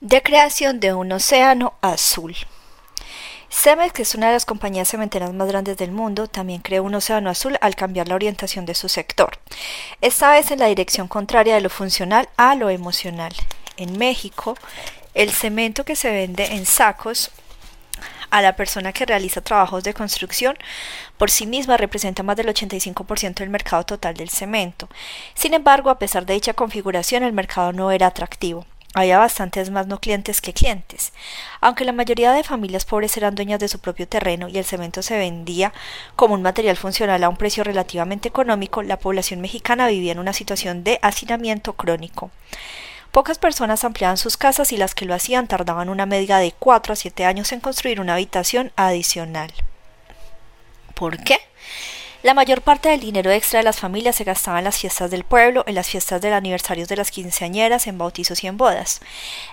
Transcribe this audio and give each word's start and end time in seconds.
de 0.00 0.22
creación 0.22 0.78
de 0.78 0.94
un 0.94 1.10
océano 1.10 1.74
azul. 1.80 2.36
Cemex, 3.50 3.92
que 3.92 4.02
es 4.02 4.14
una 4.14 4.28
de 4.28 4.34
las 4.34 4.44
compañías 4.44 4.88
cementeras 4.88 5.32
más 5.32 5.48
grandes 5.48 5.76
del 5.76 5.90
mundo, 5.90 6.28
también 6.28 6.60
creó 6.60 6.84
un 6.84 6.94
océano 6.94 7.30
azul 7.30 7.56
al 7.60 7.74
cambiar 7.74 8.06
la 8.06 8.14
orientación 8.14 8.66
de 8.66 8.74
su 8.74 8.88
sector, 8.88 9.38
esta 10.00 10.30
vez 10.30 10.50
en 10.50 10.60
la 10.60 10.66
dirección 10.66 11.08
contraria 11.08 11.54
de 11.54 11.62
lo 11.62 11.70
funcional 11.70 12.28
a 12.36 12.54
lo 12.54 12.70
emocional. 12.70 13.32
En 13.76 13.98
México, 13.98 14.56
el 15.14 15.30
cemento 15.32 15.84
que 15.84 15.96
se 15.96 16.12
vende 16.12 16.44
en 16.54 16.66
sacos 16.66 17.30
a 18.30 18.42
la 18.42 18.54
persona 18.54 18.92
que 18.92 19.06
realiza 19.06 19.40
trabajos 19.40 19.82
de 19.82 19.94
construcción 19.94 20.56
por 21.16 21.30
sí 21.30 21.46
misma 21.46 21.76
representa 21.76 22.22
más 22.22 22.36
del 22.36 22.48
85% 22.48 23.34
del 23.36 23.50
mercado 23.50 23.84
total 23.84 24.14
del 24.14 24.28
cemento. 24.28 24.88
Sin 25.34 25.54
embargo, 25.54 25.90
a 25.90 25.98
pesar 25.98 26.26
de 26.26 26.34
dicha 26.34 26.52
configuración, 26.52 27.22
el 27.22 27.32
mercado 27.32 27.72
no 27.72 27.90
era 27.90 28.06
atractivo. 28.08 28.66
Había 28.94 29.18
bastantes 29.18 29.70
más 29.70 29.86
no 29.86 30.00
clientes 30.00 30.40
que 30.40 30.54
clientes. 30.54 31.12
Aunque 31.60 31.84
la 31.84 31.92
mayoría 31.92 32.32
de 32.32 32.42
familias 32.42 32.86
pobres 32.86 33.16
eran 33.16 33.34
dueñas 33.34 33.60
de 33.60 33.68
su 33.68 33.80
propio 33.80 34.08
terreno 34.08 34.48
y 34.48 34.56
el 34.56 34.64
cemento 34.64 35.02
se 35.02 35.18
vendía 35.18 35.72
como 36.16 36.34
un 36.34 36.42
material 36.42 36.76
funcional 36.76 37.22
a 37.22 37.28
un 37.28 37.36
precio 37.36 37.64
relativamente 37.64 38.28
económico, 38.28 38.82
la 38.82 38.98
población 38.98 39.40
mexicana 39.40 39.88
vivía 39.88 40.12
en 40.12 40.18
una 40.18 40.32
situación 40.32 40.84
de 40.84 40.98
hacinamiento 41.02 41.74
crónico. 41.74 42.30
Pocas 43.12 43.38
personas 43.38 43.84
ampliaban 43.84 44.16
sus 44.16 44.36
casas 44.36 44.72
y 44.72 44.76
las 44.76 44.94
que 44.94 45.04
lo 45.04 45.14
hacían 45.14 45.48
tardaban 45.48 45.88
una 45.88 46.06
media 46.06 46.38
de 46.38 46.52
4 46.52 46.92
a 46.92 46.96
7 46.96 47.24
años 47.24 47.52
en 47.52 47.60
construir 47.60 48.00
una 48.00 48.14
habitación 48.14 48.72
adicional. 48.76 49.52
¿Por 50.94 51.22
qué? 51.22 51.38
La 52.24 52.34
mayor 52.34 52.62
parte 52.62 52.88
del 52.88 52.98
dinero 52.98 53.30
extra 53.30 53.60
de 53.60 53.64
las 53.64 53.78
familias 53.78 54.16
se 54.16 54.24
gastaba 54.24 54.58
en 54.58 54.64
las 54.64 54.76
fiestas 54.76 55.08
del 55.08 55.22
pueblo, 55.22 55.62
en 55.68 55.76
las 55.76 55.88
fiestas 55.88 56.20
del 56.20 56.32
aniversarios 56.32 56.88
de 56.88 56.96
las 56.96 57.12
quinceañeras, 57.12 57.86
en 57.86 57.96
bautizos 57.96 58.42
y 58.42 58.48
en 58.48 58.56
bodas. 58.56 59.00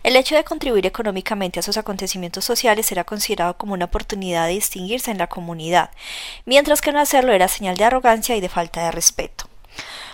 El 0.02 0.16
hecho 0.16 0.34
de 0.34 0.44
contribuir 0.44 0.88
económicamente 0.88 1.60
a 1.60 1.64
sus 1.64 1.78
acontecimientos 1.78 2.44
sociales 2.44 2.92
era 2.92 3.04
considerado 3.04 3.56
como 3.56 3.76
una 3.76 3.86
oportunidad 3.86 4.48
de 4.48 4.54
distinguirse 4.54 5.12
en 5.12 5.20
la 5.20 5.28
comunidad, 5.28 5.92
mientras 6.46 6.82
que 6.82 6.92
no 6.92 7.00
hacerlo 7.00 7.34
era 7.34 7.48
señal 7.48 7.78
de 7.78 7.84
arrogancia 7.84 8.36
y 8.36 8.42
de 8.42 8.50
falta 8.50 8.84
de 8.84 8.92
respeto. 8.92 9.46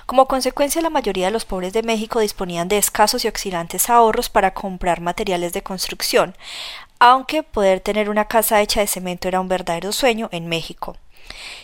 Como 0.05 0.27
consecuencia, 0.27 0.81
la 0.81 0.89
mayoría 0.89 1.27
de 1.27 1.31
los 1.31 1.45
pobres 1.45 1.71
de 1.71 1.83
México 1.83 2.19
disponían 2.19 2.67
de 2.67 2.79
escasos 2.79 3.23
y 3.23 3.29
oscilantes 3.29 3.89
ahorros 3.89 4.29
para 4.29 4.53
comprar 4.53 4.99
materiales 4.99 5.53
de 5.53 5.63
construcción, 5.63 6.35
aunque 6.99 7.43
poder 7.43 7.79
tener 7.79 8.09
una 8.09 8.25
casa 8.25 8.59
hecha 8.59 8.81
de 8.81 8.87
cemento 8.87 9.29
era 9.29 9.39
un 9.39 9.47
verdadero 9.47 9.93
sueño 9.93 10.27
en 10.33 10.49
México. 10.49 10.97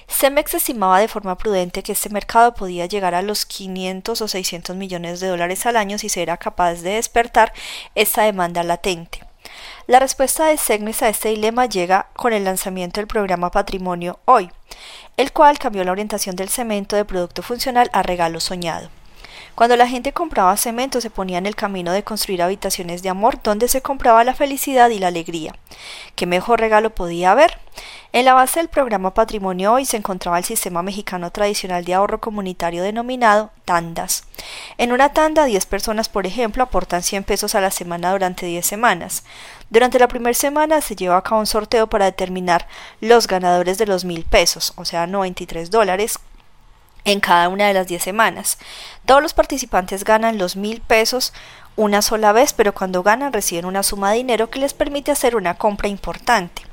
Cemex 0.08 0.54
estimaba 0.54 1.00
de 1.00 1.08
forma 1.08 1.38
prudente 1.38 1.84
que 1.84 1.92
este 1.92 2.10
mercado 2.10 2.54
podía 2.54 2.86
llegar 2.86 3.14
a 3.14 3.22
los 3.22 3.46
500 3.46 4.22
o 4.22 4.28
600 4.28 4.76
millones 4.76 5.20
de 5.20 5.28
dólares 5.28 5.66
al 5.66 5.76
año 5.76 5.98
si 5.98 6.10
se 6.10 6.22
era 6.22 6.38
capaz 6.38 6.76
de 6.76 6.92
despertar 6.92 7.54
esta 7.94 8.24
demanda 8.24 8.64
latente. 8.64 9.20
La 9.86 10.00
respuesta 10.00 10.48
de 10.48 10.58
Cemex 10.58 11.02
a 11.02 11.10
este 11.10 11.30
dilema 11.30 11.66
llega 11.66 12.08
con 12.14 12.34
el 12.34 12.44
lanzamiento 12.44 13.00
del 13.00 13.08
programa 13.08 13.52
Patrimonio 13.52 14.20
Hoy, 14.26 14.52
el 15.16 15.32
cual 15.32 15.60
cambió 15.60 15.84
la 15.84 15.92
orientación 15.92 16.36
del 16.36 16.50
cemento 16.50 16.96
de 16.96 17.06
producto 17.06 17.42
funcional 17.42 17.90
a 17.94 18.04
regalo 18.04 18.40
soñado. 18.40 18.90
Cuando 19.58 19.76
la 19.76 19.88
gente 19.88 20.14
compraba 20.14 20.56
cemento 20.56 21.02
se 21.02 21.10
ponía 21.10 21.40
en 21.40 21.48
el 21.48 21.56
camino 21.56 21.92
de 21.92 22.04
construir 22.04 22.44
habitaciones 22.44 23.02
de 23.02 23.10
amor 23.10 23.42
donde 23.42 23.68
se 23.68 23.82
compraba 23.82 24.24
la 24.24 24.36
felicidad 24.36 24.92
y 24.92 25.00
la 25.00 25.08
alegría. 25.08 25.56
¿Qué 26.14 26.28
mejor 26.28 26.60
regalo 26.60 26.92
podía 26.92 27.32
haber? 27.32 27.58
En 28.14 28.26
la 28.26 28.36
base 28.36 28.60
del 28.60 28.70
programa 28.70 29.16
Patrimonio 29.16 29.74
Hoy 29.74 29.86
se 29.86 29.98
encontraba 29.98 30.38
el 30.38 30.44
sistema 30.44 30.84
mexicano 30.84 31.32
tradicional 31.32 31.86
de 31.86 31.96
ahorro 31.96 32.22
comunitario 32.22 32.84
denominado 32.84 33.50
tandas. 33.66 34.26
En 34.78 34.92
una 34.92 35.12
tanda, 35.12 35.46
10 35.46 35.66
personas, 35.66 36.08
por 36.08 36.28
ejemplo, 36.28 36.62
aportan 36.62 37.02
100 37.02 37.24
pesos 37.24 37.56
a 37.56 37.60
la 37.60 37.72
semana 37.72 38.12
durante 38.12 38.46
10 38.46 38.64
semanas. 38.64 39.24
Durante 39.72 39.98
la 39.98 40.08
primera 40.08 40.36
semana 40.36 40.82
se 40.82 40.96
lleva 40.96 41.18
a 41.18 41.24
cabo 41.24 41.40
un 41.40 41.48
sorteo 41.48 41.88
para 41.88 42.06
determinar 42.06 42.68
los 43.02 43.26
ganadores 43.26 43.80
de 43.80 43.88
los 43.88 44.06
mil 44.06 44.24
pesos, 44.24 44.74
o 44.76 44.86
sea, 44.86 45.08
93 45.08 45.72
dólares, 45.72 46.20
en 47.08 47.22
cada 47.22 47.48
una 47.48 47.68
de 47.68 47.74
las 47.74 47.88
10 47.88 48.04
semanas. 48.04 48.58
Todos 49.06 49.22
los 49.24 49.34
participantes 49.34 50.04
ganan 50.04 50.38
los 50.38 50.58
mil 50.58 50.82
pesos 50.82 51.34
una 51.78 52.02
sola 52.02 52.34
vez, 52.34 52.52
pero 52.54 52.74
cuando 52.74 53.02
ganan 53.02 53.32
reciben 53.32 53.66
una 53.66 53.82
suma 53.82 54.12
de 54.12 54.18
dinero 54.18 54.50
que 54.50 54.60
les 54.60 54.74
permite 54.74 55.12
hacer 55.12 55.36
una 55.36 55.58
compra 55.58 55.88
importante. 55.88 56.64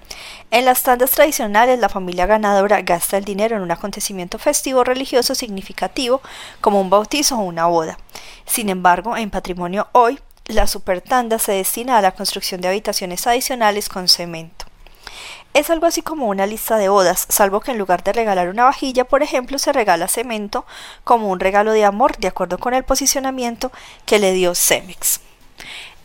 En 0.51 0.65
las 0.65 0.83
tandas 0.83 1.13
tradicionales, 1.13 1.79
la 1.79 1.89
familia 1.89 2.27
ganadora 2.27 2.83
gasta 2.83 3.17
el 3.17 3.25
dinero 3.25 3.57
en 3.57 3.63
un 3.63 3.71
acontecimiento 3.71 4.39
festivo 4.39 4.83
religioso 4.83 5.37
significativo, 5.37 6.21
como 6.61 6.81
un 6.81 6.91
bautizo 6.91 7.37
o 7.37 7.43
una 7.43 7.67
boda. 7.67 7.97
Sin 8.45 8.69
embargo, 8.71 9.17
en 9.17 9.31
patrimonio 9.31 9.87
hoy, 9.93 10.19
la 10.47 10.67
supertanda 10.67 11.39
se 11.39 11.53
destina 11.53 11.97
a 11.97 12.03
la 12.03 12.13
construcción 12.13 12.61
de 12.61 12.69
habitaciones 12.69 13.27
adicionales 13.27 13.89
con 13.89 14.09
cemento. 14.09 14.67
Es 15.55 15.71
algo 15.71 15.87
así 15.87 16.03
como 16.03 16.27
una 16.27 16.49
lista 16.49 16.79
de 16.79 16.89
bodas, 16.89 17.27
salvo 17.29 17.61
que 17.61 17.71
en 17.71 17.79
lugar 17.79 18.03
de 18.03 18.13
regalar 18.13 18.49
una 18.49 18.65
vajilla, 18.65 19.05
por 19.05 19.23
ejemplo, 19.23 19.57
se 19.61 19.73
regala 19.73 20.09
cemento 20.09 20.67
como 21.05 21.29
un 21.29 21.39
regalo 21.39 21.71
de 21.71 21.85
amor, 21.85 22.17
de 22.17 22.27
acuerdo 22.27 22.59
con 22.59 22.75
el 22.75 22.83
posicionamiento 22.83 23.71
que 24.05 24.19
le 24.19 24.33
dio 24.33 24.57
Cemex. 24.57 25.21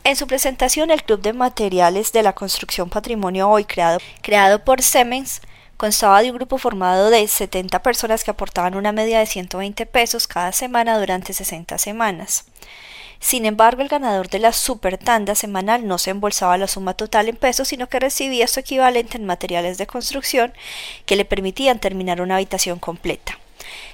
En 0.04 0.14
su 0.14 0.28
presentación, 0.28 0.92
el 0.92 1.02
Club 1.02 1.20
de 1.20 1.32
Materiales 1.32 2.12
de 2.12 2.22
la 2.22 2.32
Construcción 2.32 2.90
Patrimonio 2.90 3.50
Hoy, 3.50 3.64
creado, 3.64 3.98
creado 4.22 4.64
por 4.64 4.82
Cemex, 4.82 5.40
constaba 5.76 6.22
de 6.22 6.30
un 6.30 6.36
grupo 6.36 6.56
formado 6.56 7.10
de 7.10 7.26
70 7.26 7.82
personas 7.82 8.22
que 8.22 8.30
aportaban 8.30 8.76
una 8.76 8.92
media 8.92 9.18
de 9.18 9.26
120 9.26 9.84
pesos 9.86 10.28
cada 10.28 10.52
semana 10.52 10.96
durante 10.96 11.32
60 11.32 11.76
semanas. 11.76 12.44
Sin 13.20 13.44
embargo, 13.44 13.82
el 13.82 13.88
ganador 13.88 14.28
de 14.28 14.38
la 14.38 14.52
super 14.52 14.96
tanda 14.96 15.34
semanal 15.34 15.86
no 15.86 15.98
se 15.98 16.10
embolsaba 16.10 16.56
la 16.56 16.66
suma 16.66 16.94
total 16.94 17.28
en 17.28 17.36
pesos, 17.36 17.68
sino 17.68 17.86
que 17.88 18.00
recibía 18.00 18.46
su 18.48 18.60
equivalente 18.60 19.18
en 19.18 19.26
materiales 19.26 19.76
de 19.76 19.86
construcción 19.86 20.54
que 21.04 21.16
le 21.16 21.26
permitían 21.26 21.78
terminar 21.78 22.22
una 22.22 22.36
habitación 22.36 22.78
completa. 22.78 23.38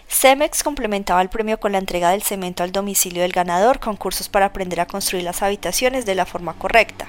Cemex 0.09 0.63
complementaba 0.63 1.21
el 1.21 1.29
premio 1.29 1.59
con 1.59 1.73
la 1.73 1.79
entrega 1.79 2.11
del 2.11 2.23
cemento 2.23 2.63
al 2.63 2.71
domicilio 2.71 3.23
del 3.23 3.33
ganador, 3.33 3.81
con 3.81 3.97
cursos 3.97 4.29
para 4.29 4.47
aprender 4.47 4.81
a 4.81 4.87
construir 4.87 5.25
las 5.25 5.43
habitaciones 5.43 6.07
de 6.07 6.15
la 6.15 6.25
forma 6.25 6.55
correcta 6.55 7.09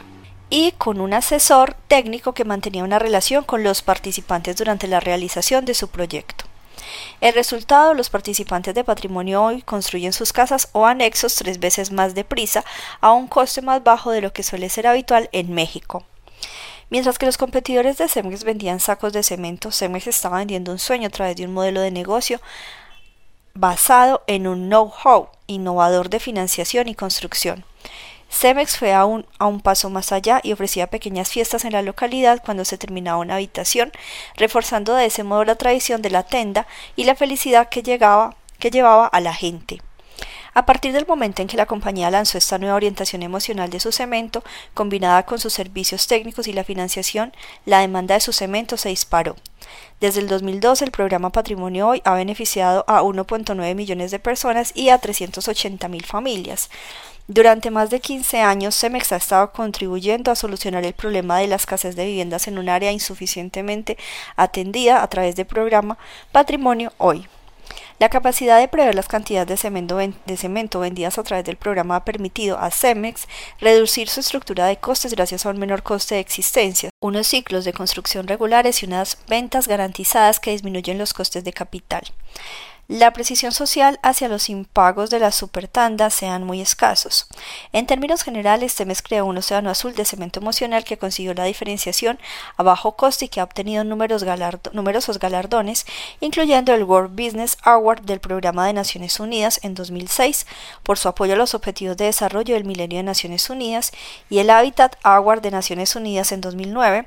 y 0.50 0.72
con 0.72 1.00
un 1.00 1.14
asesor 1.14 1.76
técnico 1.88 2.34
que 2.34 2.46
mantenía 2.46 2.84
una 2.84 3.00
relación 3.00 3.44
con 3.44 3.64
los 3.64 3.84
participantes 3.84 4.56
durante 4.56 4.88
la 4.88 5.00
realización 5.00 5.66
de 5.66 5.76
su 5.76 5.90
proyecto. 5.90 6.47
El 7.22 7.34
resultado, 7.34 7.94
los 7.94 8.10
participantes 8.10 8.76
de 8.76 8.84
patrimonio 8.84 9.44
hoy 9.44 9.62
construyen 9.62 10.14
sus 10.14 10.34
casas 10.34 10.70
o 10.72 10.86
anexos 10.86 11.36
tres 11.36 11.60
veces 11.60 11.92
más 11.92 12.16
deprisa 12.16 12.64
a 13.02 13.12
un 13.12 13.28
coste 13.28 13.62
más 13.62 13.84
bajo 13.84 14.12
de 14.12 14.22
lo 14.22 14.34
que 14.34 14.44
suele 14.44 14.70
ser 14.70 14.88
habitual 14.88 15.30
en 15.32 15.54
México. 15.54 16.06
Mientras 16.90 17.18
que 17.18 17.26
los 17.26 17.38
competidores 17.38 17.98
de 17.98 18.08
Cemex 18.08 18.44
vendían 18.44 18.80
sacos 18.80 19.12
de 19.12 19.24
cemento, 19.24 19.72
Cemex 19.72 20.08
estaba 20.08 20.38
vendiendo 20.38 20.72
un 20.72 20.80
sueño 20.80 21.08
a 21.08 21.12
través 21.12 21.36
de 21.36 21.46
un 21.46 21.54
modelo 21.54 21.82
de 21.82 21.92
negocio 21.92 22.40
basado 23.54 24.24
en 24.28 24.48
un 24.48 24.70
know-how 24.70 25.30
innovador 25.48 26.10
de 26.10 26.20
financiación 26.20 26.88
y 26.88 26.96
construcción. 26.96 27.66
Cemex 28.30 28.78
fue 28.78 28.94
aún 28.94 29.26
a 29.40 29.48
un 29.48 29.62
paso 29.62 29.90
más 29.90 30.12
allá 30.12 30.40
y 30.44 30.52
ofrecía 30.52 30.88
pequeñas 30.88 31.30
fiestas 31.30 31.66
en 31.66 31.74
la 31.74 31.82
localidad 31.82 32.42
cuando 32.44 32.66
se 32.66 32.78
terminaba 32.78 33.20
una 33.20 33.36
habitación, 33.36 33.92
reforzando 34.36 34.94
de 34.96 35.06
ese 35.06 35.24
modo 35.24 35.44
la 35.46 35.56
tradición 35.56 36.02
de 36.02 36.10
la 36.10 36.24
tenda 36.24 36.68
y 36.96 37.06
la 37.06 37.16
felicidad 37.16 37.70
que, 37.70 37.84
llegaba, 37.84 38.36
que 38.60 38.72
llevaba 38.72 39.08
a 39.08 39.20
la 39.22 39.34
gente. 39.34 39.82
A 40.58 40.66
partir 40.66 40.92
del 40.92 41.06
momento 41.06 41.44
en 41.44 41.48
que 41.48 41.56
la 41.56 41.68
compañía 41.68 42.10
lanzó 42.10 42.40
esta 42.40 42.58
nueva 42.58 42.74
orientación 42.74 43.22
emocional 43.22 43.70
de 43.70 43.80
su 43.80 43.92
cemento, 43.92 44.44
combinada 44.74 45.24
con 45.24 45.38
sus 45.38 45.54
servicios 45.54 46.08
técnicos 46.08 46.48
y 46.48 46.54
la 46.54 46.64
financiación, 46.64 47.32
la 47.68 47.82
demanda 47.82 48.16
de 48.16 48.22
su 48.22 48.34
cemento 48.34 48.76
se 48.76 48.90
disparó. 48.90 49.36
Desde 50.02 50.20
el 50.20 50.28
2012, 50.28 50.86
el 50.86 50.90
programa 50.90 51.30
Patrimonio 51.30 51.90
Hoy 51.90 52.02
ha 52.06 52.16
beneficiado 52.16 52.86
a 52.88 53.04
1.9 53.04 53.76
millones 53.76 54.10
de 54.10 54.18
personas 54.18 54.72
y 54.74 54.90
a 54.90 54.98
380 54.98 55.88
mil 55.90 56.04
familias. 56.04 56.72
Durante 57.28 57.70
más 57.70 57.92
de 57.92 58.00
15 58.00 58.42
años, 58.42 58.76
Cemex 58.76 59.12
ha 59.12 59.18
estado 59.18 59.52
contribuyendo 59.52 60.32
a 60.32 60.36
solucionar 60.36 60.84
el 60.86 60.94
problema 60.94 61.38
de 61.38 61.46
la 61.46 61.58
escasez 61.58 61.96
de 61.96 62.08
viviendas 62.08 62.48
en 62.48 62.58
un 62.58 62.70
área 62.70 62.92
insuficientemente 62.92 63.96
atendida 64.36 65.04
a 65.04 65.08
través 65.08 65.36
del 65.36 65.46
programa 65.46 66.00
Patrimonio 66.32 66.94
Hoy. 66.98 67.28
La 68.00 68.10
capacidad 68.10 68.60
de 68.60 68.68
prever 68.68 68.94
las 68.94 69.08
cantidades 69.08 69.48
de 69.48 70.38
cemento, 70.38 70.80
vendidas 70.80 71.18
a 71.18 71.24
través 71.24 71.44
del 71.46 71.58
programa 71.58 71.96
ha 71.96 72.06
permitido 72.06 72.60
a 72.60 72.70
Cemex 72.70 73.28
reducir 73.60 74.08
su 74.08 74.20
estructura 74.20 74.68
de 74.68 74.78
costes 74.78 75.16
gracias 75.16 75.46
a 75.46 75.50
un 75.50 75.58
menor 75.58 75.82
coste 75.82 76.14
de 76.14 76.22
existencia, 76.22 76.92
unos 77.02 77.26
ciclos 77.26 77.66
de 77.66 77.74
construcción 77.74 78.28
regulares 78.28 78.84
y 78.84 78.86
unas 78.86 79.18
ventas 79.28 79.68
garantizadas 79.68 80.40
que 80.40 80.52
disminuyen 80.52 81.00
los 81.00 81.14
costes 81.14 81.44
de 81.44 81.54
capital. 81.54 82.04
La 82.88 83.12
precisión 83.12 83.52
social 83.52 84.00
hacia 84.02 84.30
los 84.30 84.50
impagos 84.50 85.10
de 85.10 85.20
las 85.20 85.36
supertandas 85.36 86.14
sean 86.14 86.46
muy 86.46 86.62
escasos. 86.62 87.28
En 87.74 87.86
términos 87.86 88.24
generales, 88.24 88.76
Temes 88.76 89.02
creó 89.02 89.26
un 89.26 89.38
océano 89.38 89.70
azul 89.70 89.94
de 89.94 90.06
cemento 90.06 90.40
emocional 90.40 90.86
que 90.86 90.98
consiguió 90.98 91.34
la 91.34 91.44
diferenciación 91.44 92.18
a 92.56 92.64
bajo 92.64 92.96
coste 92.96 93.26
y 93.26 93.28
que 93.28 93.42
ha 93.42 93.44
obtenido 93.44 93.84
numerosos 93.84 95.20
galardones, 95.20 95.86
incluyendo 96.22 96.74
el 96.74 96.86
World 96.86 97.12
Business 97.12 97.58
Award 97.64 98.04
del 98.04 98.22
Programa 98.22 98.66
de 98.66 98.74
Naciones 98.74 99.20
Unidas 99.20 99.60
en 99.64 99.76
2006 99.76 100.48
por 100.84 100.98
su 100.98 101.10
apoyo 101.10 101.34
a 101.34 101.38
los 101.38 101.56
Objetivos 101.56 101.98
de 101.98 102.06
Desarrollo 102.06 102.54
del 102.54 102.64
Milenio 102.64 103.00
de 103.00 103.04
Naciones 103.04 103.50
Unidas 103.50 103.92
y 104.30 104.40
el 104.40 104.50
Habitat 104.50 104.96
Award 105.04 105.42
de 105.42 105.52
Naciones 105.52 105.94
Unidas 105.98 106.32
en 106.32 106.40
2009 106.40 107.06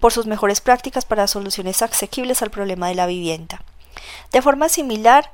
por 0.00 0.12
sus 0.12 0.26
mejores 0.26 0.60
prácticas 0.60 1.04
para 1.04 1.28
soluciones 1.28 1.82
asequibles 1.82 2.42
al 2.42 2.50
problema 2.50 2.88
de 2.88 2.96
la 2.96 3.06
vivienda. 3.06 3.62
De 4.32 4.42
forma 4.42 4.68
similar, 4.68 5.32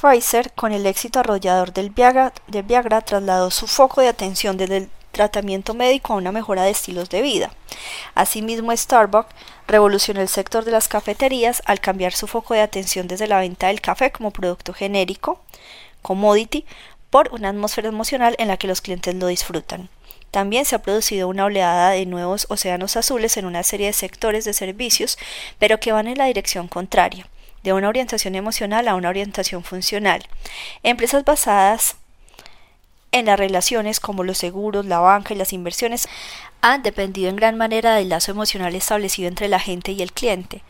Pfizer, 0.00 0.52
con 0.52 0.72
el 0.72 0.84
éxito 0.84 1.20
arrollador 1.20 1.72
del 1.72 1.90
Viagra, 1.90 3.00
trasladó 3.00 3.50
su 3.50 3.66
foco 3.66 4.02
de 4.02 4.08
atención 4.08 4.58
desde 4.58 4.76
el 4.76 4.90
tratamiento 5.10 5.72
médico 5.72 6.12
a 6.12 6.16
una 6.16 6.32
mejora 6.32 6.64
de 6.64 6.70
estilos 6.70 7.08
de 7.08 7.22
vida. 7.22 7.50
Asimismo, 8.14 8.76
Starbucks 8.76 9.34
revolucionó 9.66 10.20
el 10.20 10.28
sector 10.28 10.66
de 10.66 10.72
las 10.72 10.88
cafeterías 10.88 11.62
al 11.64 11.80
cambiar 11.80 12.12
su 12.12 12.26
foco 12.26 12.52
de 12.52 12.60
atención 12.60 13.08
desde 13.08 13.26
la 13.26 13.40
venta 13.40 13.68
del 13.68 13.80
café 13.80 14.12
como 14.12 14.32
producto 14.32 14.74
genérico, 14.74 15.40
commodity, 16.02 16.66
por 17.08 17.32
una 17.32 17.48
atmósfera 17.48 17.88
emocional 17.88 18.36
en 18.38 18.48
la 18.48 18.58
que 18.58 18.68
los 18.68 18.82
clientes 18.82 19.14
lo 19.14 19.28
disfrutan. 19.28 19.88
También 20.30 20.66
se 20.66 20.76
ha 20.76 20.82
producido 20.82 21.28
una 21.28 21.46
oleada 21.46 21.90
de 21.92 22.04
nuevos 22.04 22.46
océanos 22.50 22.98
azules 22.98 23.38
en 23.38 23.46
una 23.46 23.62
serie 23.62 23.86
de 23.86 23.92
sectores 23.94 24.44
de 24.44 24.52
servicios, 24.52 25.16
pero 25.58 25.80
que 25.80 25.92
van 25.92 26.08
en 26.08 26.18
la 26.18 26.26
dirección 26.26 26.68
contraria 26.68 27.26
de 27.66 27.72
una 27.72 27.88
orientación 27.88 28.36
emocional 28.36 28.86
a 28.86 28.94
una 28.94 29.08
orientación 29.08 29.64
funcional. 29.64 30.24
Empresas 30.84 31.24
basadas 31.24 31.96
en 33.10 33.26
las 33.26 33.40
relaciones 33.40 33.98
como 33.98 34.22
los 34.22 34.38
seguros, 34.38 34.86
la 34.86 35.00
banca 35.00 35.34
y 35.34 35.36
las 35.36 35.52
inversiones 35.52 36.08
han 36.60 36.82
dependido 36.82 37.30
en 37.30 37.36
gran 37.36 37.56
manera 37.56 37.94
del 37.94 38.08
lazo 38.08 38.32
emocional 38.32 38.74
establecido 38.74 39.28
entre 39.28 39.48
la 39.48 39.60
gente 39.60 39.92
y 39.92 40.02
el 40.02 40.12
cliente. 40.12 40.62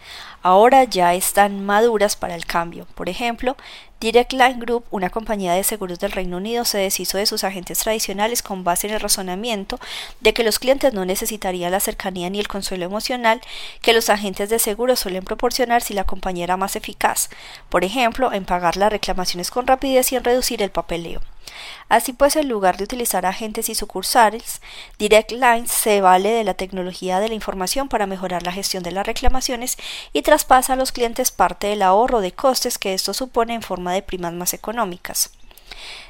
Ahora 0.43 0.85
ya 0.85 1.15
están 1.15 1.65
maduras 1.65 2.15
para 2.15 2.35
el 2.35 2.47
cambio. 2.47 2.87
Por 2.95 3.09
ejemplo, 3.09 3.57
Direct 3.99 4.33
Line 4.33 4.59
Group, 4.59 4.85
una 4.91 5.09
compañía 5.11 5.55
de 5.55 5.65
seguros 5.65 5.99
del 5.99 6.13
Reino 6.13 6.37
Unido, 6.37 6.65
se 6.65 6.79
deshizo 6.79 7.17
de 7.19 7.27
sus 7.27 7.45
agentes 7.45 7.79
tradicionales 7.79 8.43
con 8.43 8.63
base 8.63 8.87
en 8.87 8.95
el 8.95 9.01
razonamiento 9.01 9.81
de 10.21 10.35
que 10.35 10.45
los 10.45 10.59
clientes 10.59 10.93
no 10.93 11.05
necesitarían 11.07 11.73
la 11.73 11.81
cercanía 11.81 12.29
ni 12.29 12.39
el 12.39 12.47
consuelo 12.47 12.85
emocional 12.85 13.41
que 13.81 13.95
los 13.95 14.11
agentes 14.11 14.51
de 14.51 14.59
seguros 14.59 15.01
suelen 15.01 15.25
proporcionar 15.25 15.83
si 15.83 15.95
la 15.95 16.05
compañía 16.05 16.45
era 16.45 16.59
más 16.59 16.77
eficaz, 16.77 17.31
por 17.71 17.85
ejemplo, 17.85 18.33
en 18.33 18.45
pagar 18.45 18.77
las 18.77 18.93
reclamaciones 18.93 19.51
con 19.51 19.67
rapidez 19.67 20.13
y 20.13 20.17
en 20.17 20.25
reducir 20.25 20.63
el 20.63 20.71
papeleo. 20.71 21.23
Así 21.89 22.13
pues, 22.13 22.37
en 22.37 22.49
lugar 22.49 22.77
de 22.77 22.85
utilizar 22.85 23.27
agentes 23.27 23.69
y 23.69 23.75
sucursales, 23.75 24.61
Direct 24.99 25.33
Lines 25.33 25.71
se 25.77 26.01
vale 26.01 26.31
de 26.31 26.45
la 26.45 26.55
tecnología 26.55 27.21
de 27.21 27.29
la 27.29 27.35
información 27.35 27.89
para 27.89 28.07
mejorar 28.07 28.43
la 28.43 28.53
gestión 28.53 28.83
de 28.83 28.93
las 28.93 29.07
reclamaciones 29.07 29.77
y 30.13 30.23
traspasa 30.23 30.73
a 30.73 30.77
los 30.77 30.91
clientes 30.91 31.31
parte 31.31 31.69
del 31.69 31.83
ahorro 31.83 32.21
de 32.21 32.33
costes 32.33 32.79
que 32.79 32.95
esto 32.95 33.15
supone 33.15 33.55
en 33.55 33.63
forma 33.63 33.93
de 33.93 34.03
primas 34.03 34.33
más 34.33 34.55
económicas. 34.55 35.31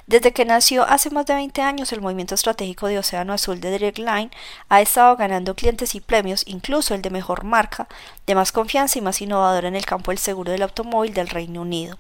Desde 0.06 0.32
que 0.32 0.44
nació 0.44 0.84
hace 0.84 1.10
más 1.10 1.26
de 1.26 1.34
20 1.34 1.62
años, 1.62 1.92
el 1.92 2.00
movimiento 2.00 2.36
estratégico 2.36 2.86
de 2.86 2.98
Océano 2.98 3.32
Azul 3.32 3.60
de 3.60 3.72
Direct 3.72 3.98
Line 3.98 4.30
ha 4.68 4.80
estado 4.80 5.16
ganando 5.16 5.56
clientes 5.56 5.96
y 5.96 6.00
premios, 6.00 6.44
incluso 6.46 6.94
el 6.94 7.02
de 7.02 7.10
mejor 7.10 7.42
marca, 7.42 7.88
de 8.24 8.36
más 8.36 8.52
confianza 8.52 8.98
y 8.98 9.02
más 9.02 9.20
innovadora 9.20 9.66
en 9.66 9.74
el 9.74 9.84
campo 9.84 10.12
del 10.12 10.18
seguro 10.18 10.52
del 10.52 10.62
automóvil 10.62 11.12
del 11.12 11.28
Reino 11.28 11.62
Unido. 11.62 11.98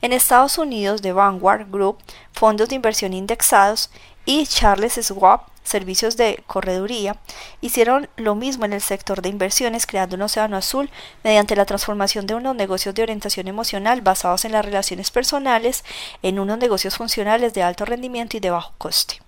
En 0.00 0.12
Estados 0.12 0.56
Unidos, 0.56 1.02
The 1.02 1.12
Vanguard 1.12 1.70
Group, 1.70 1.98
fondos 2.32 2.70
de 2.70 2.76
inversión 2.76 3.12
indexados, 3.12 3.90
y 4.24 4.46
Charles 4.46 4.94
Schwab, 4.94 5.42
servicios 5.64 6.16
de 6.16 6.44
correduría, 6.46 7.16
hicieron 7.60 8.08
lo 8.16 8.34
mismo 8.34 8.64
en 8.64 8.74
el 8.74 8.80
sector 8.80 9.22
de 9.22 9.30
inversiones, 9.30 9.86
creando 9.86 10.16
un 10.16 10.22
océano 10.22 10.56
azul 10.56 10.90
mediante 11.24 11.56
la 11.56 11.64
transformación 11.64 12.26
de 12.26 12.34
unos 12.34 12.54
negocios 12.54 12.94
de 12.94 13.02
orientación 13.02 13.48
emocional 13.48 14.02
basados 14.02 14.44
en 14.44 14.52
las 14.52 14.64
relaciones 14.64 15.10
personales 15.10 15.84
en 16.22 16.38
unos 16.38 16.58
negocios 16.58 16.96
funcionales 16.96 17.54
de 17.54 17.62
alto 17.62 17.84
rendimiento 17.84 18.36
y 18.36 18.40
de 18.40 18.50
bajo 18.50 18.74
coste. 18.78 19.20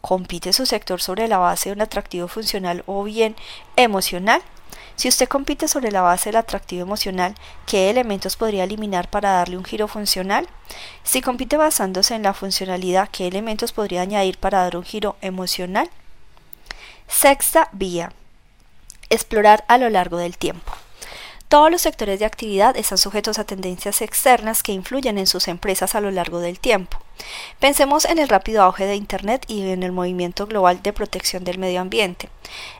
¿Compite 0.00 0.52
su 0.52 0.66
sector 0.66 1.00
sobre 1.00 1.28
la 1.28 1.38
base 1.38 1.70
de 1.70 1.76
un 1.76 1.80
atractivo 1.80 2.28
funcional 2.28 2.82
o 2.86 3.04
bien 3.04 3.36
emocional? 3.76 4.42
Si 4.96 5.08
usted 5.08 5.28
compite 5.28 5.68
sobre 5.68 5.90
la 5.90 6.02
base 6.02 6.28
del 6.30 6.36
atractivo 6.36 6.82
emocional, 6.82 7.34
¿qué 7.66 7.90
elementos 7.90 8.36
podría 8.36 8.64
eliminar 8.64 9.10
para 9.10 9.32
darle 9.32 9.56
un 9.56 9.64
giro 9.64 9.88
funcional? 9.88 10.48
Si 11.02 11.20
compite 11.20 11.56
basándose 11.56 12.14
en 12.14 12.22
la 12.22 12.34
funcionalidad, 12.34 13.08
¿qué 13.10 13.26
elementos 13.26 13.72
podría 13.72 14.02
añadir 14.02 14.38
para 14.38 14.60
dar 14.60 14.76
un 14.76 14.84
giro 14.84 15.16
emocional? 15.20 15.90
Sexta 17.08 17.68
vía. 17.72 18.12
Explorar 19.10 19.64
a 19.68 19.78
lo 19.78 19.90
largo 19.90 20.16
del 20.16 20.38
tiempo. 20.38 20.72
Todos 21.54 21.70
los 21.70 21.82
sectores 21.82 22.18
de 22.18 22.24
actividad 22.24 22.76
están 22.76 22.98
sujetos 22.98 23.38
a 23.38 23.44
tendencias 23.44 24.02
externas 24.02 24.64
que 24.64 24.72
influyen 24.72 25.18
en 25.18 25.28
sus 25.28 25.46
empresas 25.46 25.94
a 25.94 26.00
lo 26.00 26.10
largo 26.10 26.40
del 26.40 26.58
tiempo. 26.58 26.98
Pensemos 27.60 28.06
en 28.06 28.18
el 28.18 28.28
rápido 28.28 28.60
auge 28.60 28.86
de 28.86 28.96
Internet 28.96 29.44
y 29.46 29.62
en 29.70 29.84
el 29.84 29.92
movimiento 29.92 30.48
global 30.48 30.82
de 30.82 30.92
protección 30.92 31.44
del 31.44 31.58
medio 31.58 31.80
ambiente. 31.80 32.28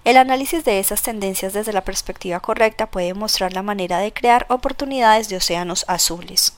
El 0.03 0.17
análisis 0.17 0.65
de 0.65 0.81
esas 0.81 1.03
tendencias 1.03 1.53
desde 1.53 1.73
la 1.73 1.85
perspectiva 1.85 2.41
correcta 2.41 2.91
puede 2.91 3.15
mostrar 3.15 3.53
la 3.53 3.63
manera 3.63 4.01
de 4.01 4.13
crear 4.13 4.45
oportunidades 4.49 5.29
de 5.29 5.37
océanos 5.37 5.85
azules. 5.87 6.55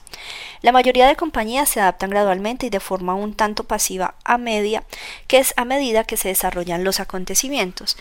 La 0.63 0.73
mayoría 0.73 1.07
de 1.07 1.17
compañías 1.17 1.69
se 1.69 1.81
adaptan 1.81 2.11
gradualmente 2.11 2.67
y 2.67 2.71
de 2.71 2.81
forma 2.81 3.15
un 3.15 3.35
tanto 3.35 3.65
pasiva 3.65 4.15
a 4.25 4.39
media, 4.39 4.85
que 5.27 5.39
es 5.39 5.55
a 5.57 5.65
medida 5.65 6.05
que 6.05 6.17
se 6.17 6.29
desarrollan 6.29 6.85
los 6.85 7.01
acontecimientos. 7.01 7.97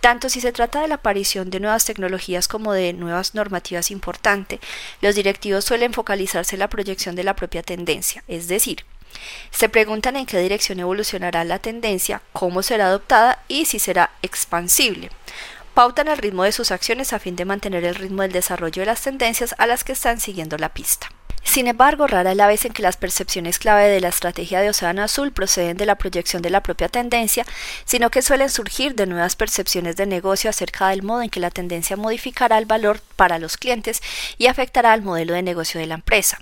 Tanto 0.00 0.28
si 0.28 0.40
se 0.40 0.52
trata 0.52 0.80
de 0.80 0.88
la 0.88 0.96
aparición 0.96 1.50
de 1.50 1.60
nuevas 1.60 1.84
tecnologías 1.84 2.48
como 2.48 2.72
de 2.72 2.92
nuevas 2.92 3.34
normativas 3.34 3.90
importantes, 3.90 4.60
los 5.00 5.14
directivos 5.14 5.64
suelen 5.64 5.92
focalizarse 5.92 6.56
en 6.56 6.60
la 6.60 6.68
proyección 6.68 7.14
de 7.16 7.24
la 7.24 7.36
propia 7.36 7.62
tendencia, 7.62 8.24
es 8.28 8.48
decir, 8.48 8.84
se 9.50 9.68
preguntan 9.68 10.16
en 10.16 10.26
qué 10.26 10.38
dirección 10.38 10.80
evolucionará 10.80 11.44
la 11.44 11.58
tendencia, 11.58 12.22
cómo 12.32 12.62
será 12.62 12.86
adoptada 12.86 13.42
y 13.48 13.64
si 13.64 13.78
será 13.78 14.10
expansible. 14.22 15.10
Pautan 15.74 16.08
el 16.08 16.18
ritmo 16.18 16.44
de 16.44 16.52
sus 16.52 16.70
acciones 16.70 17.12
a 17.12 17.18
fin 17.18 17.36
de 17.36 17.44
mantener 17.44 17.84
el 17.84 17.94
ritmo 17.94 18.22
del 18.22 18.32
desarrollo 18.32 18.82
de 18.82 18.86
las 18.86 19.02
tendencias 19.02 19.54
a 19.58 19.66
las 19.66 19.84
que 19.84 19.92
están 19.92 20.20
siguiendo 20.20 20.56
la 20.58 20.70
pista. 20.70 21.08
Sin 21.42 21.66
embargo, 21.66 22.06
rara 22.06 22.30
es 22.30 22.36
la 22.36 22.46
vez 22.46 22.64
en 22.64 22.72
que 22.72 22.82
las 22.82 22.96
percepciones 22.96 23.58
clave 23.58 23.88
de 23.88 24.00
la 24.00 24.08
estrategia 24.08 24.60
de 24.60 24.70
Océano 24.70 25.02
Azul 25.02 25.32
proceden 25.32 25.76
de 25.76 25.86
la 25.86 25.96
proyección 25.96 26.42
de 26.42 26.50
la 26.50 26.62
propia 26.62 26.88
tendencia, 26.88 27.44
sino 27.84 28.10
que 28.10 28.22
suelen 28.22 28.50
surgir 28.50 28.94
de 28.94 29.06
nuevas 29.06 29.36
percepciones 29.36 29.96
de 29.96 30.06
negocio 30.06 30.50
acerca 30.50 30.88
del 30.88 31.02
modo 31.02 31.22
en 31.22 31.30
que 31.30 31.40
la 31.40 31.50
tendencia 31.50 31.96
modificará 31.96 32.58
el 32.58 32.66
valor 32.66 33.00
para 33.16 33.38
los 33.38 33.56
clientes 33.56 34.00
y 34.38 34.46
afectará 34.46 34.92
al 34.92 35.02
modelo 35.02 35.34
de 35.34 35.42
negocio 35.42 35.80
de 35.80 35.86
la 35.86 35.94
empresa. 35.94 36.40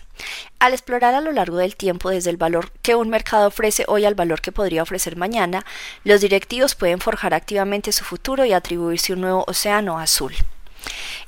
Al 0.58 0.72
explorar 0.72 1.14
a 1.14 1.20
lo 1.20 1.32
largo 1.32 1.56
del 1.56 1.76
tiempo 1.76 2.10
desde 2.10 2.30
el 2.30 2.36
valor 2.36 2.72
que 2.82 2.96
un 2.96 3.08
mercado 3.08 3.46
ofrece 3.46 3.84
hoy 3.86 4.04
al 4.04 4.14
valor 4.14 4.40
que 4.40 4.52
podría 4.52 4.82
ofrecer 4.82 5.16
mañana, 5.16 5.64
los 6.04 6.20
directivos 6.20 6.74
pueden 6.74 7.00
forjar 7.00 7.34
activamente 7.34 7.92
su 7.92 8.04
futuro 8.04 8.44
y 8.44 8.52
atribuirse 8.52 9.12
un 9.12 9.20
nuevo 9.20 9.44
océano 9.46 9.99
azul. 9.99 10.34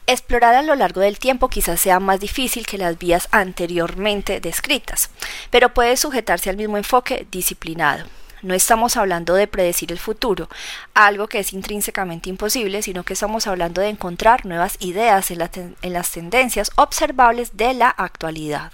Explorar 0.06 0.54
a 0.54 0.62
lo 0.62 0.74
largo 0.74 1.00
del 1.00 1.18
tiempo 1.18 1.48
quizás 1.48 1.80
sea 1.80 2.00
más 2.00 2.20
difícil 2.20 2.66
que 2.66 2.78
las 2.78 2.98
vías 2.98 3.28
anteriormente 3.30 4.40
descritas, 4.40 5.10
pero 5.50 5.74
puede 5.74 5.96
sujetarse 5.96 6.50
al 6.50 6.56
mismo 6.56 6.76
enfoque 6.76 7.26
disciplinado. 7.30 8.06
No 8.42 8.54
estamos 8.54 8.96
hablando 8.96 9.34
de 9.34 9.46
predecir 9.46 9.92
el 9.92 9.98
futuro, 9.98 10.48
algo 10.94 11.28
que 11.28 11.40
es 11.40 11.52
intrínsecamente 11.52 12.30
imposible, 12.30 12.80
sino 12.80 13.04
que 13.04 13.12
estamos 13.12 13.46
hablando 13.46 13.82
de 13.82 13.90
encontrar 13.90 14.46
nuevas 14.46 14.76
ideas 14.80 15.30
en, 15.30 15.38
las 15.38 16.10
tendencias 16.10 16.70
observables 16.76 17.56
de 17.58 17.74
la 17.74 17.90
actualidad. 17.90 18.72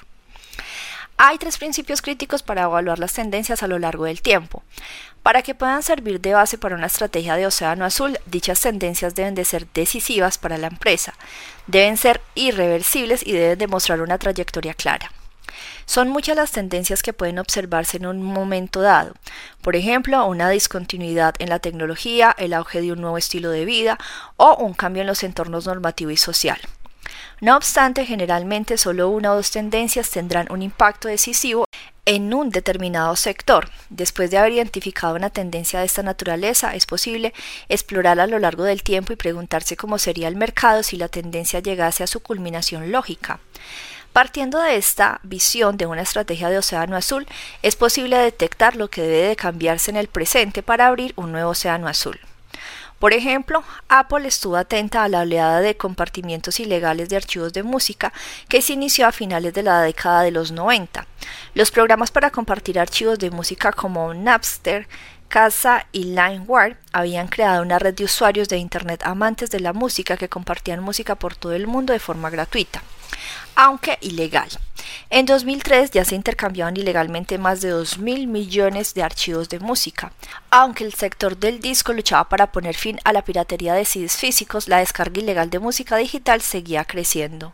Hay 1.19 1.39
tres 1.39 1.59
principios 1.59 2.01
críticos 2.01 2.43
para 2.43 2.63
evaluar 2.63 2.99
las 2.99 3.15
tendencias 3.15 3.63
a 3.63 3.67
lo 3.67 3.79
largo 3.79 4.05
del 4.05 4.23
tiempo. 4.23 4.63
Para 5.27 5.43
que 5.43 5.57
puedan 5.57 5.83
servir 5.83 6.21
de 6.21 6.35
base 6.35 6.57
para 6.57 6.77
una 6.77 6.87
estrategia 6.87 7.35
de 7.35 7.49
océano 7.49 7.85
azul, 7.85 8.17
dichas 8.27 8.61
tendencias 8.61 9.17
deben 9.17 9.35
de 9.35 9.45
ser 9.45 9.67
decisivas 9.75 10.39
para 10.39 10.57
la 10.57 10.69
empresa, 10.69 11.15
deben 11.67 11.97
ser 11.97 12.21
irreversibles 12.37 13.27
y 13.27 13.33
deben 13.33 13.59
demostrar 13.59 14.03
una 14.03 14.19
trayectoria 14.19 14.73
clara. 14.73 15.11
Son 15.85 16.11
muchas 16.11 16.37
las 16.37 16.53
tendencias 16.53 17.03
que 17.03 17.13
pueden 17.13 17.41
observarse 17.41 17.97
en 17.97 18.07
un 18.07 18.23
momento 18.23 18.83
dado, 18.83 19.15
por 19.63 19.75
ejemplo, 19.75 20.25
una 20.27 20.49
discontinuidad 20.49 21.35
en 21.41 21.49
la 21.49 21.59
tecnología, 21.59 22.33
el 22.39 22.53
auge 22.53 22.81
de 22.81 22.93
un 22.93 23.01
nuevo 23.01 23.19
estilo 23.19 23.51
de 23.51 23.65
vida 23.65 23.99
o 24.37 24.55
un 24.55 24.75
cambio 24.75 25.01
en 25.01 25.09
los 25.09 25.25
entornos 25.25 25.67
normativo 25.67 26.13
y 26.13 26.17
social. 26.17 26.61
No 27.41 27.57
obstante, 27.57 28.07
generalmente 28.07 28.79
solo 28.79 29.11
una 29.11 29.33
o 29.33 29.35
dos 29.35 29.51
tendencias 29.51 30.09
tendrán 30.09 30.47
un 30.53 30.63
impacto 30.63 31.09
decisivo 31.09 31.66
en 32.07 32.33
un 32.33 32.51
determinado 32.51 33.15
sector. 33.17 33.69
Después 33.91 34.31
de 34.31 34.39
haber 34.39 34.53
identificado 34.53 35.17
una 35.17 35.29
tendencia 35.29 35.81
de 35.81 35.87
esta 35.87 36.03
naturaleza, 36.03 36.75
es 36.75 36.87
posible 36.87 37.35
explorar 37.69 38.19
a 38.21 38.27
lo 38.27 38.39
largo 38.39 38.65
del 38.65 38.83
tiempo 38.83 39.13
y 39.13 39.17
preguntarse 39.17 39.77
cómo 39.77 39.99
sería 39.99 40.29
el 40.29 40.37
mercado 40.37 40.83
si 40.83 40.97
la 40.97 41.09
tendencia 41.09 41.61
llegase 41.61 42.05
a 42.05 42.07
su 42.07 42.21
culminación 42.21 42.91
lógica. 42.93 43.41
Partiendo 44.13 44.61
de 44.61 44.77
esta 44.77 45.21
visión 45.25 45.77
de 45.77 45.85
una 45.85 46.01
estrategia 46.01 46.49
de 46.49 46.57
océano 46.57 46.97
azul, 46.97 47.27
es 47.61 47.77
posible 47.77 48.17
detectar 48.17 48.77
lo 48.77 48.89
que 48.89 49.03
debe 49.03 49.29
de 49.29 49.37
cambiarse 49.37 49.91
en 49.91 49.99
el 49.99 50.09
presente 50.09 50.63
para 50.63 50.87
abrir 50.87 51.13
un 51.17 51.33
nuevo 51.33 51.51
océano 51.51 51.87
azul. 51.87 52.19
Por 52.99 53.13
ejemplo, 53.13 53.63
Apple 53.89 54.27
estuvo 54.27 54.57
atenta 54.57 55.05
a 55.05 55.09
la 55.09 55.21
oleada 55.21 55.61
de 55.61 55.77
compartimientos 55.77 56.61
ilegales 56.61 57.11
de 57.11 57.17
archivos 57.17 57.53
de 57.53 57.63
música 57.63 58.13
que 58.49 58.63
se 58.63 58.73
inició 58.73 59.07
a 59.07 59.13
finales 59.13 59.53
de 59.53 59.63
la 59.63 59.83
década 59.83 60.23
de 60.23 60.31
los 60.31 60.51
90. 60.51 61.07
Los 61.55 61.71
programas 61.71 62.11
para 62.11 62.31
compartir 62.31 62.79
archivos 62.79 63.19
de 63.19 63.31
música 63.31 63.73
como 63.73 64.15
Napster, 64.15 64.89
Casa 65.29 65.87
y 65.93 66.05
LimeWire 66.05 66.77
habían 66.93 67.29
creado 67.29 67.63
una 67.63 67.79
red 67.79 67.95
de 67.95 68.05
usuarios 68.05 68.49
de 68.49 68.59
Internet 68.59 69.03
amantes 69.05 69.51
de 69.51 69.61
la 69.61 69.73
música 69.73 70.17
que 70.17 70.29
compartían 70.29 70.83
música 70.83 71.15
por 71.15 71.35
todo 71.35 71.53
el 71.53 71.67
mundo 71.67 71.93
de 71.93 71.99
forma 71.99 72.31
gratuita, 72.31 72.83
aunque 73.55 73.99
ilegal. 74.01 74.49
En 75.11 75.27
2003 75.27 75.91
ya 75.91 76.05
se 76.05 76.15
intercambiaban 76.15 76.77
ilegalmente 76.77 77.39
más 77.39 77.61
de 77.61 77.71
2 77.71 77.99
mil 77.99 78.27
millones 78.27 78.95
de 78.95 79.03
archivos 79.03 79.49
de 79.49 79.61
música. 79.61 80.13
Aunque 80.51 80.85
el 80.85 80.95
sector 80.95 81.37
del 81.37 81.61
disco 81.61 81.93
luchaba 81.93 82.29
para 82.29 82.51
poner 82.51 82.75
fin 82.75 82.99
a 83.05 83.13
la 83.13 83.23
piratería 83.23 83.75
de 83.75 83.85
CDs 83.85 84.17
físicos, 84.17 84.69
la 84.69 84.79
descarga 84.79 85.21
ilegal 85.21 85.51
de 85.51 85.59
música 85.59 85.97
digital 85.97 86.41
seguía 86.41 86.85
creciendo. 86.85 87.53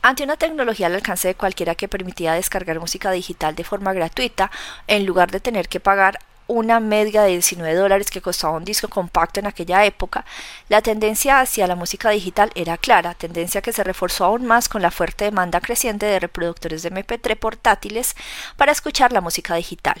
Ante 0.00 0.24
una 0.24 0.36
tecnología 0.36 0.88
al 0.88 0.94
alcance 0.94 1.28
de 1.28 1.34
cualquiera 1.34 1.76
que 1.76 1.86
permitía 1.86 2.32
descargar 2.32 2.80
música 2.80 3.10
digital 3.12 3.54
de 3.54 3.62
forma 3.62 3.92
gratuita, 3.92 4.50
en 4.88 5.06
lugar 5.06 5.30
de 5.30 5.38
tener 5.38 5.68
que 5.68 5.78
pagar 5.78 6.18
una 6.46 6.80
media 6.80 7.22
de 7.22 7.30
19 7.30 7.74
dólares 7.74 8.10
que 8.10 8.20
costaba 8.20 8.56
un 8.56 8.64
disco 8.64 8.88
compacto 8.88 9.40
en 9.40 9.46
aquella 9.46 9.84
época, 9.84 10.24
la 10.68 10.82
tendencia 10.82 11.40
hacia 11.40 11.66
la 11.66 11.76
música 11.76 12.10
digital 12.10 12.50
era 12.54 12.76
clara, 12.76 13.14
tendencia 13.14 13.62
que 13.62 13.72
se 13.72 13.84
reforzó 13.84 14.24
aún 14.24 14.44
más 14.44 14.68
con 14.68 14.82
la 14.82 14.90
fuerte 14.90 15.24
demanda 15.26 15.60
creciente 15.60 16.06
de 16.06 16.20
reproductores 16.20 16.82
de 16.82 16.92
MP3 16.92 17.36
portátiles 17.36 18.16
para 18.56 18.72
escuchar 18.72 19.12
la 19.12 19.20
música 19.20 19.54
digital 19.54 20.00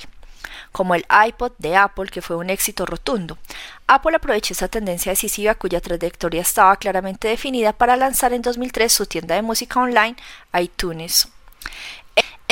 como 0.70 0.94
el 0.94 1.06
iPod 1.28 1.52
de 1.58 1.76
Apple, 1.76 2.10
que 2.10 2.22
fue 2.22 2.36
un 2.36 2.50
éxito 2.50 2.86
rotundo. 2.86 3.38
Apple 3.86 4.16
aprovechó 4.16 4.54
esa 4.54 4.68
tendencia 4.68 5.12
decisiva 5.12 5.54
cuya 5.54 5.80
trayectoria 5.80 6.42
estaba 6.42 6.76
claramente 6.76 7.28
definida 7.28 7.72
para 7.72 7.96
lanzar 7.96 8.32
en 8.32 8.42
2003 8.42 8.92
su 8.92 9.06
tienda 9.06 9.34
de 9.34 9.42
música 9.42 9.80
online 9.80 10.16
iTunes. 10.58 11.28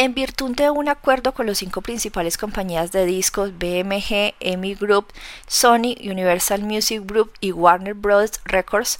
En 0.00 0.14
virtud 0.14 0.56
de 0.56 0.70
un 0.70 0.88
acuerdo 0.88 1.34
con 1.34 1.46
las 1.46 1.58
cinco 1.58 1.82
principales 1.82 2.38
compañías 2.38 2.90
de 2.90 3.04
discos 3.04 3.52
BMG, 3.58 4.32
EMI 4.40 4.74
Group, 4.76 5.12
Sony, 5.46 5.94
Universal 6.00 6.62
Music 6.62 7.02
Group 7.04 7.30
y 7.38 7.52
Warner 7.52 7.92
Bros. 7.92 8.40
Records, 8.46 8.98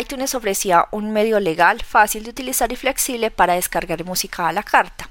iTunes 0.00 0.34
ofrecía 0.34 0.88
un 0.90 1.12
medio 1.12 1.38
legal, 1.38 1.80
fácil 1.84 2.24
de 2.24 2.30
utilizar 2.30 2.72
y 2.72 2.74
flexible 2.74 3.30
para 3.30 3.54
descargar 3.54 4.04
música 4.04 4.48
a 4.48 4.52
la 4.52 4.64
carta. 4.64 5.08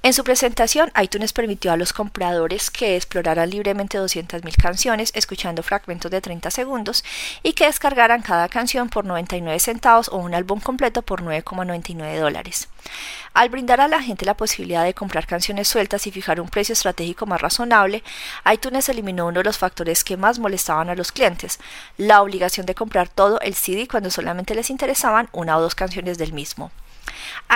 En 0.00 0.12
su 0.12 0.22
presentación, 0.22 0.92
iTunes 1.02 1.32
permitió 1.32 1.72
a 1.72 1.76
los 1.76 1.92
compradores 1.92 2.70
que 2.70 2.94
exploraran 2.94 3.50
libremente 3.50 3.98
200.000 3.98 4.56
canciones 4.56 5.10
escuchando 5.16 5.64
fragmentos 5.64 6.08
de 6.08 6.20
30 6.20 6.52
segundos 6.52 7.04
y 7.42 7.54
que 7.54 7.66
descargaran 7.66 8.22
cada 8.22 8.48
canción 8.48 8.90
por 8.90 9.04
99 9.04 9.58
centavos 9.58 10.08
o 10.08 10.18
un 10.18 10.34
álbum 10.34 10.60
completo 10.60 11.02
por 11.02 11.22
9,99 11.24 12.20
dólares. 12.20 12.68
Al 13.34 13.48
brindar 13.48 13.80
a 13.80 13.88
la 13.88 14.00
gente 14.00 14.24
la 14.24 14.36
posibilidad 14.36 14.84
de 14.84 14.94
comprar 14.94 15.26
canciones 15.26 15.66
sueltas 15.66 16.06
y 16.06 16.12
fijar 16.12 16.40
un 16.40 16.48
precio 16.48 16.74
estratégico 16.74 17.26
más 17.26 17.40
razonable, 17.42 18.04
iTunes 18.50 18.88
eliminó 18.88 19.26
uno 19.26 19.40
de 19.40 19.44
los 19.44 19.58
factores 19.58 20.04
que 20.04 20.16
más 20.16 20.38
molestaban 20.38 20.90
a 20.90 20.94
los 20.94 21.10
clientes, 21.10 21.58
la 21.96 22.22
obligación 22.22 22.66
de 22.66 22.76
comprar 22.76 23.08
todo 23.08 23.40
el 23.40 23.54
CD 23.54 23.88
cuando 23.88 24.12
solamente 24.12 24.54
les 24.54 24.70
interesaban 24.70 25.28
una 25.32 25.58
o 25.58 25.60
dos 25.60 25.74
canciones 25.74 26.18
del 26.18 26.32
mismo 26.32 26.70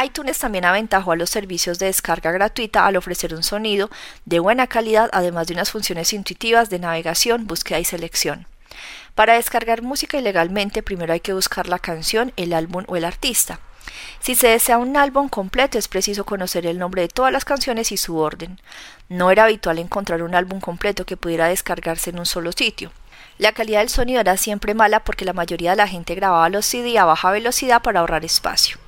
iTunes 0.04 0.38
también 0.38 0.64
aventajó 0.64 1.12
a 1.12 1.16
los 1.16 1.30
servicios 1.30 1.78
de 1.78 1.86
descarga 1.86 2.32
gratuita 2.32 2.86
al 2.86 2.96
ofrecer 2.96 3.34
un 3.34 3.42
sonido 3.42 3.90
de 4.24 4.38
buena 4.38 4.66
calidad, 4.66 5.10
además 5.12 5.46
de 5.46 5.54
unas 5.54 5.70
funciones 5.70 6.12
intuitivas 6.12 6.70
de 6.70 6.78
navegación, 6.78 7.46
búsqueda 7.46 7.80
y 7.80 7.84
selección. 7.84 8.46
Para 9.14 9.34
descargar 9.34 9.82
música 9.82 10.18
ilegalmente, 10.18 10.82
primero 10.82 11.12
hay 11.12 11.20
que 11.20 11.34
buscar 11.34 11.68
la 11.68 11.78
canción, 11.78 12.32
el 12.36 12.52
álbum 12.52 12.84
o 12.88 12.96
el 12.96 13.04
artista. 13.04 13.60
Si 14.20 14.34
se 14.34 14.48
desea 14.48 14.78
un 14.78 14.96
álbum 14.96 15.28
completo 15.28 15.78
es 15.78 15.88
preciso 15.88 16.24
conocer 16.24 16.66
el 16.66 16.78
nombre 16.78 17.02
de 17.02 17.08
todas 17.08 17.32
las 17.32 17.44
canciones 17.44 17.92
y 17.92 17.96
su 17.96 18.16
orden. 18.16 18.60
No 19.08 19.30
era 19.30 19.44
habitual 19.44 19.78
encontrar 19.78 20.22
un 20.22 20.34
álbum 20.34 20.60
completo 20.60 21.04
que 21.04 21.16
pudiera 21.16 21.48
descargarse 21.48 22.10
en 22.10 22.18
un 22.18 22.26
solo 22.26 22.52
sitio. 22.52 22.92
La 23.38 23.52
calidad 23.52 23.80
del 23.80 23.88
sonido 23.88 24.20
era 24.20 24.36
siempre 24.36 24.74
mala 24.74 25.00
porque 25.00 25.24
la 25.24 25.32
mayoría 25.32 25.70
de 25.70 25.76
la 25.76 25.88
gente 25.88 26.14
grababa 26.14 26.48
los 26.48 26.66
CD 26.66 26.98
a 26.98 27.04
baja 27.04 27.30
velocidad 27.30 27.82
para 27.82 28.00
ahorrar 28.00 28.24
espacio. 28.24 28.78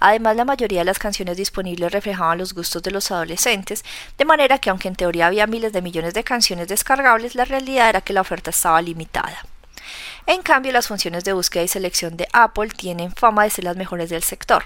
Además, 0.00 0.36
la 0.36 0.44
mayoría 0.44 0.80
de 0.80 0.84
las 0.84 0.98
canciones 0.98 1.36
disponibles 1.36 1.92
reflejaban 1.92 2.38
los 2.38 2.54
gustos 2.54 2.82
de 2.82 2.90
los 2.90 3.10
adolescentes, 3.10 3.84
de 4.18 4.24
manera 4.24 4.58
que 4.58 4.70
aunque 4.70 4.88
en 4.88 4.96
teoría 4.96 5.26
había 5.26 5.46
miles 5.46 5.72
de 5.72 5.82
millones 5.82 6.14
de 6.14 6.24
canciones 6.24 6.68
descargables, 6.68 7.34
la 7.34 7.44
realidad 7.44 7.88
era 7.88 8.00
que 8.00 8.12
la 8.12 8.20
oferta 8.20 8.50
estaba 8.50 8.82
limitada. 8.82 9.42
En 10.26 10.42
cambio, 10.42 10.72
las 10.72 10.88
funciones 10.88 11.22
de 11.22 11.32
búsqueda 11.32 11.62
y 11.62 11.68
selección 11.68 12.16
de 12.16 12.26
Apple 12.32 12.68
tienen 12.76 13.12
fama 13.12 13.44
de 13.44 13.50
ser 13.50 13.62
las 13.62 13.76
mejores 13.76 14.10
del 14.10 14.24
sector. 14.24 14.64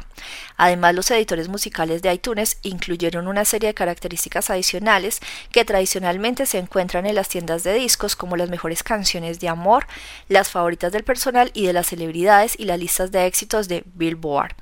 Además, 0.57 0.95
los 0.95 1.11
editores 1.11 1.49
musicales 1.49 2.01
de 2.01 2.15
iTunes 2.15 2.57
incluyeron 2.63 3.29
una 3.29 3.45
serie 3.45 3.69
de 3.69 3.75
características 3.75 4.49
adicionales 4.49 5.21
que 5.53 5.67
tradicionalmente 5.67 6.47
se 6.47 6.59
encuentran 6.59 7.05
en 7.05 7.15
las 7.15 7.29
tiendas 7.29 7.63
de 7.63 7.75
discos 7.75 8.17
como 8.17 8.39
las 8.39 8.49
mejores 8.49 8.83
canciones 8.83 9.39
de 9.39 9.49
amor, 9.51 9.87
las 10.29 10.51
favoritas 10.51 10.93
del 10.93 11.05
personal 11.05 11.51
y 11.53 11.67
de 11.67 11.75
las 11.75 11.89
celebridades 11.89 12.59
y 12.59 12.65
las 12.65 12.79
listas 12.79 13.13
de 13.13 13.27
éxitos 13.27 13.69
de 13.69 13.85
Billboard. 13.95 14.55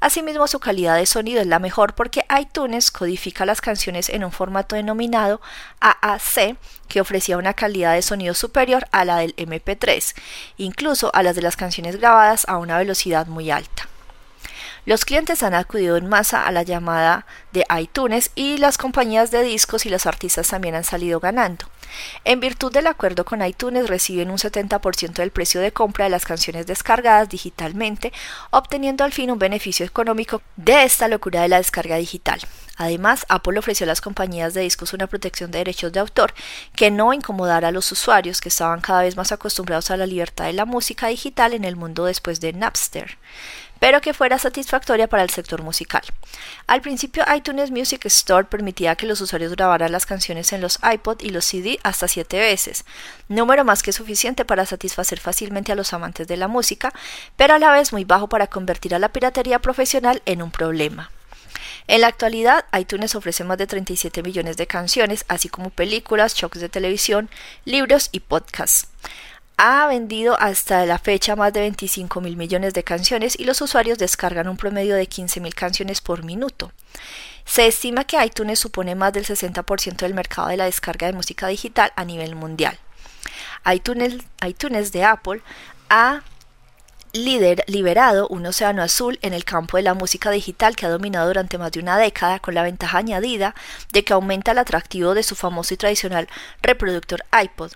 Asimismo, 0.00 0.46
su 0.46 0.60
calidad 0.60 0.96
de 0.96 1.06
sonido 1.06 1.40
es 1.40 1.46
la 1.46 1.58
mejor 1.58 1.94
porque 1.94 2.24
iTunes 2.38 2.90
codifica 2.90 3.46
las 3.46 3.60
canciones 3.60 4.08
en 4.08 4.24
un 4.24 4.32
formato 4.32 4.76
denominado 4.76 5.40
AAC, 5.80 6.56
que 6.88 7.00
ofrecía 7.00 7.38
una 7.38 7.54
calidad 7.54 7.94
de 7.94 8.02
sonido 8.02 8.34
superior 8.34 8.86
a 8.92 9.04
la 9.04 9.18
del 9.18 9.34
MP3, 9.36 10.14
incluso 10.58 11.10
a 11.14 11.22
las 11.22 11.34
de 11.34 11.42
las 11.42 11.56
canciones 11.56 11.96
grabadas 11.96 12.44
a 12.48 12.58
una 12.58 12.78
velocidad 12.78 13.26
muy 13.26 13.50
alta. 13.50 13.88
Los 14.84 15.04
clientes 15.04 15.42
han 15.42 15.54
acudido 15.54 15.96
en 15.96 16.08
masa 16.08 16.46
a 16.46 16.52
la 16.52 16.62
llamada 16.62 17.26
de 17.52 17.64
iTunes 17.80 18.30
y 18.36 18.58
las 18.58 18.78
compañías 18.78 19.32
de 19.32 19.42
discos 19.42 19.84
y 19.84 19.88
los 19.88 20.06
artistas 20.06 20.46
también 20.46 20.76
han 20.76 20.84
salido 20.84 21.18
ganando. 21.18 21.66
En 22.24 22.40
virtud 22.40 22.72
del 22.72 22.86
acuerdo 22.86 23.24
con 23.24 23.44
iTunes 23.44 23.88
reciben 23.88 24.30
un 24.30 24.38
70% 24.38 25.14
del 25.14 25.30
precio 25.30 25.60
de 25.60 25.72
compra 25.72 26.04
de 26.04 26.10
las 26.10 26.24
canciones 26.24 26.66
descargadas 26.66 27.28
digitalmente, 27.28 28.12
obteniendo 28.50 29.04
al 29.04 29.12
fin 29.12 29.30
un 29.30 29.38
beneficio 29.38 29.86
económico 29.86 30.42
de 30.56 30.84
esta 30.84 31.08
locura 31.08 31.42
de 31.42 31.48
la 31.48 31.58
descarga 31.58 31.96
digital. 31.96 32.40
Además, 32.76 33.24
Apple 33.28 33.58
ofreció 33.58 33.84
a 33.84 33.86
las 33.88 34.02
compañías 34.02 34.52
de 34.52 34.60
discos 34.60 34.92
una 34.92 35.06
protección 35.06 35.50
de 35.50 35.58
derechos 35.58 35.92
de 35.92 36.00
autor 36.00 36.34
que 36.74 36.90
no 36.90 37.14
incomodara 37.14 37.68
a 37.68 37.72
los 37.72 37.90
usuarios 37.90 38.40
que 38.40 38.50
estaban 38.50 38.80
cada 38.82 39.02
vez 39.02 39.16
más 39.16 39.32
acostumbrados 39.32 39.90
a 39.90 39.96
la 39.96 40.06
libertad 40.06 40.44
de 40.44 40.52
la 40.52 40.66
música 40.66 41.06
digital 41.08 41.54
en 41.54 41.64
el 41.64 41.76
mundo 41.76 42.04
después 42.04 42.38
de 42.40 42.52
Napster 42.52 43.16
pero 43.78 44.00
que 44.00 44.14
fuera 44.14 44.38
satisfactoria 44.38 45.08
para 45.08 45.22
el 45.22 45.30
sector 45.30 45.62
musical. 45.62 46.02
Al 46.66 46.80
principio 46.80 47.24
iTunes 47.34 47.70
Music 47.70 48.04
Store 48.06 48.46
permitía 48.46 48.96
que 48.96 49.06
los 49.06 49.20
usuarios 49.20 49.52
grabaran 49.52 49.92
las 49.92 50.06
canciones 50.06 50.52
en 50.52 50.60
los 50.60 50.78
iPod 50.82 51.20
y 51.22 51.30
los 51.30 51.44
CD 51.44 51.78
hasta 51.82 52.08
siete 52.08 52.38
veces, 52.38 52.84
número 53.28 53.64
más 53.64 53.82
que 53.82 53.92
suficiente 53.92 54.44
para 54.44 54.66
satisfacer 54.66 55.20
fácilmente 55.20 55.72
a 55.72 55.76
los 55.76 55.92
amantes 55.92 56.26
de 56.28 56.36
la 56.36 56.48
música, 56.48 56.92
pero 57.36 57.54
a 57.54 57.58
la 57.58 57.72
vez 57.72 57.92
muy 57.92 58.04
bajo 58.04 58.28
para 58.28 58.46
convertir 58.46 58.94
a 58.94 58.98
la 58.98 59.10
piratería 59.10 59.58
profesional 59.58 60.22
en 60.26 60.42
un 60.42 60.50
problema. 60.50 61.10
En 61.88 62.00
la 62.00 62.08
actualidad, 62.08 62.64
iTunes 62.76 63.14
ofrece 63.14 63.44
más 63.44 63.58
de 63.58 63.66
37 63.66 64.22
millones 64.22 64.56
de 64.56 64.66
canciones, 64.66 65.24
así 65.28 65.48
como 65.48 65.70
películas, 65.70 66.34
shocks 66.34 66.60
de 66.60 66.68
televisión, 66.68 67.30
libros 67.64 68.08
y 68.10 68.20
podcasts 68.20 68.88
ha 69.56 69.86
vendido 69.86 70.38
hasta 70.38 70.84
la 70.84 70.98
fecha 70.98 71.34
más 71.34 71.52
de 71.52 71.60
25 71.60 72.20
mil 72.20 72.36
millones 72.36 72.74
de 72.74 72.84
canciones 72.84 73.38
y 73.38 73.44
los 73.44 73.60
usuarios 73.62 73.98
descargan 73.98 74.48
un 74.48 74.56
promedio 74.56 74.96
de 74.96 75.06
15 75.06 75.40
mil 75.40 75.54
canciones 75.54 76.00
por 76.00 76.24
minuto. 76.24 76.72
Se 77.46 77.66
estima 77.66 78.04
que 78.04 78.22
iTunes 78.22 78.58
supone 78.58 78.94
más 78.94 79.12
del 79.12 79.24
60% 79.24 79.96
del 79.96 80.14
mercado 80.14 80.48
de 80.48 80.56
la 80.56 80.66
descarga 80.66 81.06
de 81.06 81.14
música 81.14 81.46
digital 81.46 81.92
a 81.96 82.04
nivel 82.04 82.34
mundial. 82.34 82.78
iTunes, 83.72 84.18
iTunes 84.46 84.92
de 84.92 85.04
Apple 85.04 85.42
ha 85.88 86.22
liberado 87.12 88.28
un 88.28 88.44
océano 88.44 88.82
azul 88.82 89.18
en 89.22 89.32
el 89.32 89.46
campo 89.46 89.78
de 89.78 89.84
la 89.84 89.94
música 89.94 90.30
digital 90.30 90.76
que 90.76 90.84
ha 90.84 90.90
dominado 90.90 91.28
durante 91.28 91.56
más 91.56 91.72
de 91.72 91.80
una 91.80 91.96
década 91.96 92.40
con 92.40 92.54
la 92.54 92.62
ventaja 92.62 92.98
añadida 92.98 93.54
de 93.90 94.04
que 94.04 94.12
aumenta 94.12 94.52
el 94.52 94.58
atractivo 94.58 95.14
de 95.14 95.22
su 95.22 95.34
famoso 95.34 95.72
y 95.72 95.78
tradicional 95.78 96.28
reproductor 96.60 97.24
iPod 97.42 97.72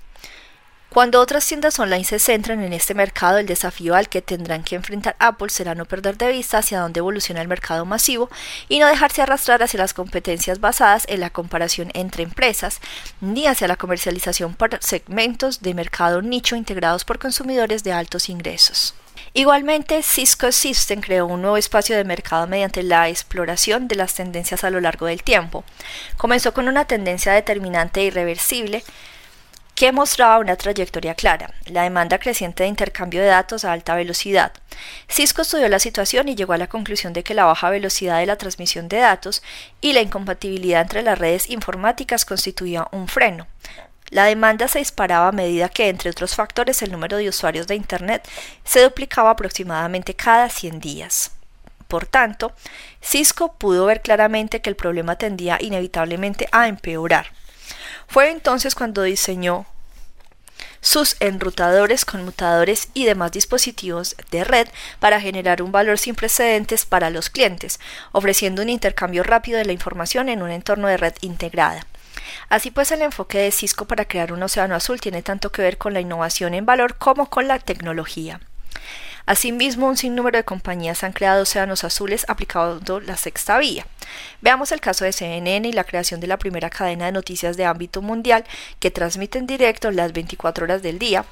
cuando 0.90 1.20
otras 1.20 1.46
tiendas 1.46 1.78
online 1.78 2.04
se 2.04 2.18
centran 2.18 2.64
en 2.64 2.72
este 2.72 2.94
mercado, 2.94 3.38
el 3.38 3.46
desafío 3.46 3.94
al 3.94 4.08
que 4.08 4.22
tendrán 4.22 4.64
que 4.64 4.74
enfrentar 4.74 5.14
Apple 5.20 5.48
será 5.48 5.76
no 5.76 5.84
perder 5.84 6.18
de 6.18 6.32
vista 6.32 6.58
hacia 6.58 6.80
dónde 6.80 6.98
evoluciona 6.98 7.40
el 7.40 7.46
mercado 7.46 7.84
masivo 7.84 8.28
y 8.68 8.80
no 8.80 8.88
dejarse 8.88 9.22
arrastrar 9.22 9.62
hacia 9.62 9.78
las 9.78 9.94
competencias 9.94 10.58
basadas 10.58 11.04
en 11.08 11.20
la 11.20 11.30
comparación 11.30 11.92
entre 11.94 12.24
empresas, 12.24 12.80
ni 13.20 13.46
hacia 13.46 13.68
la 13.68 13.76
comercialización 13.76 14.54
por 14.54 14.82
segmentos 14.82 15.62
de 15.62 15.74
mercado 15.74 16.22
nicho 16.22 16.56
integrados 16.56 17.04
por 17.04 17.20
consumidores 17.20 17.84
de 17.84 17.92
altos 17.92 18.28
ingresos. 18.28 18.94
Igualmente, 19.32 20.02
Cisco 20.02 20.50
System 20.50 21.00
creó 21.00 21.26
un 21.26 21.42
nuevo 21.42 21.56
espacio 21.56 21.96
de 21.96 22.02
mercado 22.02 22.48
mediante 22.48 22.82
la 22.82 23.08
exploración 23.08 23.86
de 23.86 23.94
las 23.94 24.14
tendencias 24.14 24.64
a 24.64 24.70
lo 24.70 24.80
largo 24.80 25.06
del 25.06 25.22
tiempo. 25.22 25.62
Comenzó 26.16 26.52
con 26.52 26.66
una 26.66 26.86
tendencia 26.86 27.32
determinante 27.32 28.00
e 28.00 28.06
irreversible 28.06 28.82
que 29.74 29.92
mostraba 29.92 30.38
una 30.38 30.56
trayectoria 30.56 31.14
clara, 31.14 31.54
la 31.66 31.84
demanda 31.84 32.18
creciente 32.18 32.64
de 32.64 32.68
intercambio 32.68 33.22
de 33.22 33.28
datos 33.28 33.64
a 33.64 33.72
alta 33.72 33.94
velocidad. 33.94 34.52
Cisco 35.08 35.42
estudió 35.42 35.68
la 35.68 35.78
situación 35.78 36.28
y 36.28 36.34
llegó 36.34 36.52
a 36.52 36.58
la 36.58 36.68
conclusión 36.68 37.12
de 37.12 37.22
que 37.22 37.34
la 37.34 37.44
baja 37.44 37.70
velocidad 37.70 38.18
de 38.18 38.26
la 38.26 38.36
transmisión 38.36 38.88
de 38.88 38.98
datos 38.98 39.42
y 39.80 39.92
la 39.92 40.02
incompatibilidad 40.02 40.82
entre 40.82 41.02
las 41.02 41.18
redes 41.18 41.48
informáticas 41.48 42.24
constituía 42.24 42.88
un 42.92 43.08
freno. 43.08 43.46
La 44.10 44.24
demanda 44.24 44.66
se 44.66 44.80
disparaba 44.80 45.28
a 45.28 45.32
medida 45.32 45.68
que, 45.68 45.88
entre 45.88 46.10
otros 46.10 46.34
factores, 46.34 46.82
el 46.82 46.90
número 46.90 47.16
de 47.16 47.28
usuarios 47.28 47.68
de 47.68 47.76
Internet 47.76 48.28
se 48.64 48.82
duplicaba 48.82 49.30
aproximadamente 49.30 50.14
cada 50.14 50.48
100 50.48 50.80
días. 50.80 51.30
Por 51.86 52.06
tanto, 52.06 52.52
Cisco 53.00 53.54
pudo 53.54 53.86
ver 53.86 54.00
claramente 54.00 54.60
que 54.60 54.70
el 54.70 54.76
problema 54.76 55.16
tendía 55.16 55.58
inevitablemente 55.60 56.48
a 56.50 56.66
empeorar. 56.68 57.32
Fue 58.10 58.28
entonces 58.30 58.74
cuando 58.74 59.04
diseñó 59.04 59.66
sus 60.80 61.14
enrutadores, 61.20 62.04
conmutadores 62.04 62.88
y 62.92 63.04
demás 63.04 63.30
dispositivos 63.30 64.16
de 64.32 64.42
red 64.42 64.66
para 64.98 65.20
generar 65.20 65.62
un 65.62 65.70
valor 65.70 65.96
sin 65.96 66.16
precedentes 66.16 66.86
para 66.86 67.10
los 67.10 67.30
clientes, 67.30 67.78
ofreciendo 68.10 68.62
un 68.62 68.68
intercambio 68.68 69.22
rápido 69.22 69.58
de 69.58 69.64
la 69.64 69.72
información 69.72 70.28
en 70.28 70.42
un 70.42 70.50
entorno 70.50 70.88
de 70.88 70.96
red 70.96 71.14
integrada. 71.20 71.86
Así 72.48 72.72
pues, 72.72 72.90
el 72.90 73.02
enfoque 73.02 73.38
de 73.38 73.52
Cisco 73.52 73.84
para 73.84 74.06
crear 74.06 74.32
un 74.32 74.42
océano 74.42 74.74
azul 74.74 75.00
tiene 75.00 75.22
tanto 75.22 75.52
que 75.52 75.62
ver 75.62 75.78
con 75.78 75.94
la 75.94 76.00
innovación 76.00 76.54
en 76.54 76.66
valor 76.66 76.96
como 76.96 77.30
con 77.30 77.46
la 77.46 77.60
tecnología. 77.60 78.40
Asimismo, 79.30 79.86
un 79.86 79.96
sinnúmero 79.96 80.38
de 80.38 80.44
compañías 80.44 81.04
han 81.04 81.12
creado 81.12 81.42
océanos 81.42 81.84
azules 81.84 82.24
aplicando 82.26 82.98
la 82.98 83.16
sexta 83.16 83.58
vía. 83.58 83.86
Veamos 84.40 84.72
el 84.72 84.80
caso 84.80 85.04
de 85.04 85.12
CNN 85.12 85.68
y 85.68 85.72
la 85.72 85.84
creación 85.84 86.18
de 86.18 86.26
la 86.26 86.36
primera 86.36 86.68
cadena 86.68 87.06
de 87.06 87.12
noticias 87.12 87.56
de 87.56 87.64
ámbito 87.64 88.02
mundial 88.02 88.44
que 88.80 88.90
transmite 88.90 89.38
en 89.38 89.46
directo 89.46 89.92
las 89.92 90.12
24 90.12 90.64
horas 90.64 90.82
del 90.82 90.98
día, 90.98 91.24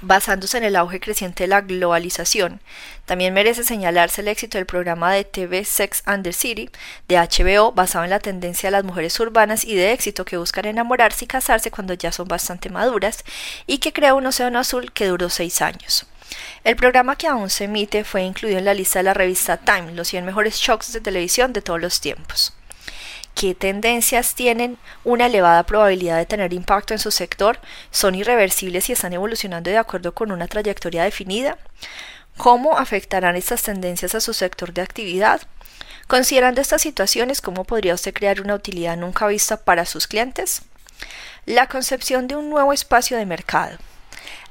basándose 0.00 0.56
en 0.56 0.64
el 0.64 0.76
auge 0.76 1.00
creciente 1.00 1.44
de 1.44 1.48
la 1.48 1.60
globalización. 1.60 2.62
También 3.04 3.34
merece 3.34 3.62
señalarse 3.62 4.22
el 4.22 4.28
éxito 4.28 4.56
del 4.56 4.64
programa 4.64 5.12
de 5.12 5.24
TV 5.24 5.66
Sex 5.66 6.04
and 6.06 6.24
the 6.24 6.32
City 6.32 6.70
de 7.08 7.18
HBO, 7.18 7.72
basado 7.72 8.04
en 8.04 8.10
la 8.10 8.20
tendencia 8.20 8.68
de 8.68 8.70
las 8.70 8.84
mujeres 8.84 9.20
urbanas 9.20 9.66
y 9.66 9.74
de 9.74 9.92
éxito 9.92 10.24
que 10.24 10.38
buscan 10.38 10.64
enamorarse 10.64 11.26
y 11.26 11.28
casarse 11.28 11.70
cuando 11.70 11.92
ya 11.92 12.10
son 12.10 12.26
bastante 12.26 12.70
maduras, 12.70 13.22
y 13.66 13.80
que 13.80 13.92
crea 13.92 14.14
un 14.14 14.24
océano 14.24 14.58
azul 14.58 14.92
que 14.92 15.08
duró 15.08 15.28
seis 15.28 15.60
años. 15.60 16.06
El 16.64 16.76
programa 16.76 17.16
que 17.16 17.26
aún 17.26 17.50
se 17.50 17.64
emite 17.64 18.04
fue 18.04 18.22
incluido 18.22 18.58
en 18.58 18.64
la 18.64 18.74
lista 18.74 18.98
de 18.98 19.04
la 19.04 19.14
revista 19.14 19.56
Time, 19.56 19.92
los 19.92 20.08
100 20.08 20.24
mejores 20.24 20.56
shocks 20.56 20.92
de 20.92 21.00
televisión 21.00 21.52
de 21.52 21.62
todos 21.62 21.80
los 21.80 22.00
tiempos. 22.00 22.52
Qué 23.34 23.54
tendencias 23.54 24.34
tienen 24.34 24.78
una 25.04 25.26
elevada 25.26 25.62
probabilidad 25.62 26.16
de 26.16 26.26
tener 26.26 26.52
impacto 26.52 26.92
en 26.92 26.98
su 26.98 27.12
sector, 27.12 27.60
son 27.92 28.16
irreversibles 28.16 28.88
y 28.88 28.92
están 28.92 29.12
evolucionando 29.12 29.70
de 29.70 29.78
acuerdo 29.78 30.12
con 30.12 30.32
una 30.32 30.48
trayectoria 30.48 31.04
definida, 31.04 31.56
cómo 32.36 32.78
afectarán 32.78 33.36
estas 33.36 33.62
tendencias 33.62 34.14
a 34.16 34.20
su 34.20 34.34
sector 34.34 34.72
de 34.72 34.82
actividad, 34.82 35.42
considerando 36.08 36.60
estas 36.60 36.82
situaciones, 36.82 37.40
cómo 37.40 37.64
podría 37.64 37.94
usted 37.94 38.12
crear 38.12 38.40
una 38.40 38.56
utilidad 38.56 38.96
nunca 38.96 39.26
vista 39.28 39.56
para 39.56 39.84
sus 39.84 40.08
clientes, 40.08 40.62
la 41.46 41.68
concepción 41.68 42.26
de 42.26 42.36
un 42.36 42.50
nuevo 42.50 42.72
espacio 42.72 43.16
de 43.16 43.26
mercado. 43.26 43.78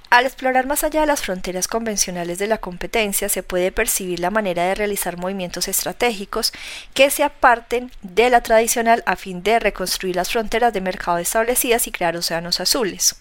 Al 0.09 0.25
explorar 0.25 0.67
más 0.67 0.83
allá 0.85 1.01
de 1.01 1.07
las 1.07 1.21
fronteras 1.21 1.67
convencionales 1.67 2.39
de 2.39 2.47
la 2.47 2.59
competencia, 2.59 3.27
se 3.27 3.43
puede 3.43 3.73
percibir 3.73 4.21
la 4.21 4.29
manera 4.29 4.63
de 4.63 4.75
realizar 4.75 5.17
movimientos 5.17 5.67
estratégicos 5.67 6.53
que 6.93 7.09
se 7.09 7.23
aparten 7.23 7.91
de 8.03 8.29
la 8.29 8.41
tradicional 8.41 9.03
a 9.05 9.17
fin 9.17 9.43
de 9.43 9.59
reconstruir 9.59 10.15
las 10.15 10.31
fronteras 10.31 10.71
de 10.71 10.81
mercado 10.81 11.17
establecidas 11.17 11.87
y 11.87 11.91
crear 11.91 12.15
océanos 12.15 12.61
azules. 12.61 13.17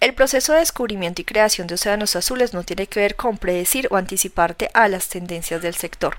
El 0.00 0.14
proceso 0.14 0.52
de 0.52 0.58
descubrimiento 0.60 1.22
y 1.22 1.24
creación 1.24 1.66
de 1.66 1.74
océanos 1.74 2.16
azules 2.16 2.52
no 2.52 2.62
tiene 2.62 2.86
que 2.86 3.00
ver 3.00 3.16
con 3.16 3.38
predecir 3.38 3.88
o 3.90 3.96
anticiparte 3.96 4.70
a 4.74 4.88
las 4.88 5.08
tendencias 5.08 5.62
del 5.62 5.74
sector. 5.74 6.18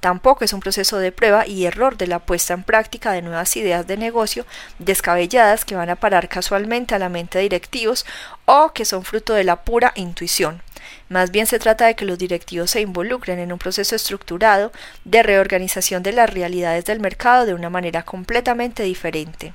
Tampoco 0.00 0.44
es 0.44 0.54
un 0.54 0.60
proceso 0.60 0.98
de 0.98 1.12
prueba 1.12 1.46
y 1.46 1.66
error 1.66 1.98
de 1.98 2.06
la 2.06 2.20
puesta 2.20 2.54
en 2.54 2.62
práctica 2.62 3.12
de 3.12 3.20
nuevas 3.20 3.54
ideas 3.56 3.86
de 3.86 3.98
negocio 3.98 4.46
descabelladas 4.78 5.66
que 5.66 5.76
van 5.76 5.90
a 5.90 5.96
parar 5.96 6.28
casualmente 6.28 6.94
a 6.94 6.98
la 6.98 7.10
mente 7.10 7.38
de 7.38 7.42
directivos 7.42 8.06
o 8.46 8.72
que 8.72 8.86
son 8.86 9.04
fruto 9.04 9.34
de 9.34 9.44
la 9.44 9.62
pura 9.62 9.92
intuición. 9.96 10.62
Más 11.10 11.30
bien 11.30 11.46
se 11.46 11.58
trata 11.58 11.86
de 11.86 11.96
que 11.96 12.06
los 12.06 12.18
directivos 12.18 12.70
se 12.70 12.80
involucren 12.80 13.38
en 13.38 13.52
un 13.52 13.58
proceso 13.58 13.94
estructurado 13.94 14.72
de 15.04 15.22
reorganización 15.22 16.02
de 16.02 16.12
las 16.12 16.30
realidades 16.30 16.86
del 16.86 17.00
mercado 17.00 17.44
de 17.44 17.54
una 17.54 17.68
manera 17.68 18.02
completamente 18.02 18.82
diferente. 18.84 19.52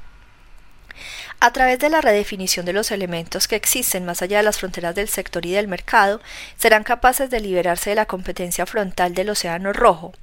A 1.46 1.54
través 1.54 1.78
de 1.78 1.92
la 1.92 2.02
redefinición 2.02 2.66
de 2.66 2.74
los 2.74 2.90
elementos 2.90 3.48
que 3.48 3.56
existen 3.56 4.04
más 4.04 4.24
allá 4.24 4.38
de 4.38 4.44
las 4.44 4.58
fronteras 4.58 4.96
del 4.96 5.08
sector 5.08 5.46
y 5.46 5.52
del 5.52 5.68
mercado, 5.68 6.20
serán 6.58 6.84
capaces 6.84 7.30
de 7.30 7.40
liberarse 7.40 7.92
de 7.92 7.96
la 7.96 8.08
competencia 8.08 8.66
frontal 8.66 9.14
del 9.14 9.30
Océano 9.30 9.72
Rojo. 9.72 10.14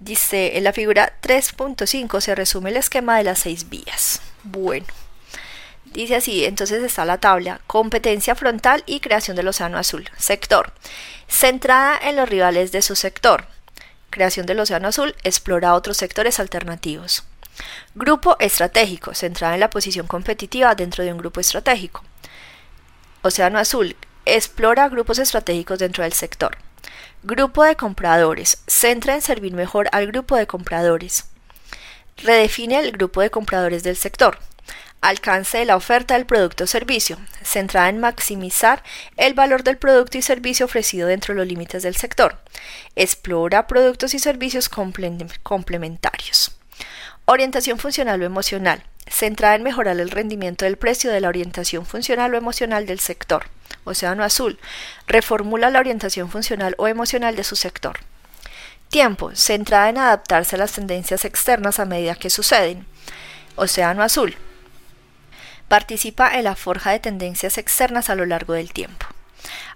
Dice, 0.00 0.58
en 0.58 0.64
la 0.64 0.74
figura 0.74 1.14
3.5 1.22 2.20
se 2.20 2.34
resume 2.34 2.68
el 2.68 2.76
esquema 2.76 3.16
de 3.16 3.24
las 3.24 3.38
seis 3.38 3.70
vías. 3.70 4.20
Bueno, 4.42 4.84
dice 5.86 6.16
así, 6.16 6.44
entonces 6.44 6.82
está 6.82 7.06
la 7.06 7.16
tabla, 7.16 7.62
competencia 7.66 8.34
frontal 8.34 8.82
y 8.84 9.00
creación 9.00 9.38
del 9.38 9.48
Océano 9.48 9.78
Azul. 9.78 10.10
Sector, 10.18 10.74
centrada 11.26 11.98
en 12.02 12.16
los 12.16 12.28
rivales 12.28 12.70
de 12.70 12.82
su 12.82 12.96
sector. 12.96 13.46
Creación 14.10 14.44
del 14.44 14.60
Océano 14.60 14.88
Azul, 14.88 15.16
explora 15.22 15.72
otros 15.72 15.96
sectores 15.96 16.38
alternativos. 16.38 17.24
Grupo 17.94 18.36
estratégico, 18.40 19.14
centrada 19.14 19.54
en 19.54 19.60
la 19.60 19.70
posición 19.70 20.06
competitiva 20.06 20.74
dentro 20.74 21.04
de 21.04 21.12
un 21.12 21.18
grupo 21.18 21.40
estratégico. 21.40 22.02
Océano 23.22 23.58
Azul, 23.58 23.96
explora 24.26 24.88
grupos 24.88 25.18
estratégicos 25.18 25.78
dentro 25.78 26.02
del 26.02 26.12
sector. 26.12 26.58
Grupo 27.22 27.64
de 27.64 27.76
compradores, 27.76 28.62
centra 28.66 29.14
en 29.14 29.22
servir 29.22 29.54
mejor 29.54 29.88
al 29.92 30.06
grupo 30.08 30.36
de 30.36 30.46
compradores. 30.46 31.26
Redefine 32.18 32.78
el 32.78 32.92
grupo 32.92 33.20
de 33.22 33.30
compradores 33.30 33.82
del 33.82 33.96
sector. 33.96 34.38
Alcance 35.00 35.58
de 35.58 35.64
la 35.64 35.76
oferta 35.76 36.14
del 36.14 36.26
producto 36.26 36.64
o 36.64 36.66
servicio, 36.66 37.18
centrada 37.42 37.88
en 37.88 38.00
maximizar 38.00 38.82
el 39.16 39.34
valor 39.34 39.62
del 39.62 39.76
producto 39.76 40.16
y 40.18 40.22
servicio 40.22 40.66
ofrecido 40.66 41.08
dentro 41.08 41.34
de 41.34 41.40
los 41.40 41.46
límites 41.46 41.82
del 41.82 41.96
sector. 41.96 42.38
Explora 42.96 43.66
productos 43.66 44.14
y 44.14 44.18
servicios 44.18 44.68
complementarios. 44.68 46.53
Orientación 47.26 47.78
funcional 47.78 48.20
o 48.20 48.26
emocional, 48.26 48.84
centrada 49.06 49.54
en 49.54 49.62
mejorar 49.62 49.98
el 49.98 50.10
rendimiento 50.10 50.66
del 50.66 50.76
precio 50.76 51.10
de 51.10 51.22
la 51.22 51.28
orientación 51.28 51.86
funcional 51.86 52.34
o 52.34 52.36
emocional 52.36 52.84
del 52.84 53.00
sector. 53.00 53.46
Océano 53.84 54.24
Azul, 54.24 54.58
reformula 55.06 55.70
la 55.70 55.78
orientación 55.78 56.30
funcional 56.30 56.74
o 56.76 56.86
emocional 56.86 57.34
de 57.34 57.44
su 57.44 57.56
sector. 57.56 58.00
Tiempo, 58.90 59.34
centrada 59.34 59.88
en 59.88 59.96
adaptarse 59.96 60.56
a 60.56 60.58
las 60.58 60.72
tendencias 60.72 61.24
externas 61.24 61.80
a 61.80 61.86
medida 61.86 62.14
que 62.14 62.28
suceden. 62.28 62.84
Océano 63.56 64.02
Azul, 64.02 64.36
participa 65.68 66.36
en 66.36 66.44
la 66.44 66.56
forja 66.56 66.90
de 66.90 67.00
tendencias 67.00 67.56
externas 67.56 68.10
a 68.10 68.16
lo 68.16 68.26
largo 68.26 68.52
del 68.52 68.70
tiempo. 68.70 69.06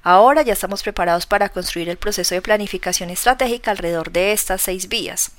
Ahora 0.02 0.42
ya 0.42 0.52
estamos 0.52 0.83
preparados 0.83 1.26
para 1.26 1.48
construir 1.48 1.88
el 1.88 1.96
proceso 1.96 2.35
de 2.35 2.42
planificación 2.42 3.11
estratégica 3.11 3.70
alrededor 3.70 4.11
de 4.11 4.33
estas 4.33 4.62
seis 4.62 4.88
vías. 4.88 5.33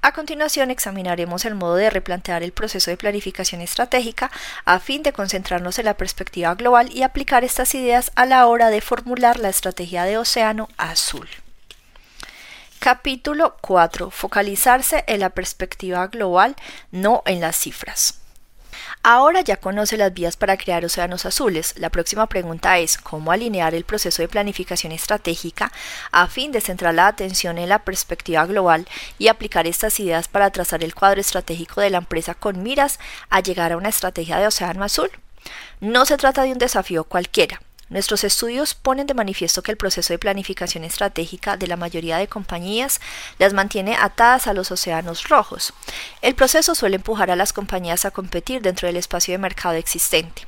A 0.00 0.12
continuación 0.12 0.70
examinaremos 0.70 1.44
el 1.44 1.54
modo 1.54 1.76
de 1.76 1.90
replantear 1.90 2.42
el 2.42 2.52
proceso 2.52 2.90
de 2.90 2.96
planificación 2.96 3.60
estratégica 3.60 4.30
a 4.64 4.78
fin 4.78 5.02
de 5.02 5.12
concentrarnos 5.12 5.78
en 5.78 5.86
la 5.86 5.94
perspectiva 5.94 6.54
global 6.54 6.90
y 6.92 7.02
aplicar 7.02 7.44
estas 7.44 7.74
ideas 7.74 8.12
a 8.14 8.26
la 8.26 8.46
hora 8.46 8.70
de 8.70 8.80
formular 8.80 9.38
la 9.38 9.48
estrategia 9.48 10.04
de 10.04 10.18
Océano 10.18 10.68
Azul. 10.76 11.28
Capítulo 12.78 13.56
4. 13.60 14.10
Focalizarse 14.10 15.04
en 15.06 15.20
la 15.20 15.30
perspectiva 15.30 16.08
global, 16.08 16.56
no 16.90 17.22
en 17.26 17.40
las 17.40 17.56
cifras. 17.56 18.21
Ahora 19.02 19.40
ya 19.40 19.56
conoce 19.56 19.96
las 19.96 20.12
vías 20.14 20.36
para 20.36 20.56
crear 20.56 20.84
océanos 20.84 21.26
azules. 21.26 21.74
La 21.76 21.90
próxima 21.90 22.26
pregunta 22.26 22.78
es 22.78 22.98
cómo 22.98 23.32
alinear 23.32 23.74
el 23.74 23.84
proceso 23.84 24.22
de 24.22 24.28
planificación 24.28 24.92
estratégica 24.92 25.72
a 26.10 26.26
fin 26.28 26.52
de 26.52 26.60
centrar 26.60 26.94
la 26.94 27.08
atención 27.08 27.58
en 27.58 27.68
la 27.68 27.80
perspectiva 27.80 28.46
global 28.46 28.86
y 29.18 29.28
aplicar 29.28 29.66
estas 29.66 29.98
ideas 30.00 30.28
para 30.28 30.50
trazar 30.50 30.84
el 30.84 30.94
cuadro 30.94 31.20
estratégico 31.20 31.80
de 31.80 31.90
la 31.90 31.98
empresa 31.98 32.34
con 32.34 32.62
miras 32.62 32.98
a 33.30 33.40
llegar 33.40 33.72
a 33.72 33.76
una 33.76 33.88
estrategia 33.88 34.38
de 34.38 34.46
océano 34.46 34.84
azul. 34.84 35.10
No 35.80 36.04
se 36.04 36.16
trata 36.16 36.42
de 36.42 36.52
un 36.52 36.58
desafío 36.58 37.04
cualquiera. 37.04 37.60
Nuestros 37.92 38.24
estudios 38.24 38.74
ponen 38.74 39.06
de 39.06 39.12
manifiesto 39.12 39.62
que 39.62 39.70
el 39.70 39.76
proceso 39.76 40.14
de 40.14 40.18
planificación 40.18 40.82
estratégica 40.82 41.58
de 41.58 41.66
la 41.66 41.76
mayoría 41.76 42.16
de 42.16 42.26
compañías 42.26 43.02
las 43.38 43.52
mantiene 43.52 43.96
atadas 44.00 44.46
a 44.46 44.54
los 44.54 44.70
océanos 44.70 45.28
rojos. 45.28 45.74
El 46.22 46.34
proceso 46.34 46.74
suele 46.74 46.96
empujar 46.96 47.30
a 47.30 47.36
las 47.36 47.52
compañías 47.52 48.06
a 48.06 48.10
competir 48.10 48.62
dentro 48.62 48.86
del 48.86 48.96
espacio 48.96 49.32
de 49.32 49.38
mercado 49.38 49.74
existente. 49.74 50.46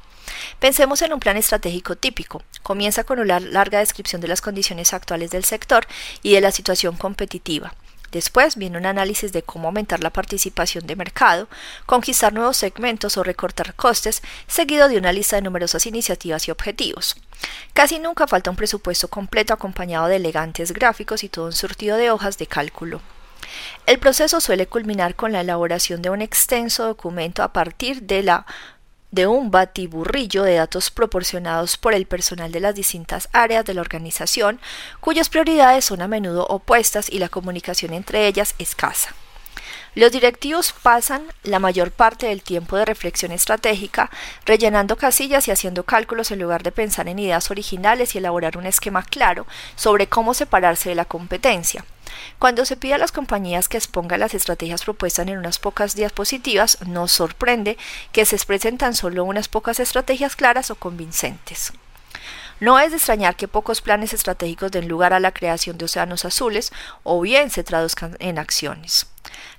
Pensemos 0.58 1.02
en 1.02 1.12
un 1.12 1.20
plan 1.20 1.36
estratégico 1.36 1.96
típico. 1.96 2.42
Comienza 2.62 3.04
con 3.04 3.18
una 3.18 3.38
larga 3.40 3.80
descripción 3.80 4.22
de 4.22 4.28
las 4.28 4.40
condiciones 4.40 4.94
actuales 4.94 5.30
del 5.30 5.44
sector 5.44 5.86
y 6.22 6.32
de 6.32 6.40
la 6.40 6.50
situación 6.50 6.96
competitiva. 6.96 7.74
Después 8.14 8.54
viene 8.54 8.78
un 8.78 8.86
análisis 8.86 9.32
de 9.32 9.42
cómo 9.42 9.66
aumentar 9.66 9.98
la 9.98 10.10
participación 10.10 10.86
de 10.86 10.94
mercado, 10.94 11.48
conquistar 11.84 12.32
nuevos 12.32 12.56
segmentos 12.56 13.16
o 13.16 13.24
recortar 13.24 13.74
costes, 13.74 14.22
seguido 14.46 14.88
de 14.88 14.98
una 14.98 15.12
lista 15.12 15.34
de 15.34 15.42
numerosas 15.42 15.84
iniciativas 15.84 16.46
y 16.46 16.52
objetivos. 16.52 17.16
Casi 17.72 17.98
nunca 17.98 18.28
falta 18.28 18.50
un 18.50 18.56
presupuesto 18.56 19.08
completo 19.08 19.52
acompañado 19.52 20.06
de 20.06 20.14
elegantes 20.14 20.70
gráficos 20.72 21.24
y 21.24 21.28
todo 21.28 21.46
un 21.46 21.52
surtido 21.52 21.96
de 21.96 22.12
hojas 22.12 22.38
de 22.38 22.46
cálculo. 22.46 23.00
El 23.84 23.98
proceso 23.98 24.40
suele 24.40 24.68
culminar 24.68 25.16
con 25.16 25.32
la 25.32 25.40
elaboración 25.40 26.00
de 26.00 26.10
un 26.10 26.22
extenso 26.22 26.84
documento 26.84 27.42
a 27.42 27.52
partir 27.52 28.02
de 28.02 28.22
la 28.22 28.46
de 29.14 29.28
un 29.28 29.50
batiburrillo 29.50 30.42
de 30.42 30.56
datos 30.56 30.90
proporcionados 30.90 31.76
por 31.76 31.94
el 31.94 32.06
personal 32.06 32.50
de 32.50 32.60
las 32.60 32.74
distintas 32.74 33.28
áreas 33.32 33.64
de 33.64 33.74
la 33.74 33.80
organización, 33.80 34.60
cuyas 35.00 35.28
prioridades 35.28 35.84
son 35.84 36.02
a 36.02 36.08
menudo 36.08 36.46
opuestas 36.46 37.08
y 37.08 37.20
la 37.20 37.28
comunicación 37.28 37.92
entre 37.92 38.26
ellas 38.26 38.54
escasa. 38.58 39.14
Los 39.94 40.10
directivos 40.10 40.74
pasan 40.82 41.22
la 41.44 41.60
mayor 41.60 41.92
parte 41.92 42.26
del 42.26 42.42
tiempo 42.42 42.76
de 42.76 42.84
reflexión 42.84 43.30
estratégica 43.30 44.10
rellenando 44.44 44.96
casillas 44.96 45.46
y 45.46 45.52
haciendo 45.52 45.84
cálculos 45.84 46.32
en 46.32 46.40
lugar 46.40 46.64
de 46.64 46.72
pensar 46.72 47.06
en 47.06 47.20
ideas 47.20 47.52
originales 47.52 48.14
y 48.14 48.18
elaborar 48.18 48.58
un 48.58 48.66
esquema 48.66 49.04
claro 49.04 49.46
sobre 49.76 50.08
cómo 50.08 50.34
separarse 50.34 50.88
de 50.88 50.96
la 50.96 51.04
competencia. 51.04 51.84
Cuando 52.38 52.64
se 52.64 52.76
pide 52.76 52.94
a 52.94 52.98
las 52.98 53.12
compañías 53.12 53.68
que 53.68 53.76
expongan 53.76 54.20
las 54.20 54.34
estrategias 54.34 54.84
propuestas 54.84 55.26
en 55.26 55.38
unas 55.38 55.58
pocas 55.58 55.94
diapositivas, 55.94 56.78
nos 56.86 57.12
sorprende 57.12 57.78
que 58.12 58.24
se 58.24 58.36
expresen 58.36 58.78
tan 58.78 58.94
solo 58.94 59.24
unas 59.24 59.48
pocas 59.48 59.80
estrategias 59.80 60.36
claras 60.36 60.70
o 60.70 60.74
convincentes. 60.74 61.72
No 62.60 62.78
es 62.78 62.90
de 62.90 62.96
extrañar 62.96 63.36
que 63.36 63.48
pocos 63.48 63.80
planes 63.80 64.12
estratégicos 64.12 64.70
den 64.70 64.88
lugar 64.88 65.12
a 65.12 65.20
la 65.20 65.32
creación 65.32 65.76
de 65.76 65.86
océanos 65.86 66.24
azules 66.24 66.72
o 67.02 67.20
bien 67.20 67.50
se 67.50 67.64
traduzcan 67.64 68.16
en 68.20 68.38
acciones. 68.38 69.06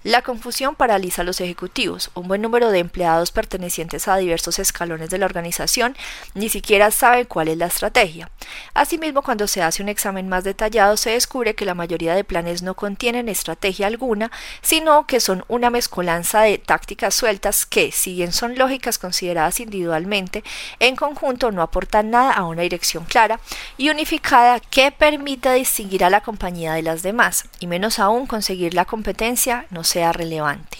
La 0.05 0.21
confusión 0.21 0.75
paraliza 0.75 1.23
a 1.23 1.25
los 1.25 1.41
ejecutivos. 1.41 2.11
Un 2.13 2.27
buen 2.27 2.39
número 2.39 2.69
de 2.69 2.77
empleados 2.77 3.31
pertenecientes 3.31 4.07
a 4.07 4.17
diversos 4.17 4.59
escalones 4.59 5.09
de 5.09 5.17
la 5.17 5.25
organización 5.25 5.97
ni 6.35 6.47
siquiera 6.49 6.91
saben 6.91 7.25
cuál 7.25 7.47
es 7.47 7.57
la 7.57 7.65
estrategia. 7.65 8.29
Asimismo, 8.75 9.23
cuando 9.23 9.47
se 9.47 9.63
hace 9.63 9.81
un 9.81 9.89
examen 9.89 10.29
más 10.29 10.43
detallado, 10.43 10.95
se 10.95 11.09
descubre 11.09 11.55
que 11.55 11.65
la 11.65 11.73
mayoría 11.73 12.13
de 12.13 12.23
planes 12.23 12.61
no 12.61 12.75
contienen 12.75 13.29
estrategia 13.29 13.87
alguna, 13.87 14.29
sino 14.61 15.07
que 15.07 15.19
son 15.19 15.43
una 15.47 15.71
mezcolanza 15.71 16.41
de 16.41 16.59
tácticas 16.59 17.15
sueltas 17.15 17.65
que, 17.65 17.91
si 17.91 18.13
bien 18.13 18.31
son 18.31 18.59
lógicas 18.59 18.99
consideradas 18.99 19.59
individualmente, 19.59 20.43
en 20.79 20.95
conjunto 20.95 21.51
no 21.51 21.63
aportan 21.63 22.11
nada 22.11 22.31
a 22.31 22.43
una 22.43 22.61
dirección 22.61 23.05
clara 23.05 23.39
y 23.75 23.89
unificada 23.89 24.59
que 24.59 24.91
permita 24.91 25.53
distinguir 25.53 26.03
a 26.03 26.11
la 26.11 26.21
compañía 26.21 26.73
de 26.73 26.83
las 26.83 27.01
demás, 27.01 27.45
y 27.59 27.65
menos 27.65 27.97
aún 27.97 28.27
conseguir 28.27 28.75
la 28.75 28.85
competencia 28.85 29.65
no 29.71 29.83
sea 29.95 30.11
relevante. 30.11 30.79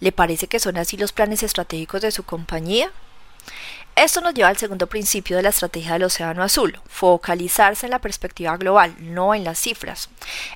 ¿Le 0.00 0.10
parece 0.10 0.48
que 0.48 0.58
son 0.58 0.76
así 0.76 0.96
los 0.96 1.12
planes 1.12 1.44
estratégicos 1.44 2.00
de 2.00 2.10
su 2.10 2.24
compañía? 2.24 2.90
Esto 3.94 4.22
nos 4.22 4.32
lleva 4.32 4.48
al 4.48 4.56
segundo 4.56 4.86
principio 4.86 5.36
de 5.36 5.42
la 5.42 5.50
estrategia 5.50 5.92
del 5.92 6.04
Océano 6.04 6.42
Azul, 6.42 6.80
focalizarse 6.88 7.84
en 7.84 7.90
la 7.90 7.98
perspectiva 7.98 8.56
global, 8.56 8.94
no 8.98 9.34
en 9.34 9.44
las 9.44 9.58
cifras. 9.58 10.08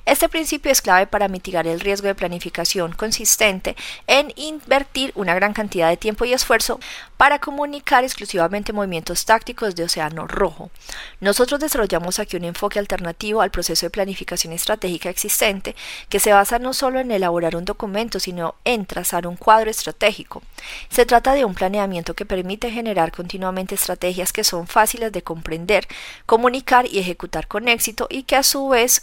Este 0.05 0.27
principio 0.27 0.71
es 0.71 0.81
clave 0.81 1.05
para 1.05 1.27
mitigar 1.27 1.67
el 1.67 1.79
riesgo 1.79 2.07
de 2.07 2.15
planificación 2.15 2.93
consistente 2.93 3.75
en 4.07 4.33
invertir 4.37 5.11
una 5.13 5.35
gran 5.35 5.53
cantidad 5.53 5.87
de 5.87 5.97
tiempo 5.97 6.25
y 6.25 6.33
esfuerzo 6.33 6.79
para 7.15 7.37
comunicar 7.37 8.03
exclusivamente 8.03 8.73
movimientos 8.73 9.25
tácticos 9.25 9.75
de 9.75 9.83
Océano 9.83 10.27
Rojo. 10.27 10.71
Nosotros 11.19 11.59
desarrollamos 11.59 12.17
aquí 12.17 12.37
un 12.37 12.43
enfoque 12.43 12.79
alternativo 12.79 13.41
al 13.41 13.51
proceso 13.51 13.85
de 13.85 13.91
planificación 13.91 14.51
estratégica 14.51 15.09
existente 15.09 15.75
que 16.09 16.19
se 16.19 16.33
basa 16.33 16.57
no 16.57 16.73
solo 16.73 16.99
en 16.99 17.11
elaborar 17.11 17.55
un 17.55 17.65
documento, 17.65 18.19
sino 18.19 18.55
en 18.63 18.87
trazar 18.87 19.27
un 19.27 19.35
cuadro 19.35 19.69
estratégico. 19.69 20.41
Se 20.89 21.05
trata 21.05 21.33
de 21.33 21.45
un 21.45 21.53
planeamiento 21.53 22.15
que 22.15 22.25
permite 22.25 22.71
generar 22.71 23.11
continuamente 23.27 23.75
estrategias 23.75 24.31
que 24.31 24.45
son 24.45 24.67
fáciles 24.67 25.11
de 25.11 25.21
comprender, 25.21 25.85
comunicar 26.25 26.85
y 26.85 26.99
ejecutar 26.99 27.49
con 27.49 27.67
éxito 27.67 28.07
y 28.09 28.23
que 28.23 28.37
a 28.37 28.43
su 28.43 28.69
vez 28.69 29.01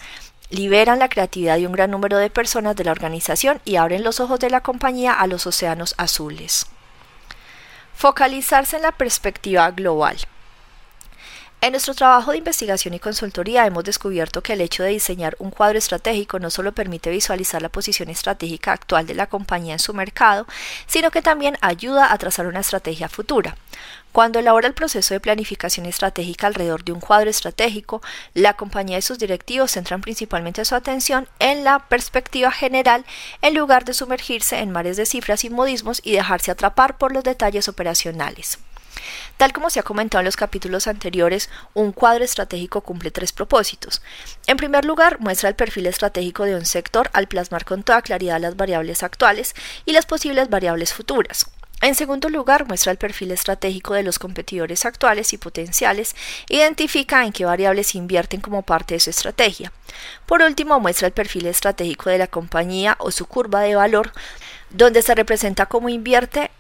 liberan 0.48 0.98
la 0.98 1.10
creatividad 1.10 1.58
de 1.58 1.66
un 1.66 1.74
gran 1.74 1.90
número 1.90 2.16
de 2.16 2.30
personas 2.30 2.74
de 2.74 2.84
la 2.84 2.92
organización 2.92 3.60
y 3.66 3.76
abren 3.76 4.02
los 4.02 4.20
ojos 4.20 4.40
de 4.40 4.48
la 4.48 4.62
compañía 4.62 5.12
a 5.12 5.26
los 5.26 5.46
océanos 5.46 5.94
azules. 5.98 6.66
Focalizarse 7.94 8.76
en 8.76 8.82
la 8.82 8.92
perspectiva 8.92 9.70
global. 9.72 10.16
En 11.64 11.72
nuestro 11.72 11.94
trabajo 11.94 12.32
de 12.32 12.36
investigación 12.36 12.92
y 12.92 12.98
consultoría 12.98 13.64
hemos 13.64 13.84
descubierto 13.84 14.42
que 14.42 14.52
el 14.52 14.60
hecho 14.60 14.82
de 14.82 14.90
diseñar 14.90 15.34
un 15.38 15.50
cuadro 15.50 15.78
estratégico 15.78 16.38
no 16.38 16.50
solo 16.50 16.72
permite 16.72 17.08
visualizar 17.08 17.62
la 17.62 17.70
posición 17.70 18.10
estratégica 18.10 18.72
actual 18.72 19.06
de 19.06 19.14
la 19.14 19.28
compañía 19.28 19.72
en 19.72 19.78
su 19.78 19.94
mercado, 19.94 20.46
sino 20.86 21.10
que 21.10 21.22
también 21.22 21.56
ayuda 21.62 22.12
a 22.12 22.18
trazar 22.18 22.48
una 22.48 22.60
estrategia 22.60 23.08
futura. 23.08 23.56
Cuando 24.12 24.40
elabora 24.40 24.68
el 24.68 24.74
proceso 24.74 25.14
de 25.14 25.20
planificación 25.20 25.86
estratégica 25.86 26.48
alrededor 26.48 26.84
de 26.84 26.92
un 26.92 27.00
cuadro 27.00 27.30
estratégico, 27.30 28.02
la 28.34 28.52
compañía 28.52 28.98
y 28.98 29.02
sus 29.02 29.18
directivos 29.18 29.70
centran 29.70 30.02
principalmente 30.02 30.66
su 30.66 30.74
atención 30.74 31.28
en 31.38 31.64
la 31.64 31.78
perspectiva 31.78 32.50
general 32.50 33.06
en 33.40 33.54
lugar 33.54 33.86
de 33.86 33.94
sumergirse 33.94 34.58
en 34.58 34.70
mares 34.70 34.98
de 34.98 35.06
cifras 35.06 35.44
y 35.44 35.48
modismos 35.48 36.02
y 36.04 36.12
dejarse 36.12 36.50
atrapar 36.50 36.98
por 36.98 37.14
los 37.14 37.24
detalles 37.24 37.68
operacionales. 37.70 38.58
Tal 39.36 39.52
como 39.52 39.70
se 39.70 39.80
ha 39.80 39.82
comentado 39.82 40.20
en 40.20 40.26
los 40.26 40.36
capítulos 40.36 40.86
anteriores, 40.86 41.50
un 41.74 41.92
cuadro 41.92 42.24
estratégico 42.24 42.80
cumple 42.82 43.10
tres 43.10 43.32
propósitos. 43.32 44.02
En 44.46 44.56
primer 44.56 44.84
lugar, 44.84 45.20
muestra 45.20 45.48
el 45.48 45.54
perfil 45.54 45.86
estratégico 45.86 46.44
de 46.44 46.54
un 46.54 46.66
sector 46.66 47.10
al 47.12 47.28
plasmar 47.28 47.64
con 47.64 47.82
toda 47.82 48.02
claridad 48.02 48.40
las 48.40 48.56
variables 48.56 49.02
actuales 49.02 49.54
y 49.84 49.92
las 49.92 50.06
posibles 50.06 50.50
variables 50.50 50.92
futuras. 50.92 51.46
En 51.84 51.94
segundo 51.94 52.30
lugar, 52.30 52.66
muestra 52.66 52.92
el 52.92 52.98
perfil 52.98 53.30
estratégico 53.32 53.92
de 53.92 54.02
los 54.02 54.18
competidores 54.18 54.86
actuales 54.86 55.34
y 55.34 55.38
potenciales, 55.38 56.16
identifica 56.48 57.24
en 57.24 57.32
qué 57.32 57.44
variables 57.44 57.94
invierten 57.94 58.40
como 58.40 58.62
parte 58.62 58.94
de 58.94 59.00
su 59.00 59.10
estrategia. 59.10 59.70
Por 60.24 60.40
último, 60.40 60.80
muestra 60.80 61.08
el 61.08 61.12
perfil 61.12 61.44
estratégico 61.44 62.08
de 62.08 62.16
la 62.16 62.26
compañía 62.26 62.96
o 63.00 63.10
su 63.10 63.26
curva 63.26 63.60
de 63.60 63.74
valor, 63.74 64.12
donde 64.70 65.02
se 65.02 65.14
representa 65.14 65.66
cómo 65.66 65.90
invierte 65.90 66.50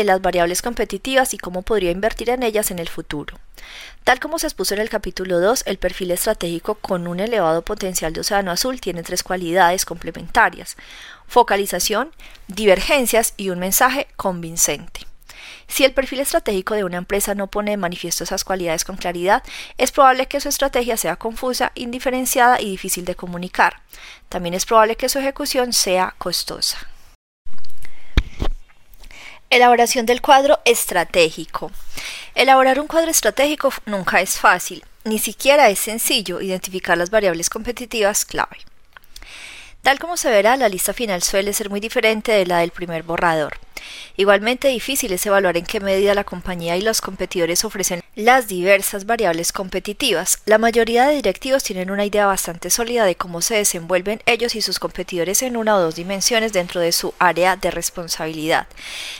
en 0.00 0.08
las 0.08 0.20
variables 0.20 0.60
competitivas 0.60 1.34
y 1.34 1.38
cómo 1.38 1.62
podría 1.62 1.92
invertir 1.92 2.28
en 2.30 2.42
ellas 2.42 2.72
en 2.72 2.80
el 2.80 2.88
futuro. 2.88 3.38
Tal 4.02 4.18
como 4.18 4.40
se 4.40 4.48
expuso 4.48 4.74
en 4.74 4.80
el 4.80 4.88
capítulo 4.88 5.38
2, 5.38 5.62
el 5.66 5.78
perfil 5.78 6.10
estratégico 6.10 6.74
con 6.74 7.06
un 7.06 7.20
elevado 7.20 7.62
potencial 7.62 8.12
de 8.12 8.20
océano 8.20 8.50
azul 8.50 8.80
tiene 8.80 9.04
tres 9.04 9.22
cualidades 9.22 9.84
complementarias, 9.84 10.76
focalización, 11.28 12.10
divergencias 12.48 13.34
y 13.36 13.50
un 13.50 13.60
mensaje 13.60 14.08
convincente. 14.16 15.06
Si 15.68 15.84
el 15.84 15.94
perfil 15.94 16.20
estratégico 16.20 16.74
de 16.74 16.82
una 16.82 16.98
empresa 16.98 17.36
no 17.36 17.46
pone 17.46 17.70
de 17.70 17.76
manifiesto 17.76 18.24
esas 18.24 18.42
cualidades 18.42 18.84
con 18.84 18.96
claridad, 18.96 19.44
es 19.78 19.92
probable 19.92 20.26
que 20.26 20.40
su 20.40 20.48
estrategia 20.48 20.96
sea 20.96 21.14
confusa, 21.16 21.70
indiferenciada 21.76 22.60
y 22.60 22.68
difícil 22.68 23.04
de 23.04 23.14
comunicar. 23.14 23.80
También 24.28 24.54
es 24.54 24.66
probable 24.66 24.96
que 24.96 25.08
su 25.08 25.20
ejecución 25.20 25.72
sea 25.72 26.16
costosa. 26.18 26.88
Elaboración 29.54 30.04
del 30.04 30.20
cuadro 30.20 30.58
estratégico. 30.64 31.70
Elaborar 32.34 32.80
un 32.80 32.88
cuadro 32.88 33.12
estratégico 33.12 33.72
nunca 33.86 34.20
es 34.20 34.40
fácil, 34.40 34.84
ni 35.04 35.20
siquiera 35.20 35.70
es 35.70 35.78
sencillo 35.78 36.40
identificar 36.40 36.98
las 36.98 37.10
variables 37.10 37.50
competitivas 37.50 38.24
clave. 38.24 38.56
Tal 39.82 40.00
como 40.00 40.16
se 40.16 40.28
verá, 40.28 40.56
la 40.56 40.68
lista 40.68 40.92
final 40.92 41.22
suele 41.22 41.52
ser 41.52 41.70
muy 41.70 41.78
diferente 41.78 42.32
de 42.32 42.46
la 42.46 42.58
del 42.58 42.72
primer 42.72 43.04
borrador. 43.04 43.56
Igualmente 44.16 44.68
difícil 44.68 45.12
es 45.12 45.26
evaluar 45.26 45.56
en 45.56 45.64
qué 45.64 45.80
medida 45.80 46.14
la 46.14 46.24
compañía 46.24 46.76
y 46.76 46.82
los 46.82 47.00
competidores 47.00 47.64
ofrecen 47.64 48.02
las 48.14 48.46
diversas 48.46 49.06
variables 49.06 49.52
competitivas. 49.52 50.38
La 50.46 50.58
mayoría 50.58 51.06
de 51.06 51.16
directivos 51.16 51.64
tienen 51.64 51.90
una 51.90 52.04
idea 52.04 52.26
bastante 52.26 52.70
sólida 52.70 53.04
de 53.04 53.16
cómo 53.16 53.42
se 53.42 53.56
desenvuelven 53.56 54.22
ellos 54.26 54.54
y 54.54 54.62
sus 54.62 54.78
competidores 54.78 55.42
en 55.42 55.56
una 55.56 55.76
o 55.76 55.80
dos 55.80 55.96
dimensiones 55.96 56.52
dentro 56.52 56.80
de 56.80 56.92
su 56.92 57.12
área 57.18 57.56
de 57.56 57.70
responsabilidad, 57.70 58.68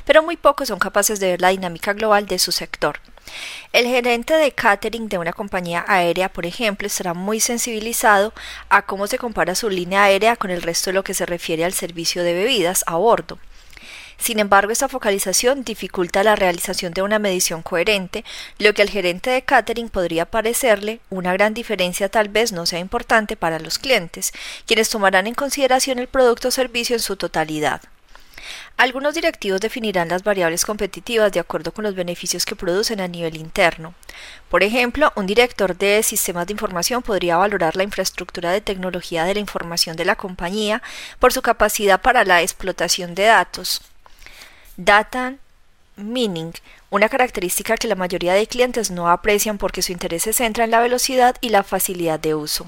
pero 0.05 0.23
muy 0.23 0.37
pocos 0.37 0.69
son 0.69 0.79
capaces 0.79 1.19
de 1.19 1.33
ver 1.33 1.41
la 1.41 1.49
dinámica 1.49 1.93
global 1.93 2.27
de 2.27 2.39
su 2.39 2.53
sector. 2.53 3.01
El 3.73 3.87
gerente 3.87 4.35
de 4.35 4.53
catering 4.53 5.09
de 5.09 5.19
una 5.19 5.33
compañía 5.33 5.85
aérea, 5.89 6.29
por 6.29 6.47
ejemplo, 6.47 6.87
estará 6.87 7.15
muy 7.15 7.41
sensibilizado 7.41 8.33
a 8.69 8.83
cómo 8.83 9.07
se 9.07 9.19
compara 9.19 9.55
su 9.55 9.71
línea 9.71 10.05
aérea 10.05 10.37
con 10.37 10.51
el 10.51 10.63
resto 10.63 10.91
de 10.91 10.95
lo 10.95 11.05
que 11.05 11.15
se 11.15 11.27
refiere 11.27 11.65
al 11.65 11.73
servicio 11.73 12.23
de 12.23 12.35
bebidas 12.35 12.85
a 12.87 12.97
bordo. 12.97 13.39
Sin 14.19 14.39
embargo, 14.39 14.73
esta 14.73 14.89
focalización 14.89 15.65
dificulta 15.65 16.25
la 16.25 16.37
realización 16.37 16.93
de 16.93 17.03
una 17.03 17.19
medición 17.19 17.63
coherente, 17.63 18.25
lo 18.59 18.73
que 18.73 18.83
al 18.83 18.91
gerente 18.91 19.31
de 19.31 19.43
catering 19.43 19.89
podría 19.89 20.25
parecerle 20.25 21.01
una 21.11 21.33
gran 21.33 21.55
diferencia 21.55 22.09
tal 22.09 22.29
vez 22.29 22.53
no 22.53 22.67
sea 22.67 22.79
importante 22.79 23.37
para 23.37 23.59
los 23.59 23.79
clientes, 23.79 24.33
quienes 24.67 24.89
tomarán 24.89 25.27
en 25.27 25.35
consideración 25.35 25.99
el 25.99 26.09
producto 26.09 26.49
o 26.49 26.51
servicio 26.51 26.97
en 26.97 27.01
su 27.01 27.17
totalidad. 27.17 27.83
Algunos 28.77 29.15
directivos 29.15 29.61
definirán 29.61 30.09
las 30.09 30.25
variables 30.25 30.65
competitivas 30.65 31.33
de 31.33 31.41
acuerdo 31.41 31.73
con 31.73 31.85
los 31.85 31.95
beneficios 31.95 32.45
que 32.45 32.57
producen 32.57 33.01
a 33.01 33.09
nivel 33.09 33.37
interno. 33.37 33.95
Por 34.49 34.63
ejemplo, 34.63 35.13
un 35.17 35.27
director 35.27 35.77
de 35.77 36.03
sistemas 36.03 36.47
de 36.47 36.53
información 36.53 37.03
podría 37.03 37.37
valorar 37.37 37.77
la 37.77 37.85
infraestructura 37.85 38.51
de 38.51 38.61
tecnología 38.61 39.25
de 39.25 39.35
la 39.35 39.41
información 39.41 39.97
de 39.97 40.05
la 40.05 40.17
compañía 40.17 40.83
por 41.19 41.33
su 41.33 41.41
capacidad 41.41 42.01
para 42.01 42.25
la 42.25 42.43
explotación 42.43 43.15
de 43.15 43.25
datos. 43.25 43.81
Data 44.77 45.35
Meaning, 45.97 46.53
una 46.91 47.09
característica 47.09 47.77
que 47.77 47.87
la 47.87 47.95
mayoría 47.95 48.35
de 48.35 48.49
clientes 48.49 48.91
no 48.91 49.09
aprecian 49.09 49.59
porque 49.59 49.83
su 49.83 49.93
interés 49.93 50.25
se 50.25 50.33
centra 50.33 50.65
en 50.65 50.73
la 50.73 50.81
velocidad 50.81 51.37
y 51.41 51.51
la 51.51 51.63
facilidad 51.63 52.19
de 52.19 52.35
uso. 52.35 52.67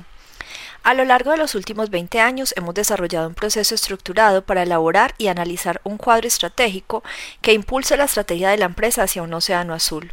A 0.85 0.95
lo 0.95 1.05
largo 1.05 1.33
de 1.33 1.37
los 1.37 1.57
últimos 1.57 1.91
20 1.91 2.21
años 2.21 2.55
hemos 2.57 2.73
desarrollado 2.73 3.27
un 3.27 3.35
proceso 3.35 3.75
estructurado 3.75 4.45
para 4.45 4.63
elaborar 4.63 5.17
y 5.19 5.27
analizar 5.27 5.81
un 5.83 5.97
cuadro 5.97 6.29
estratégico 6.29 7.03
que 7.41 7.53
impulse 7.53 7.97
la 7.97 8.05
estrategia 8.05 8.51
de 8.51 8.59
la 8.59 8.67
empresa 8.67 9.03
hacia 9.03 9.25
un 9.25 9.35
océano 9.35 9.75
azul. 9.75 10.13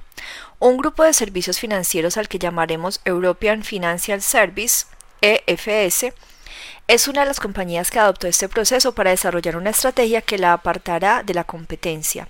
Un 0.58 0.77
grupo 0.77 1.03
de 1.03 1.13
servicios 1.13 1.60
financieros 1.60 2.17
al 2.17 2.27
que 2.27 2.39
llamaremos 2.39 3.01
European 3.06 3.63
Financial 3.63 4.19
Service, 4.19 4.88
EFS, 5.21 6.12
es 6.88 7.08
una 7.08 7.22
de 7.22 7.28
las 7.28 7.39
compañías 7.39 7.91
que 7.91 8.00
adoptó 8.00 8.28
este 8.28 8.50
proceso 8.50 8.93
para 8.93 9.12
desarrollar 9.12 9.56
una 9.56 9.69
estrategia 9.69 10.22
que 10.22 10.38
la 10.38 10.54
apartará 10.54 11.24
de 11.24 11.34
la 11.34 11.43
competencia. 11.43 12.28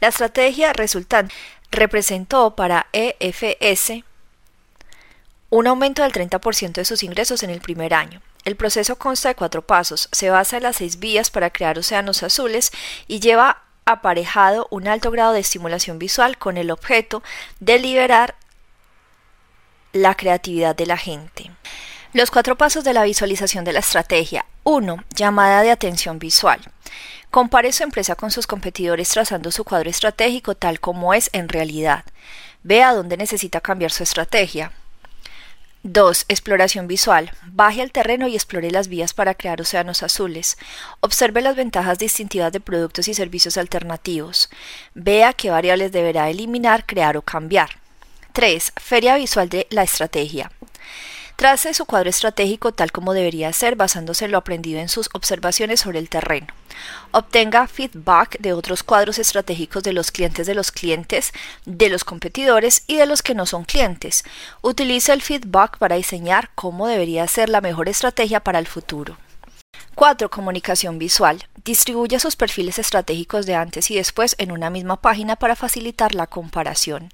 La 0.00 0.08
estrategia 0.08 0.72
resultante 0.72 1.34
representó 1.70 2.54
para 2.54 2.86
EFS 2.92 4.04
un 5.50 5.66
aumento 5.66 6.02
del 6.02 6.12
30% 6.12 6.72
de 6.72 6.84
sus 6.84 7.02
ingresos 7.02 7.42
en 7.42 7.50
el 7.50 7.60
primer 7.60 7.94
año. 7.94 8.20
El 8.44 8.56
proceso 8.56 8.96
consta 8.96 9.28
de 9.28 9.34
cuatro 9.34 9.62
pasos, 9.62 10.08
se 10.12 10.30
basa 10.30 10.58
en 10.58 10.64
las 10.64 10.76
seis 10.76 10.98
vías 10.98 11.30
para 11.30 11.50
crear 11.50 11.78
océanos 11.78 12.22
azules 12.22 12.70
y 13.08 13.20
lleva 13.20 13.62
aparejado 13.84 14.66
un 14.70 14.88
alto 14.88 15.10
grado 15.10 15.32
de 15.32 15.40
estimulación 15.40 15.98
visual 15.98 16.38
con 16.38 16.56
el 16.56 16.70
objeto 16.70 17.22
de 17.60 17.78
liberar 17.78 18.34
la 19.92 20.14
creatividad 20.14 20.76
de 20.76 20.86
la 20.86 20.96
gente. 20.96 21.50
Los 22.16 22.30
cuatro 22.30 22.56
pasos 22.56 22.82
de 22.82 22.94
la 22.94 23.04
visualización 23.04 23.62
de 23.66 23.74
la 23.74 23.80
estrategia. 23.80 24.46
1. 24.64 25.04
Llamada 25.14 25.62
de 25.62 25.70
atención 25.70 26.18
visual. 26.18 26.62
Compare 27.30 27.74
su 27.74 27.82
empresa 27.82 28.14
con 28.14 28.30
sus 28.30 28.46
competidores 28.46 29.10
trazando 29.10 29.50
su 29.50 29.64
cuadro 29.64 29.90
estratégico 29.90 30.54
tal 30.54 30.80
como 30.80 31.12
es 31.12 31.28
en 31.34 31.50
realidad. 31.50 32.06
Vea 32.62 32.94
dónde 32.94 33.18
necesita 33.18 33.60
cambiar 33.60 33.92
su 33.92 34.02
estrategia. 34.02 34.72
2. 35.82 36.24
Exploración 36.28 36.86
visual. 36.86 37.32
Baje 37.48 37.82
al 37.82 37.92
terreno 37.92 38.26
y 38.28 38.34
explore 38.34 38.70
las 38.70 38.88
vías 38.88 39.12
para 39.12 39.34
crear 39.34 39.60
océanos 39.60 40.02
azules. 40.02 40.56
Observe 41.00 41.42
las 41.42 41.54
ventajas 41.54 41.98
distintivas 41.98 42.50
de 42.50 42.60
productos 42.60 43.08
y 43.08 43.12
servicios 43.12 43.58
alternativos. 43.58 44.48
Vea 44.94 45.34
qué 45.34 45.50
variables 45.50 45.92
deberá 45.92 46.30
eliminar, 46.30 46.86
crear 46.86 47.18
o 47.18 47.20
cambiar. 47.20 47.68
3. 48.32 48.72
Feria 48.80 49.16
visual 49.16 49.50
de 49.50 49.66
la 49.68 49.82
estrategia. 49.82 50.50
Trace 51.36 51.74
su 51.74 51.84
cuadro 51.84 52.08
estratégico 52.08 52.72
tal 52.72 52.92
como 52.92 53.12
debería 53.12 53.52
ser 53.52 53.76
basándose 53.76 54.24
en 54.24 54.32
lo 54.32 54.38
aprendido 54.38 54.80
en 54.80 54.88
sus 54.88 55.10
observaciones 55.12 55.80
sobre 55.80 55.98
el 55.98 56.08
terreno. 56.08 56.46
Obtenga 57.10 57.66
feedback 57.66 58.38
de 58.38 58.54
otros 58.54 58.82
cuadros 58.82 59.18
estratégicos 59.18 59.82
de 59.82 59.92
los 59.92 60.10
clientes 60.10 60.46
de 60.46 60.54
los 60.54 60.72
clientes, 60.72 61.32
de 61.66 61.90
los 61.90 62.04
competidores 62.04 62.84
y 62.86 62.96
de 62.96 63.04
los 63.04 63.22
que 63.22 63.34
no 63.34 63.44
son 63.44 63.64
clientes. 63.64 64.24
Utilice 64.62 65.12
el 65.12 65.20
feedback 65.20 65.76
para 65.76 65.96
diseñar 65.96 66.48
cómo 66.54 66.86
debería 66.86 67.28
ser 67.28 67.50
la 67.50 67.60
mejor 67.60 67.90
estrategia 67.90 68.40
para 68.40 68.58
el 68.58 68.66
futuro. 68.66 69.18
4. 69.94 70.30
Comunicación 70.30 70.98
visual. 70.98 71.46
Distribuye 71.64 72.20
sus 72.20 72.36
perfiles 72.36 72.78
estratégicos 72.78 73.46
de 73.46 73.54
antes 73.54 73.90
y 73.90 73.96
después 73.96 74.34
en 74.38 74.52
una 74.52 74.70
misma 74.70 75.00
página 75.00 75.36
para 75.36 75.56
facilitar 75.56 76.14
la 76.14 76.26
comparación. 76.26 77.10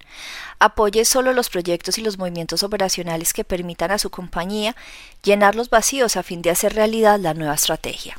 Apoye 0.59 1.05
solo 1.05 1.33
los 1.33 1.49
proyectos 1.49 1.99
y 1.99 2.03
los 2.03 2.19
movimientos 2.19 2.63
operacionales 2.63 3.33
que 3.33 3.45
permitan 3.45 3.91
a 3.91 3.99
su 3.99 4.11
compañía 4.11 4.77
llenar 5.23 5.55
los 5.55 5.71
vacíos 5.71 6.17
a 6.17 6.23
fin 6.23 6.43
de 6.43 6.51
hacer 6.51 6.75
realidad 6.75 7.21
la 7.21 7.35
nueva 7.35 7.55
estrategia. 7.55 8.19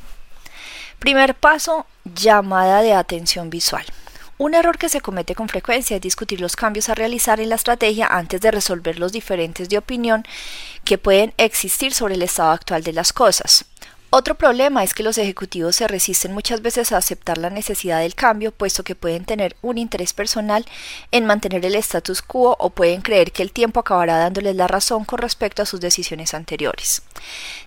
Primer 0.99 1.35
paso, 1.35 1.85
llamada 2.05 2.81
de 2.81 2.93
atención 2.93 3.49
visual. 3.49 3.85
Un 4.37 4.55
error 4.55 4.77
que 4.77 4.89
se 4.89 5.01
comete 5.01 5.35
con 5.35 5.47
frecuencia 5.47 5.97
es 5.97 6.01
discutir 6.01 6.41
los 6.41 6.55
cambios 6.55 6.89
a 6.89 6.95
realizar 6.95 7.39
en 7.39 7.49
la 7.49 7.55
estrategia 7.55 8.07
antes 8.07 8.41
de 8.41 8.51
resolver 8.51 8.97
los 8.97 9.11
diferentes 9.11 9.69
de 9.69 9.77
opinión 9.77 10.23
que 10.83 10.97
pueden 10.97 11.33
existir 11.37 11.93
sobre 11.93 12.15
el 12.15 12.23
estado 12.23 12.51
actual 12.51 12.83
de 12.83 12.93
las 12.93 13.13
cosas. 13.13 13.65
Otro 14.15 14.35
problema 14.35 14.83
es 14.83 14.93
que 14.93 15.01
los 15.01 15.17
ejecutivos 15.17 15.77
se 15.77 15.87
resisten 15.87 16.33
muchas 16.33 16.61
veces 16.61 16.91
a 16.91 16.97
aceptar 16.97 17.39
la 17.39 17.49
necesidad 17.49 18.01
del 18.01 18.13
cambio, 18.13 18.51
puesto 18.51 18.83
que 18.83 18.93
pueden 18.93 19.25
tener 19.25 19.55
un 19.63 19.79
interés 19.79 20.13
personal 20.13 20.67
en 21.09 21.25
mantener 21.25 21.65
el 21.65 21.73
status 21.73 22.21
quo 22.21 22.55
o 22.59 22.69
pueden 22.69 23.01
creer 23.01 23.31
que 23.31 23.41
el 23.41 23.51
tiempo 23.51 23.79
acabará 23.79 24.19
dándoles 24.19 24.55
la 24.55 24.67
razón 24.67 25.03
con 25.03 25.17
respecto 25.17 25.63
a 25.63 25.65
sus 25.65 25.79
decisiones 25.79 26.35
anteriores. 26.35 27.01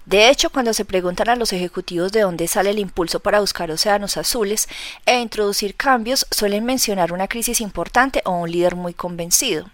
De 0.05 0.31
hecho, 0.31 0.51
cuando 0.51 0.73
se 0.73 0.85
preguntan 0.85 1.31
a 1.31 1.35
los 1.35 1.53
ejecutivos 1.53 2.13
de 2.13 2.21
dónde 2.21 2.47
sale 2.47 2.71
el 2.71 2.79
impulso 2.79 3.19
para 3.19 3.41
buscar 3.41 3.69
océanos 3.73 4.17
azules 4.17 4.69
e 5.05 5.19
introducir 5.19 5.75
cambios, 5.75 6.29
suelen 6.31 6.65
mencionar 6.65 7.13
una 7.13 7.27
crisis 7.27 7.61
importante 7.61 8.23
o 8.25 8.31
un 8.31 8.53
líder 8.53 8.77
muy 8.77 8.95
convencido. 8.95 9.69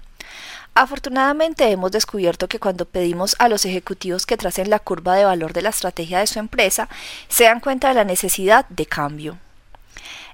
Afortunadamente 0.75 1.71
hemos 1.71 1.93
descubierto 1.93 2.49
que 2.49 2.59
cuando 2.59 2.87
pedimos 2.87 3.37
a 3.39 3.49
los 3.49 3.67
ejecutivos 3.67 4.25
que 4.25 4.39
tracen 4.39 4.71
la 4.71 4.79
curva 4.79 5.17
de 5.17 5.25
valor 5.25 5.53
de 5.53 5.63
la 5.63 5.69
estrategia 5.69 6.21
de 6.21 6.27
su 6.27 6.39
empresa, 6.39 6.89
se 7.29 7.45
dan 7.45 7.61
cuenta 7.61 7.89
de 7.89 7.95
la 7.95 8.05
necesidad 8.05 8.67
de 8.71 8.87
cambio. 8.87 9.39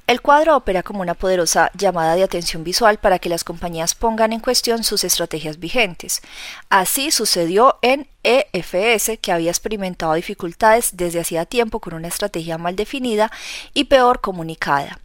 El 0.07 0.23
cuadro 0.23 0.57
opera 0.57 0.83
como 0.83 1.03
una 1.03 1.13
poderosa 1.13 1.71
llamada 1.75 2.15
de 2.15 2.23
atención 2.23 2.65
visual 2.65 2.99
para 2.99 3.19
que 3.19 3.29
las 3.29 3.45
compañías 3.45 3.95
pongan 3.95 4.33
en 4.33 4.41
cuestión 4.41 4.83
sus 4.83 5.05
estrategias 5.05 5.59
vigentes. 5.59 6.23
Así 6.71 7.11
sucedió 7.11 7.79
en 7.83 8.09
EFS, 8.23 9.19
que 9.21 9.33
había 9.33 9.51
experimentado 9.51 10.15
dificultades 10.15 10.97
desde 10.97 11.21
hacía 11.21 11.45
tiempo 11.45 11.81
con 11.81 11.93
una 11.93 12.09
estrategia 12.09 12.57
mal 12.57 12.75
definida 12.75 13.31
y 13.75 13.85
peor 13.85 14.23
comunicada. 14.23 14.99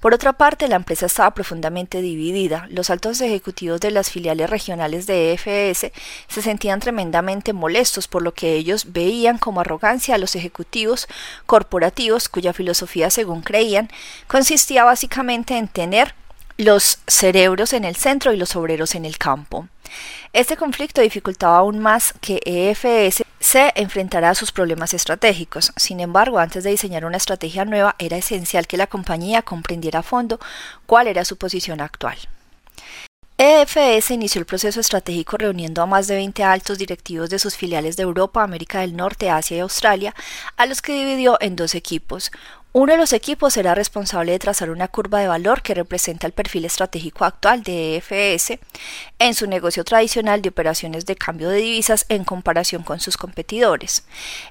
Por 0.00 0.14
otra 0.14 0.32
parte, 0.32 0.68
la 0.68 0.76
empresa 0.76 1.06
estaba 1.06 1.32
profundamente 1.32 2.00
dividida. 2.00 2.66
Los 2.70 2.90
altos 2.90 3.20
ejecutivos 3.20 3.80
de 3.80 3.90
las 3.90 4.10
filiales 4.10 4.48
regionales 4.48 5.06
de 5.06 5.32
EFS 5.32 5.92
se 6.28 6.42
sentían 6.42 6.80
tremendamente 6.80 7.52
molestos 7.52 8.08
por 8.08 8.22
lo 8.22 8.32
que 8.32 8.54
ellos 8.54 8.92
veían 8.92 9.38
como 9.38 9.60
arrogancia 9.60 10.14
a 10.14 10.18
los 10.18 10.36
ejecutivos 10.36 11.06
corporativos 11.46 12.28
cuya 12.28 12.52
filosofía, 12.52 13.10
según 13.10 13.42
creían, 13.42 13.90
consistía 14.26 14.84
básicamente 14.84 15.56
en 15.56 15.68
tener 15.68 16.14
los 16.56 16.98
cerebros 17.06 17.72
en 17.72 17.84
el 17.84 17.96
centro 17.96 18.32
y 18.32 18.36
los 18.36 18.54
obreros 18.56 18.94
en 18.94 19.04
el 19.04 19.18
campo. 19.18 19.68
Este 20.32 20.56
conflicto 20.56 21.00
dificultaba 21.00 21.58
aún 21.58 21.78
más 21.78 22.14
que 22.20 22.40
EFS 22.44 23.24
se 23.50 23.72
enfrentará 23.74 24.30
a 24.30 24.34
sus 24.36 24.52
problemas 24.52 24.94
estratégicos. 24.94 25.72
Sin 25.74 25.98
embargo, 25.98 26.38
antes 26.38 26.62
de 26.62 26.70
diseñar 26.70 27.04
una 27.04 27.16
estrategia 27.16 27.64
nueva, 27.64 27.96
era 27.98 28.16
esencial 28.16 28.68
que 28.68 28.76
la 28.76 28.86
compañía 28.86 29.42
comprendiera 29.42 29.98
a 29.98 30.02
fondo 30.04 30.38
cuál 30.86 31.08
era 31.08 31.24
su 31.24 31.36
posición 31.36 31.80
actual. 31.80 32.16
EFS 33.38 34.12
inició 34.12 34.38
el 34.38 34.46
proceso 34.46 34.78
estratégico 34.78 35.36
reuniendo 35.36 35.82
a 35.82 35.86
más 35.86 36.06
de 36.06 36.14
20 36.14 36.44
altos 36.44 36.78
directivos 36.78 37.28
de 37.28 37.40
sus 37.40 37.56
filiales 37.56 37.96
de 37.96 38.04
Europa, 38.04 38.44
América 38.44 38.82
del 38.82 38.94
Norte, 38.94 39.30
Asia 39.30 39.56
y 39.56 39.60
Australia, 39.60 40.14
a 40.56 40.66
los 40.66 40.80
que 40.80 40.92
dividió 40.92 41.36
en 41.40 41.56
dos 41.56 41.74
equipos, 41.74 42.30
uno 42.72 42.92
de 42.92 42.98
los 42.98 43.12
equipos 43.12 43.54
será 43.54 43.74
responsable 43.74 44.30
de 44.30 44.38
trazar 44.38 44.70
una 44.70 44.86
curva 44.86 45.18
de 45.18 45.26
valor 45.26 45.60
que 45.60 45.74
representa 45.74 46.28
el 46.28 46.32
perfil 46.32 46.64
estratégico 46.64 47.24
actual 47.24 47.64
de 47.64 47.96
EFS 47.96 48.60
en 49.18 49.34
su 49.34 49.48
negocio 49.48 49.82
tradicional 49.82 50.40
de 50.40 50.50
operaciones 50.50 51.04
de 51.04 51.16
cambio 51.16 51.48
de 51.48 51.56
divisas 51.56 52.06
en 52.08 52.22
comparación 52.22 52.84
con 52.84 53.00
sus 53.00 53.16
competidores. 53.16 54.04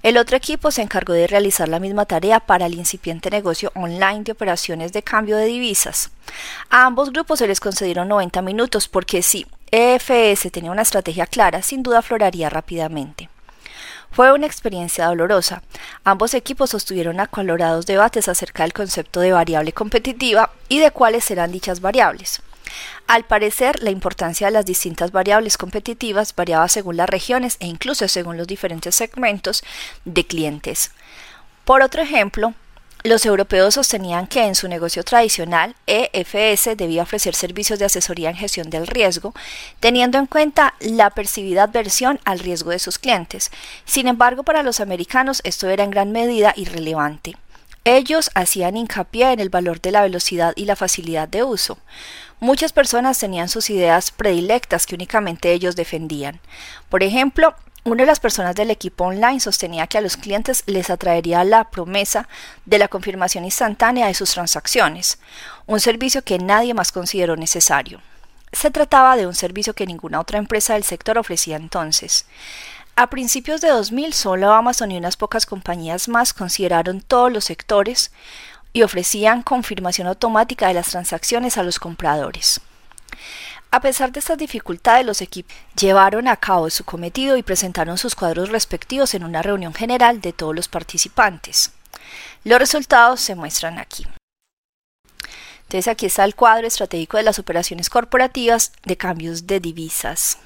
El 0.03 0.17
otro 0.17 0.35
equipo 0.35 0.69
se 0.69 0.81
encargó 0.81 1.13
de 1.13 1.27
realizar 1.27 1.69
la 1.69 1.79
misma 1.79 2.05
tarea 2.05 2.41
para 2.41 2.65
el 2.65 2.73
incipiente 2.73 3.29
negocio 3.29 3.71
online 3.73 4.23
de 4.23 4.33
operaciones 4.33 4.91
de 4.91 5.01
cambio 5.01 5.37
de 5.37 5.45
divisas. 5.45 6.11
A 6.69 6.85
ambos 6.85 7.13
grupos 7.13 7.39
se 7.39 7.47
les 7.47 7.61
concedieron 7.61 8.09
90 8.09 8.41
minutos 8.41 8.89
porque 8.89 9.21
si 9.21 9.47
EFS 9.71 10.51
tenía 10.51 10.71
una 10.71 10.81
estrategia 10.81 11.25
clara, 11.25 11.61
sin 11.61 11.83
duda 11.83 11.99
afloraría 11.99 12.49
rápidamente. 12.49 13.29
Fue 14.11 14.33
una 14.33 14.47
experiencia 14.47 15.05
dolorosa. 15.05 15.61
Ambos 16.03 16.33
equipos 16.33 16.71
sostuvieron 16.71 17.19
acalorados 17.19 17.85
debates 17.85 18.27
acerca 18.27 18.63
del 18.63 18.73
concepto 18.73 19.19
de 19.19 19.31
variable 19.31 19.71
competitiva 19.71 20.51
y 20.67 20.79
de 20.79 20.91
cuáles 20.91 21.23
serán 21.23 21.51
dichas 21.51 21.79
variables. 21.79 22.41
Al 23.07 23.23
parecer, 23.23 23.81
la 23.81 23.89
importancia 23.89 24.47
de 24.47 24.51
las 24.51 24.65
distintas 24.65 25.11
variables 25.11 25.57
competitivas 25.57 26.35
variaba 26.35 26.67
según 26.67 26.97
las 26.97 27.09
regiones 27.09 27.57
e 27.59 27.67
incluso 27.67 28.07
según 28.07 28.37
los 28.37 28.47
diferentes 28.47 28.95
segmentos 28.95 29.63
de 30.05 30.25
clientes. 30.25 30.91
Por 31.65 31.81
otro 31.81 32.01
ejemplo, 32.01 32.53
los 33.03 33.25
europeos 33.25 33.75
sostenían 33.75 34.27
que 34.27 34.43
en 34.43 34.55
su 34.55 34.67
negocio 34.67 35.03
tradicional 35.03 35.75
EFS 35.87 36.75
debía 36.75 37.03
ofrecer 37.03 37.33
servicios 37.33 37.79
de 37.79 37.85
asesoría 37.85 38.29
en 38.29 38.35
gestión 38.35 38.69
del 38.69 38.87
riesgo, 38.87 39.33
teniendo 39.79 40.17
en 40.17 40.25
cuenta 40.25 40.73
la 40.81 41.09
percibida 41.09 41.63
adversión 41.63 42.19
al 42.25 42.39
riesgo 42.39 42.71
de 42.71 42.79
sus 42.79 42.99
clientes. 42.99 43.51
Sin 43.85 44.07
embargo, 44.07 44.43
para 44.43 44.63
los 44.63 44.81
americanos 44.81 45.41
esto 45.45 45.69
era 45.69 45.85
en 45.85 45.91
gran 45.91 46.11
medida 46.11 46.53
irrelevante. 46.57 47.37
Ellos 47.85 48.29
hacían 48.35 48.75
hincapié 48.75 49.31
en 49.31 49.39
el 49.39 49.49
valor 49.49 49.79
de 49.79 49.91
la 49.91 50.01
velocidad 50.01 50.53
y 50.57 50.65
la 50.65 50.75
facilidad 50.75 51.29
de 51.29 51.43
uso. 51.43 51.77
Muchas 52.41 52.73
personas 52.73 53.17
tenían 53.17 53.49
sus 53.49 53.69
ideas 53.69 54.11
predilectas 54.11 54.85
que 54.85 54.95
únicamente 54.95 55.53
ellos 55.53 55.75
defendían. 55.75 56.39
Por 56.89 57.03
ejemplo, 57.03 57.55
una 57.91 58.03
de 58.03 58.07
las 58.07 58.19
personas 58.19 58.55
del 58.55 58.69
equipo 58.71 59.05
online 59.05 59.39
sostenía 59.39 59.87
que 59.87 59.97
a 59.97 60.01
los 60.01 60.15
clientes 60.15 60.63
les 60.67 60.89
atraería 60.89 61.43
la 61.43 61.69
promesa 61.69 62.27
de 62.65 62.77
la 62.77 62.87
confirmación 62.87 63.45
instantánea 63.45 64.07
de 64.07 64.13
sus 64.13 64.31
transacciones, 64.31 65.19
un 65.65 65.79
servicio 65.79 66.23
que 66.23 66.37
nadie 66.37 66.73
más 66.73 66.91
consideró 66.91 67.35
necesario. 67.35 68.01
Se 68.51 68.69
trataba 68.71 69.15
de 69.15 69.27
un 69.27 69.35
servicio 69.35 69.73
que 69.73 69.87
ninguna 69.87 70.19
otra 70.19 70.37
empresa 70.37 70.73
del 70.73 70.83
sector 70.83 71.17
ofrecía 71.17 71.55
entonces. 71.55 72.25
A 72.95 73.07
principios 73.09 73.61
de 73.61 73.69
2000 73.69 74.13
solo 74.13 74.51
Amazon 74.51 74.91
y 74.91 74.97
unas 74.97 75.17
pocas 75.17 75.45
compañías 75.45 76.07
más 76.07 76.33
consideraron 76.33 77.01
todos 77.01 77.31
los 77.31 77.45
sectores 77.45 78.11
y 78.71 78.83
ofrecían 78.83 79.41
confirmación 79.41 80.07
automática 80.07 80.67
de 80.67 80.75
las 80.75 80.89
transacciones 80.89 81.57
a 81.57 81.63
los 81.63 81.79
compradores. 81.79 82.61
A 83.71 83.81
pesar 83.81 84.11
de 84.11 84.19
estas 84.19 84.37
dificultades, 84.37 85.05
los 85.05 85.21
equipos 85.21 85.55
llevaron 85.79 86.27
a 86.27 86.37
cabo 86.37 86.69
su 86.71 86.83
cometido 86.83 87.37
y 87.37 87.43
presentaron 87.43 87.99
sus 87.99 88.15
cuadros 88.15 88.49
respectivos 88.49 89.13
en 89.13 89.23
una 89.23 89.43
reunión 89.43 89.73
general 89.73 90.21
de 90.21 90.33
todos 90.33 90.55
los 90.55 90.67
participantes. 90.67 91.71
Los 92.43 92.57
resultados 92.57 93.21
se 93.21 93.35
muestran 93.35 93.77
aquí. 93.77 94.07
Entonces 95.63 95.87
aquí 95.87 96.07
está 96.07 96.25
el 96.25 96.33
cuadro 96.33 96.65
estratégico 96.65 97.17
de 97.17 97.23
las 97.23 97.37
operaciones 97.37 97.91
corporativas 97.91 98.71
de 98.85 98.97
cambios 98.97 99.45
de 99.45 99.59
divisas. 99.59 100.39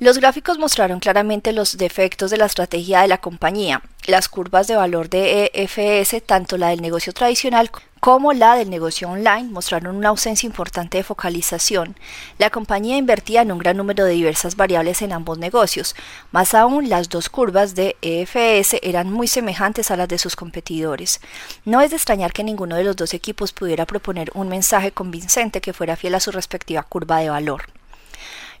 Los 0.00 0.18
gráficos 0.18 0.60
mostraron 0.60 1.00
claramente 1.00 1.52
los 1.52 1.76
defectos 1.76 2.30
de 2.30 2.36
la 2.36 2.46
estrategia 2.46 3.00
de 3.00 3.08
la 3.08 3.18
compañía. 3.18 3.82
Las 4.06 4.28
curvas 4.28 4.68
de 4.68 4.76
valor 4.76 5.08
de 5.08 5.50
EFS, 5.52 6.22
tanto 6.24 6.56
la 6.56 6.68
del 6.68 6.80
negocio 6.80 7.12
tradicional 7.12 7.72
como 7.98 8.32
la 8.32 8.54
del 8.54 8.70
negocio 8.70 9.10
online, 9.10 9.50
mostraron 9.50 9.96
una 9.96 10.10
ausencia 10.10 10.46
importante 10.46 10.98
de 10.98 11.02
focalización. 11.02 11.96
La 12.38 12.50
compañía 12.50 12.96
invertía 12.96 13.42
en 13.42 13.50
un 13.50 13.58
gran 13.58 13.76
número 13.76 14.04
de 14.04 14.12
diversas 14.12 14.54
variables 14.54 15.02
en 15.02 15.12
ambos 15.12 15.38
negocios. 15.38 15.96
Más 16.30 16.54
aún, 16.54 16.88
las 16.88 17.08
dos 17.08 17.28
curvas 17.28 17.74
de 17.74 17.96
EFS 18.00 18.76
eran 18.82 19.12
muy 19.12 19.26
semejantes 19.26 19.90
a 19.90 19.96
las 19.96 20.06
de 20.06 20.18
sus 20.18 20.36
competidores. 20.36 21.20
No 21.64 21.80
es 21.80 21.90
de 21.90 21.96
extrañar 21.96 22.32
que 22.32 22.44
ninguno 22.44 22.76
de 22.76 22.84
los 22.84 22.94
dos 22.94 23.14
equipos 23.14 23.52
pudiera 23.52 23.84
proponer 23.84 24.30
un 24.34 24.48
mensaje 24.48 24.92
convincente 24.92 25.60
que 25.60 25.72
fuera 25.72 25.96
fiel 25.96 26.14
a 26.14 26.20
su 26.20 26.30
respectiva 26.30 26.84
curva 26.84 27.18
de 27.18 27.30
valor. 27.30 27.77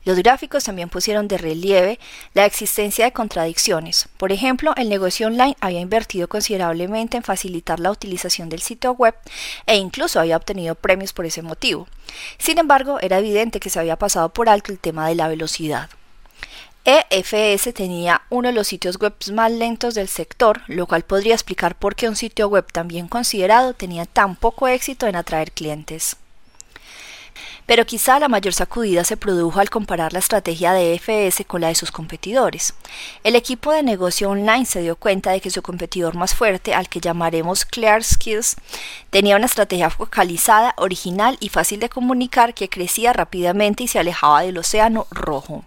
Los 0.08 0.16
gráficos 0.16 0.64
también 0.64 0.88
pusieron 0.88 1.28
de 1.28 1.36
relieve 1.36 1.98
la 2.32 2.46
existencia 2.46 3.04
de 3.04 3.12
contradicciones. 3.12 4.08
Por 4.16 4.32
ejemplo, 4.32 4.72
el 4.78 4.88
negocio 4.88 5.26
online 5.26 5.54
había 5.60 5.80
invertido 5.80 6.28
considerablemente 6.28 7.18
en 7.18 7.22
facilitar 7.22 7.78
la 7.78 7.90
utilización 7.90 8.48
del 8.48 8.62
sitio 8.62 8.92
web 8.92 9.14
e 9.66 9.76
incluso 9.76 10.18
había 10.18 10.38
obtenido 10.38 10.76
premios 10.76 11.12
por 11.12 11.26
ese 11.26 11.42
motivo. 11.42 11.88
Sin 12.38 12.56
embargo, 12.56 12.98
era 13.02 13.18
evidente 13.18 13.60
que 13.60 13.68
se 13.68 13.80
había 13.80 13.98
pasado 13.98 14.30
por 14.30 14.48
alto 14.48 14.72
el 14.72 14.78
tema 14.78 15.06
de 15.06 15.14
la 15.14 15.28
velocidad. 15.28 15.90
EFS 16.86 17.74
tenía 17.74 18.22
uno 18.30 18.48
de 18.48 18.54
los 18.54 18.66
sitios 18.66 18.98
web 18.98 19.12
más 19.34 19.52
lentos 19.52 19.94
del 19.94 20.08
sector, 20.08 20.62
lo 20.68 20.86
cual 20.86 21.02
podría 21.02 21.34
explicar 21.34 21.78
por 21.78 21.96
qué 21.96 22.08
un 22.08 22.16
sitio 22.16 22.48
web 22.48 22.64
tan 22.72 22.88
bien 22.88 23.08
considerado 23.08 23.74
tenía 23.74 24.06
tan 24.06 24.36
poco 24.36 24.68
éxito 24.68 25.06
en 25.06 25.16
atraer 25.16 25.52
clientes. 25.52 26.16
Pero 27.68 27.84
quizá 27.84 28.18
la 28.18 28.28
mayor 28.28 28.54
sacudida 28.54 29.04
se 29.04 29.18
produjo 29.18 29.60
al 29.60 29.68
comparar 29.68 30.14
la 30.14 30.20
estrategia 30.20 30.72
de 30.72 30.94
EFS 30.94 31.44
con 31.46 31.60
la 31.60 31.68
de 31.68 31.74
sus 31.74 31.92
competidores. 31.92 32.72
El 33.24 33.36
equipo 33.36 33.72
de 33.72 33.82
negocio 33.82 34.30
online 34.30 34.64
se 34.64 34.80
dio 34.80 34.96
cuenta 34.96 35.32
de 35.32 35.42
que 35.42 35.50
su 35.50 35.60
competidor 35.60 36.16
más 36.16 36.34
fuerte, 36.34 36.72
al 36.72 36.88
que 36.88 37.00
llamaremos 37.00 37.66
Clear 37.66 38.02
Skills, 38.02 38.56
tenía 39.10 39.36
una 39.36 39.44
estrategia 39.44 39.90
focalizada, 39.90 40.72
original 40.78 41.36
y 41.40 41.50
fácil 41.50 41.78
de 41.78 41.90
comunicar 41.90 42.54
que 42.54 42.70
crecía 42.70 43.12
rápidamente 43.12 43.82
y 43.82 43.88
se 43.88 43.98
alejaba 43.98 44.40
del 44.40 44.56
océano 44.56 45.06
rojo. 45.10 45.62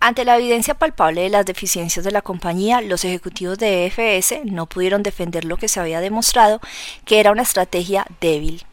Ante 0.00 0.24
la 0.24 0.38
evidencia 0.38 0.72
palpable 0.72 1.20
de 1.20 1.28
las 1.28 1.44
deficiencias 1.44 2.06
de 2.06 2.10
la 2.10 2.22
compañía, 2.22 2.80
los 2.80 3.04
ejecutivos 3.04 3.58
de 3.58 3.84
EFS 3.84 4.46
no 4.46 4.64
pudieron 4.64 5.02
defender 5.02 5.44
lo 5.44 5.58
que 5.58 5.68
se 5.68 5.78
había 5.78 6.00
demostrado 6.00 6.62
que 7.04 7.20
era 7.20 7.32
una 7.32 7.42
estrategia 7.42 8.06
débil 8.18 8.64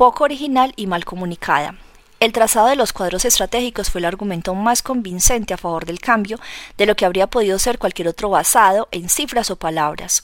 poco 0.00 0.24
original 0.24 0.72
y 0.76 0.86
mal 0.86 1.04
comunicada. 1.04 1.74
El 2.20 2.32
trazado 2.32 2.68
de 2.68 2.74
los 2.74 2.94
cuadros 2.94 3.26
estratégicos 3.26 3.90
fue 3.90 3.98
el 3.98 4.06
argumento 4.06 4.54
más 4.54 4.80
convincente 4.80 5.52
a 5.52 5.58
favor 5.58 5.84
del 5.84 6.00
cambio 6.00 6.40
de 6.78 6.86
lo 6.86 6.96
que 6.96 7.04
habría 7.04 7.26
podido 7.26 7.58
ser 7.58 7.78
cualquier 7.78 8.08
otro 8.08 8.30
basado 8.30 8.88
en 8.92 9.10
cifras 9.10 9.50
o 9.50 9.56
palabras. 9.56 10.22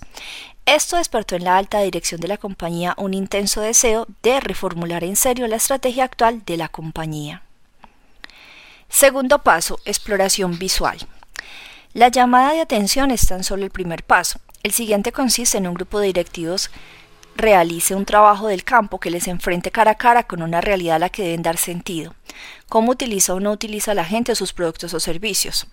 Esto 0.65 0.97
despertó 0.97 1.37
en 1.37 1.45
la 1.45 1.59
alta 1.59 1.81
dirección 1.81 2.23
de 2.23 2.29
la 2.29 2.39
compañía 2.39 2.95
un 2.97 3.13
intenso 3.13 3.61
deseo 3.61 4.07
de 4.23 4.41
reformular 4.41 5.05
en 5.05 5.15
serio 5.15 5.47
la 5.47 5.57
estrategia 5.57 6.05
actual 6.05 6.43
de 6.47 6.57
la 6.57 6.69
compañía. 6.71 7.43
Segundo 8.89 9.43
paso, 9.43 9.79
exploración 9.85 10.59
visual. 10.59 11.07
La 11.93 12.09
llamada 12.09 12.55
de 12.55 12.63
atención 12.63 13.11
es 13.11 13.27
tan 13.27 13.45
solo 13.45 13.65
el 13.65 13.71
primer 13.71 14.05
paso. 14.05 14.41
El 14.63 14.73
siguiente 14.73 15.13
consiste 15.13 15.59
en 15.59 15.67
un 15.67 15.75
grupo 15.75 16.01
de 16.01 16.07
directivos 16.07 16.71
realice 17.37 17.95
un 17.95 18.05
trabajo 18.05 18.49
del 18.49 18.65
campo 18.65 18.99
que 18.99 19.11
les 19.11 19.29
enfrente 19.29 19.71
cara 19.71 19.93
a 19.93 19.95
cara 19.97 20.25
con 20.25 20.43
una 20.43 20.61
realidad 20.61 20.97
a 20.97 21.01
la 21.01 21.09
que 21.11 21.23
deben 21.23 21.43
dar 21.43 21.59
sentido. 21.59 22.15
¿Cómo 22.69 22.93
utiliza 22.93 23.35
o 23.35 23.41
no 23.41 23.53
utiliza 23.53 23.95
la 23.95 24.05
gente 24.05 24.35
sus 24.35 24.53
productos 24.53 24.93
o 24.95 25.01
servicios? 25.01 25.67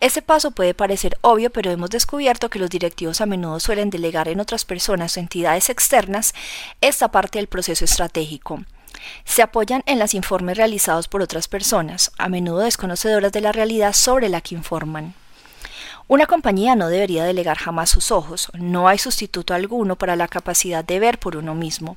Este 0.00 0.22
paso 0.22 0.50
puede 0.50 0.74
parecer 0.74 1.16
obvio, 1.20 1.50
pero 1.50 1.70
hemos 1.70 1.90
descubierto 1.90 2.50
que 2.50 2.58
los 2.58 2.70
directivos 2.70 3.20
a 3.20 3.26
menudo 3.26 3.60
suelen 3.60 3.90
delegar 3.90 4.28
en 4.28 4.40
otras 4.40 4.64
personas 4.64 5.16
o 5.16 5.20
entidades 5.20 5.70
externas 5.70 6.34
esta 6.80 7.08
parte 7.08 7.38
del 7.38 7.46
proceso 7.46 7.84
estratégico. 7.84 8.64
Se 9.24 9.42
apoyan 9.42 9.82
en 9.86 9.98
los 9.98 10.14
informes 10.14 10.56
realizados 10.56 11.08
por 11.08 11.22
otras 11.22 11.48
personas, 11.48 12.12
a 12.18 12.28
menudo 12.28 12.58
desconocedoras 12.58 13.32
de 13.32 13.40
la 13.40 13.52
realidad 13.52 13.92
sobre 13.92 14.28
la 14.28 14.40
que 14.40 14.54
informan. 14.54 15.14
Una 16.10 16.26
compañía 16.26 16.74
no 16.74 16.88
debería 16.88 17.22
delegar 17.22 17.56
jamás 17.56 17.88
sus 17.88 18.10
ojos, 18.10 18.50
no 18.58 18.88
hay 18.88 18.98
sustituto 18.98 19.54
alguno 19.54 19.94
para 19.94 20.16
la 20.16 20.26
capacidad 20.26 20.84
de 20.84 20.98
ver 20.98 21.20
por 21.20 21.36
uno 21.36 21.54
mismo. 21.54 21.96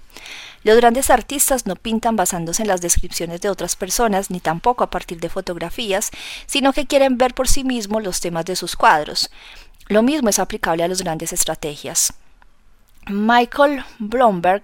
Los 0.63 0.77
grandes 0.77 1.09
artistas 1.09 1.65
no 1.65 1.75
pintan 1.75 2.15
basándose 2.15 2.61
en 2.61 2.67
las 2.67 2.79
descripciones 2.79 3.41
de 3.41 3.49
otras 3.49 3.75
personas, 3.75 4.29
ni 4.29 4.39
tampoco 4.39 4.83
a 4.83 4.91
partir 4.91 5.19
de 5.19 5.29
fotografías, 5.29 6.11
sino 6.45 6.73
que 6.73 6.85
quieren 6.85 7.17
ver 7.17 7.33
por 7.33 7.47
sí 7.47 7.63
mismos 7.63 8.03
los 8.03 8.19
temas 8.19 8.45
de 8.45 8.55
sus 8.55 8.75
cuadros. 8.75 9.31
Lo 9.87 10.03
mismo 10.03 10.29
es 10.29 10.37
aplicable 10.37 10.83
a 10.83 10.87
las 10.87 11.01
grandes 11.01 11.33
estrategias. 11.33 12.13
Michael 13.07 13.83
Bloomberg, 13.97 14.61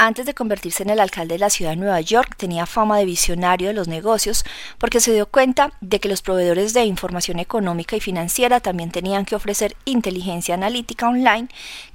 antes 0.00 0.24
de 0.24 0.32
convertirse 0.32 0.82
en 0.82 0.88
el 0.88 0.98
alcalde 0.98 1.34
de 1.34 1.40
la 1.40 1.50
ciudad 1.50 1.72
de 1.72 1.76
Nueva 1.76 2.00
York, 2.00 2.34
tenía 2.38 2.64
fama 2.64 2.96
de 2.96 3.04
visionario 3.04 3.68
de 3.68 3.74
los 3.74 3.86
negocios 3.86 4.44
porque 4.78 4.98
se 4.98 5.12
dio 5.12 5.26
cuenta 5.26 5.74
de 5.82 6.00
que 6.00 6.08
los 6.08 6.22
proveedores 6.22 6.72
de 6.72 6.86
información 6.86 7.38
económica 7.38 7.96
y 7.96 8.00
financiera 8.00 8.60
también 8.60 8.90
tenían 8.90 9.26
que 9.26 9.36
ofrecer 9.36 9.76
inteligencia 9.84 10.54
analítica 10.54 11.06
online 11.06 11.48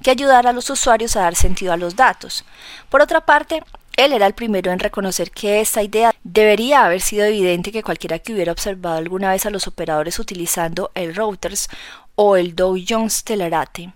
que 0.04 0.12
ayudara 0.12 0.50
a 0.50 0.52
los 0.52 0.70
usuarios 0.70 1.16
a 1.16 1.22
dar 1.22 1.34
sentido 1.34 1.72
a 1.72 1.76
los 1.76 1.96
datos. 1.96 2.44
Por 2.90 3.00
otra 3.00 3.26
parte, 3.26 3.64
él 3.96 4.12
era 4.12 4.28
el 4.28 4.34
primero 4.34 4.70
en 4.70 4.78
reconocer 4.78 5.32
que 5.32 5.60
esta 5.60 5.82
idea 5.82 6.14
debería 6.22 6.84
haber 6.84 7.00
sido 7.00 7.24
evidente 7.24 7.72
que 7.72 7.82
cualquiera 7.82 8.20
que 8.20 8.34
hubiera 8.34 8.52
observado 8.52 8.98
alguna 8.98 9.32
vez 9.32 9.46
a 9.46 9.50
los 9.50 9.66
operadores 9.66 10.20
utilizando 10.20 10.92
el 10.94 11.16
routers 11.16 11.68
o 12.14 12.36
el 12.36 12.54
Dow 12.54 12.76
Jones 12.88 13.24
Telerate. 13.24 13.92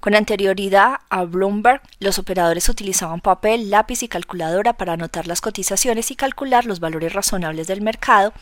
Con 0.00 0.14
anterioridad 0.14 1.00
a 1.10 1.24
Bloomberg, 1.24 1.82
los 1.98 2.18
operadores 2.18 2.70
utilizaban 2.70 3.20
papel, 3.20 3.68
lápiz 3.68 4.02
y 4.02 4.08
calculadora 4.08 4.72
para 4.72 4.94
anotar 4.94 5.26
las 5.26 5.42
cotizaciones 5.42 6.10
y 6.10 6.16
calcular 6.16 6.64
los 6.64 6.80
valores 6.80 7.12
razonables 7.12 7.66
del 7.66 7.82
mercado 7.82 8.32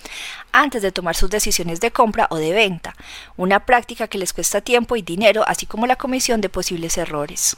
antes 0.53 0.83
de 0.83 0.93
tomar 0.93 1.17
sus 1.17 1.31
decisiones 1.31 1.81
de 1.81 1.91
compra 1.91 2.29
o 2.31 2.37
de 2.37 2.53
venta, 2.53 2.95
una 3.37 3.67
práctica 3.67 4.07
que 4.07 4.19
les 4.19 4.33
cuesta 4.33 4.61
tiempo 4.61 4.95
y 4.95 5.03
dinero, 5.03 5.43
así 5.49 5.67
como 5.67 5.89
la 5.89 5.97
comisión 5.97 6.41
de 6.41 6.49
posibles 6.49 6.97
errores. 6.97 7.57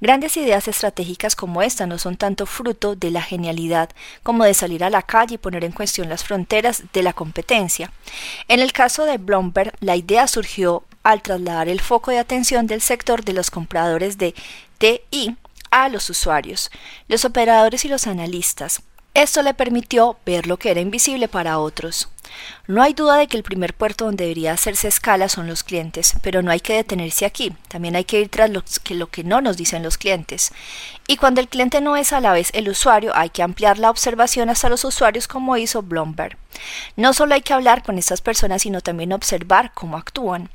Grandes 0.00 0.36
ideas 0.36 0.68
estratégicas 0.68 1.36
como 1.36 1.62
esta 1.62 1.86
no 1.86 1.98
son 1.98 2.16
tanto 2.16 2.44
fruto 2.44 2.96
de 2.96 3.10
la 3.10 3.22
genialidad 3.22 3.88
como 4.22 4.44
de 4.44 4.52
salir 4.52 4.84
a 4.84 4.90
la 4.90 5.02
calle 5.02 5.36
y 5.36 5.38
poner 5.38 5.64
en 5.64 5.72
cuestión 5.72 6.10
las 6.10 6.22
fronteras 6.22 6.82
de 6.92 7.02
la 7.02 7.14
competencia. 7.14 7.92
En 8.48 8.60
el 8.60 8.72
caso 8.72 9.04
de 9.04 9.16
Bloomberg, 9.16 9.72
la 9.80 9.96
idea 9.96 10.26
surgió 10.26 10.84
al 11.06 11.22
trasladar 11.22 11.68
el 11.68 11.80
foco 11.80 12.10
de 12.10 12.18
atención 12.18 12.66
del 12.66 12.80
sector 12.80 13.24
de 13.24 13.32
los 13.32 13.48
compradores 13.48 14.18
de 14.18 14.34
TI 14.78 15.36
a 15.70 15.88
los 15.88 16.10
usuarios, 16.10 16.68
los 17.06 17.24
operadores 17.24 17.84
y 17.84 17.88
los 17.88 18.08
analistas. 18.08 18.82
Esto 19.14 19.42
le 19.42 19.54
permitió 19.54 20.16
ver 20.26 20.48
lo 20.48 20.56
que 20.56 20.72
era 20.72 20.80
invisible 20.80 21.28
para 21.28 21.60
otros. 21.60 22.08
No 22.66 22.82
hay 22.82 22.94
duda 22.94 23.16
de 23.16 23.26
que 23.26 23.36
el 23.36 23.42
primer 23.42 23.74
puerto 23.74 24.06
donde 24.06 24.24
debería 24.24 24.52
hacerse 24.52 24.88
escala 24.88 25.28
son 25.28 25.46
los 25.46 25.62
clientes, 25.62 26.14
pero 26.22 26.42
no 26.42 26.50
hay 26.50 26.60
que 26.60 26.74
detenerse 26.74 27.24
aquí, 27.24 27.52
también 27.68 27.96
hay 27.96 28.04
que 28.04 28.20
ir 28.20 28.28
tras 28.28 28.50
lo 28.50 28.62
que, 29.08 29.24
no 29.24 29.40
nos 29.40 29.56
dicen 29.56 29.82
los 29.82 29.98
clientes. 29.98 30.52
Y 31.06 31.16
cuando 31.16 31.40
el 31.40 31.48
cliente 31.48 31.80
no 31.80 31.96
es 31.96 32.12
a 32.12 32.20
la 32.20 32.32
vez 32.32 32.50
el 32.52 32.68
usuario, 32.68 33.12
hay 33.14 33.30
que 33.30 33.42
ampliar 33.42 33.78
la 33.78 33.90
observación 33.90 34.50
hasta 34.50 34.68
los 34.68 34.84
usuarios 34.84 35.28
como 35.28 35.56
hizo 35.56 35.82
Bloomberg. 35.82 36.36
No 36.96 37.12
solo 37.12 37.34
hay 37.34 37.42
que 37.42 37.52
hablar 37.52 37.82
con 37.82 37.98
estas 37.98 38.20
personas, 38.20 38.62
sino 38.62 38.80
también 38.80 39.12
observar 39.12 39.72
cómo 39.74 39.96
actúan. 39.96 40.50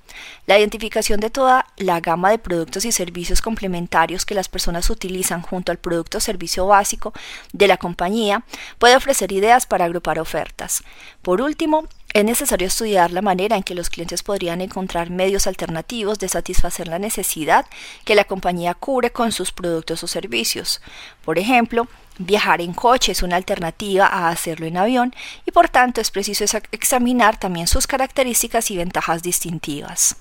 La 0.45 0.59
identificación 0.59 1.19
de 1.19 1.29
toda 1.29 1.67
la 1.77 1.99
gama 1.99 2.31
de 2.31 2.39
productos 2.39 2.85
y 2.85 2.91
servicios 2.91 3.41
complementarios 3.41 4.25
que 4.25 4.35
las 4.35 4.49
personas 4.49 4.89
utilizan 4.89 5.41
junto 5.41 5.71
al 5.71 5.77
producto 5.77 6.17
o 6.17 6.21
servicio 6.21 6.67
básico 6.67 7.13
de 7.53 7.67
la 7.67 7.77
compañía 7.77 8.43
puede 8.77 8.95
ofrecer 8.95 9.31
ideas 9.31 9.65
para 9.65 9.85
agrupar 9.85 10.19
ofertas. 10.19 10.83
Por 11.21 11.41
último, 11.41 11.70
es 12.13 12.25
necesario 12.25 12.67
estudiar 12.67 13.11
la 13.11 13.21
manera 13.21 13.55
en 13.55 13.63
que 13.63 13.75
los 13.75 13.89
clientes 13.89 14.23
podrían 14.23 14.59
encontrar 14.59 15.09
medios 15.09 15.47
alternativos 15.47 16.19
de 16.19 16.27
satisfacer 16.27 16.87
la 16.87 16.99
necesidad 16.99 17.65
que 18.03 18.15
la 18.15 18.25
compañía 18.25 18.73
cubre 18.73 19.11
con 19.11 19.31
sus 19.31 19.51
productos 19.51 20.03
o 20.03 20.07
servicios. 20.07 20.81
Por 21.23 21.39
ejemplo, 21.39 21.87
viajar 22.17 22.59
en 22.61 22.73
coche 22.73 23.13
es 23.13 23.23
una 23.23 23.37
alternativa 23.37 24.07
a 24.07 24.29
hacerlo 24.29 24.65
en 24.65 24.77
avión 24.77 25.15
y 25.45 25.51
por 25.51 25.69
tanto 25.69 26.01
es 26.01 26.11
preciso 26.11 26.43
examinar 26.71 27.39
también 27.39 27.67
sus 27.67 27.87
características 27.87 28.71
y 28.71 28.77
ventajas 28.77 29.23
distintivas. 29.23 30.17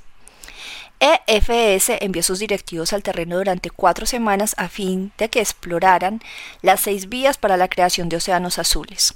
EFS 1.00 1.96
envió 2.02 2.22
sus 2.22 2.40
directivos 2.40 2.92
al 2.92 3.02
terreno 3.02 3.38
durante 3.38 3.70
cuatro 3.70 4.04
semanas 4.04 4.54
a 4.58 4.68
fin 4.68 5.12
de 5.16 5.30
que 5.30 5.40
exploraran 5.40 6.20
las 6.60 6.82
seis 6.82 7.08
vías 7.08 7.38
para 7.38 7.56
la 7.56 7.68
creación 7.68 8.10
de 8.10 8.16
océanos 8.16 8.58
azules. 8.58 9.14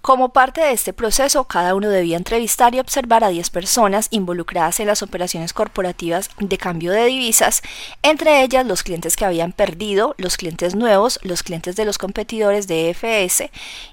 Como 0.00 0.32
parte 0.32 0.60
de 0.60 0.72
este 0.72 0.92
proceso, 0.92 1.44
cada 1.44 1.74
uno 1.74 1.88
debía 1.90 2.16
entrevistar 2.16 2.74
y 2.74 2.78
observar 2.78 3.24
a 3.24 3.28
10 3.28 3.50
personas 3.50 4.08
involucradas 4.10 4.80
en 4.80 4.86
las 4.86 5.02
operaciones 5.02 5.52
corporativas 5.52 6.30
de 6.38 6.56
cambio 6.56 6.92
de 6.92 7.04
divisas, 7.04 7.62
entre 8.02 8.42
ellas 8.42 8.64
los 8.64 8.82
clientes 8.84 9.16
que 9.16 9.24
habían 9.24 9.52
perdido, 9.52 10.14
los 10.16 10.36
clientes 10.36 10.74
nuevos, 10.76 11.18
los 11.22 11.42
clientes 11.42 11.76
de 11.76 11.84
los 11.84 11.98
competidores 11.98 12.68
de 12.68 12.90
EFS 12.90 13.50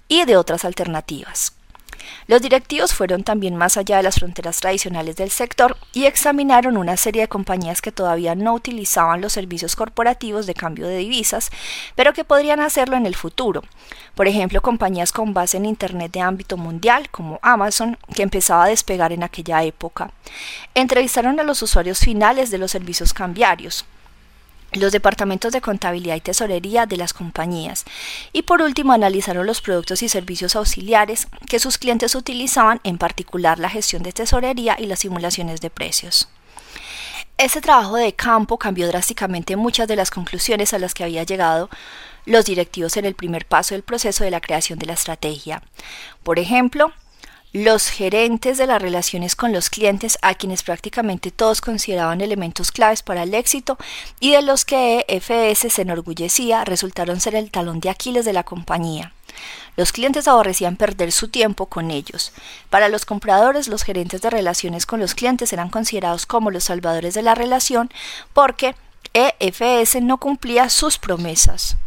y 0.08 0.26
de 0.26 0.38
otras 0.38 0.64
alternativas. 0.64 1.55
Los 2.28 2.42
directivos 2.42 2.94
fueron 2.94 3.24
también 3.24 3.56
más 3.56 3.78
allá 3.78 3.98
de 3.98 4.04
las 4.04 4.16
fronteras 4.16 4.60
tradicionales 4.60 5.16
del 5.16 5.30
sector 5.30 5.78
y 5.94 6.06
examinaron 6.06 6.78
una 6.78 6.98
serie 6.98 7.24
de 7.24 7.28
compañías 7.28 7.82
que 7.82 7.92
todavía 7.92 8.36
no 8.36 8.54
utilizaban 8.54 9.22
los 9.22 9.34
servicios 9.34 9.76
corporativos 9.76 10.46
de 10.46 10.54
cambio 10.54 10.88
de 10.88 10.98
divisas, 10.98 11.52
pero 11.96 12.14
que 12.14 12.24
podrían 12.24 12.60
hacerlo 12.60 12.98
en 12.98 13.06
el 13.06 13.16
futuro. 13.16 13.64
Por 14.16 14.28
ejemplo, 14.28 14.62
compañías 14.62 15.12
con 15.12 15.34
base 15.34 15.58
en 15.58 15.66
Internet 15.66 16.12
de 16.12 16.22
ámbito 16.22 16.58
mundial, 16.58 17.10
como 17.10 17.40
Amazon, 17.42 17.98
que 18.14 18.24
empezaba 18.24 18.66
a 18.66 18.70
despegar 18.70 19.12
en 19.12 19.24
aquella 19.24 19.64
época. 19.64 20.12
Entrevistaron 20.74 21.40
a 21.40 21.44
los 21.44 21.62
usuarios 21.62 22.00
finales 22.00 22.52
de 22.52 22.58
los 22.58 22.72
servicios 22.72 23.14
cambiarios, 23.14 23.86
los 24.76 24.92
departamentos 24.92 25.52
de 25.52 25.62
contabilidad 25.62 26.16
y 26.16 26.22
tesorería 26.22 26.86
de 26.86 26.98
las 26.98 27.14
compañías 27.14 27.86
y 28.34 28.44
por 28.44 28.62
último 28.62 28.94
analizaron 28.94 29.46
los 29.46 29.62
productos 29.62 30.02
y 30.04 30.10
servicios 30.10 30.56
auxiliares 30.56 31.28
que 31.50 31.60
sus 31.60 31.78
clientes 31.78 32.16
utilizaban, 32.16 32.80
en 32.84 32.98
particular 32.98 33.60
la 33.60 33.70
gestión 33.70 34.04
de 34.04 34.12
tesorería 34.12 34.76
y 34.80 34.86
las 34.86 35.00
simulaciones 35.00 35.62
de 35.62 35.70
precios. 35.70 36.30
Este 37.38 37.60
trabajo 37.60 37.98
de 37.98 38.14
campo 38.14 38.58
cambió 38.58 38.88
drásticamente 38.88 39.58
muchas 39.58 39.90
de 39.90 39.98
las 39.98 40.10
conclusiones 40.10 40.74
a 40.74 40.80
las 40.80 40.94
que 40.94 41.04
había 41.04 41.24
llegado 41.24 41.70
los 42.26 42.46
directivos 42.46 42.96
en 42.96 43.06
el 43.06 43.14
primer 43.14 43.46
paso 43.46 43.76
del 43.76 43.84
proceso 43.84 44.24
de 44.24 44.32
la 44.32 44.40
creación 44.40 44.80
de 44.80 44.86
la 44.86 44.94
estrategia. 44.94 45.62
Por 46.24 46.40
ejemplo, 46.40 46.94
los 47.56 47.88
gerentes 47.88 48.58
de 48.58 48.68
las 48.68 48.82
relaciones 48.82 49.38
con 49.38 49.54
los 49.54 49.70
clientes, 49.70 50.18
a 50.22 50.36
quienes 50.36 50.62
prácticamente 50.62 51.32
todos 51.32 51.62
consideraban 51.62 52.20
elementos 52.20 52.70
claves 52.70 53.02
para 53.02 53.24
el 53.24 53.34
éxito 53.34 53.78
y 54.20 54.32
de 54.32 54.42
los 54.42 54.66
que 54.66 55.06
EFS 55.08 55.72
se 55.72 55.84
enorgullecía, 55.84 56.66
resultaron 56.66 57.22
ser 57.22 57.34
el 57.34 57.52
talón 57.52 57.80
de 57.80 57.90
Aquiles 57.90 58.26
de 58.26 58.34
la 58.34 58.44
compañía. 58.44 59.14
Los 59.78 59.94
clientes 59.94 60.28
aborrecían 60.28 60.76
perder 60.76 61.14
su 61.14 61.30
tiempo 61.30 61.68
con 61.68 61.92
ellos. 61.92 62.34
Para 62.70 62.90
los 62.90 63.06
compradores, 63.06 63.70
los 63.70 63.84
gerentes 63.84 64.22
de 64.22 64.30
relaciones 64.30 64.86
con 64.86 65.00
los 65.00 65.16
clientes 65.16 65.54
eran 65.54 65.70
considerados 65.70 66.26
como 66.26 66.52
los 66.52 66.66
salvadores 66.66 67.14
de 67.14 67.22
la 67.22 67.36
relación 67.36 67.90
porque 68.34 68.76
EFS 69.14 70.02
no 70.02 70.18
cumplía 70.18 70.70
sus 70.70 70.98
promesas. 70.98 71.78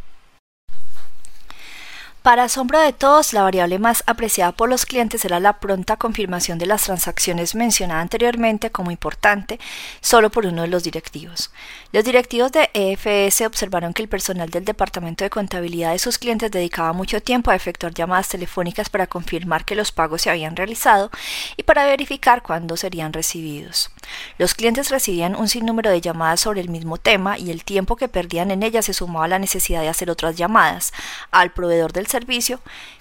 Para 2.23 2.45
asombro 2.45 2.81
de 2.81 2.93
todos, 2.93 3.33
la 3.33 3.43
variable 3.43 3.79
más 3.79 4.03
apreciada 4.07 4.51
por 4.53 4.69
los 4.69 4.85
clientes 4.85 5.25
era 5.25 5.39
la 5.39 5.61
pronta 5.61 5.97
confirmación 5.97 6.59
de 6.59 6.67
las 6.67 6.83
transacciones 6.83 7.55
mencionada 7.55 8.01
anteriormente 8.01 8.71
como 8.71 8.91
importante 8.91 9.61
solo 10.01 10.29
por 10.29 10.45
uno 10.45 10.63
de 10.63 10.69
los 10.69 10.83
directivos. 10.83 11.51
Los 11.93 12.05
directivos 12.05 12.51
de 12.53 12.71
EFS 12.75 13.43
observaron 13.47 13.95
que 13.95 14.03
el 14.03 14.09
personal 14.09 14.51
del 14.51 14.65
departamento 14.65 15.25
de 15.25 15.31
contabilidad 15.31 15.93
de 15.93 15.99
sus 16.01 16.19
clientes 16.19 16.51
dedicaba 16.51 16.93
mucho 16.93 17.23
tiempo 17.23 17.51
a 17.51 17.55
efectuar 17.55 17.95
llamadas 17.95 18.29
telefónicas 18.29 18.91
para 18.91 19.07
confirmar 19.07 19.65
que 19.65 19.77
los 19.77 19.93
pagos 19.93 20.23
se 20.23 20.31
habían 20.31 20.57
realizado 20.57 21.11
y 21.57 21.63
para 21.63 21.87
verificar 21.87 22.43
cuándo 22.43 22.77
serían 22.77 23.13
recibidos. 23.13 23.91
Los 24.39 24.55
clientes 24.55 24.91
recibían 24.91 25.37
un 25.37 25.49
sinnúmero 25.49 25.91
de 25.91 26.01
llamadas 26.01 26.41
sobre 26.41 26.61
el 26.61 26.69
mismo 26.69 26.99
tema 26.99 27.39
y 27.39 27.51
el 27.51 27.65
tiempo 27.65 27.97
que 27.97 28.09
perdían 28.09 28.51
en 28.51 28.65
ellas 28.65 28.87
se 28.87 28.93
sumaba 28.93 29.27
a 29.27 29.29
la 29.29 29.39
necesidad 29.39 29.81
de 29.81 29.89
hacer 29.89 30.11
otras 30.11 30.37
llamadas 30.37 30.93
al 31.31 31.53
proveedor 31.53 31.93
del 31.93 32.07
servicio 32.07 32.18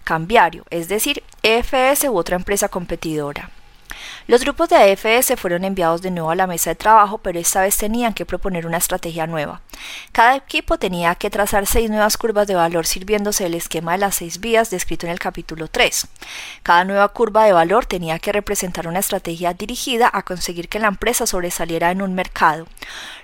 cambiario, 0.03 0.65
es 0.69 0.87
decir, 0.87 1.23
EFS 1.43 2.05
u 2.05 2.17
otra 2.17 2.35
empresa 2.35 2.69
competidora. 2.69 3.49
Los 4.27 4.41
grupos 4.41 4.67
de 4.67 4.75
AFS 4.75 5.39
fueron 5.39 5.63
enviados 5.63 6.01
de 6.01 6.11
nuevo 6.11 6.31
a 6.31 6.35
la 6.35 6.47
mesa 6.47 6.71
de 6.71 6.75
trabajo, 6.75 7.17
pero 7.17 7.39
esta 7.39 7.61
vez 7.61 7.77
tenían 7.77 8.13
que 8.13 8.25
proponer 8.25 8.67
una 8.67 8.77
estrategia 8.77 9.25
nueva. 9.25 9.61
Cada 10.11 10.35
equipo 10.35 10.77
tenía 10.77 11.15
que 11.15 11.29
trazar 11.29 11.65
seis 11.65 11.89
nuevas 11.89 12.17
curvas 12.17 12.45
de 12.47 12.55
valor 12.55 12.85
sirviéndose 12.85 13.45
del 13.45 13.53
esquema 13.53 13.93
de 13.93 13.99
las 13.99 14.15
seis 14.15 14.39
vías 14.39 14.69
descrito 14.69 15.05
en 15.05 15.13
el 15.13 15.19
capítulo 15.19 15.69
3. 15.69 16.07
Cada 16.63 16.83
nueva 16.83 17.07
curva 17.09 17.45
de 17.45 17.53
valor 17.53 17.85
tenía 17.85 18.19
que 18.19 18.33
representar 18.33 18.87
una 18.87 18.99
estrategia 18.99 19.53
dirigida 19.53 20.09
a 20.11 20.23
conseguir 20.23 20.67
que 20.67 20.79
la 20.79 20.89
empresa 20.89 21.25
sobresaliera 21.25 21.91
en 21.91 22.01
un 22.01 22.13
mercado. 22.13 22.67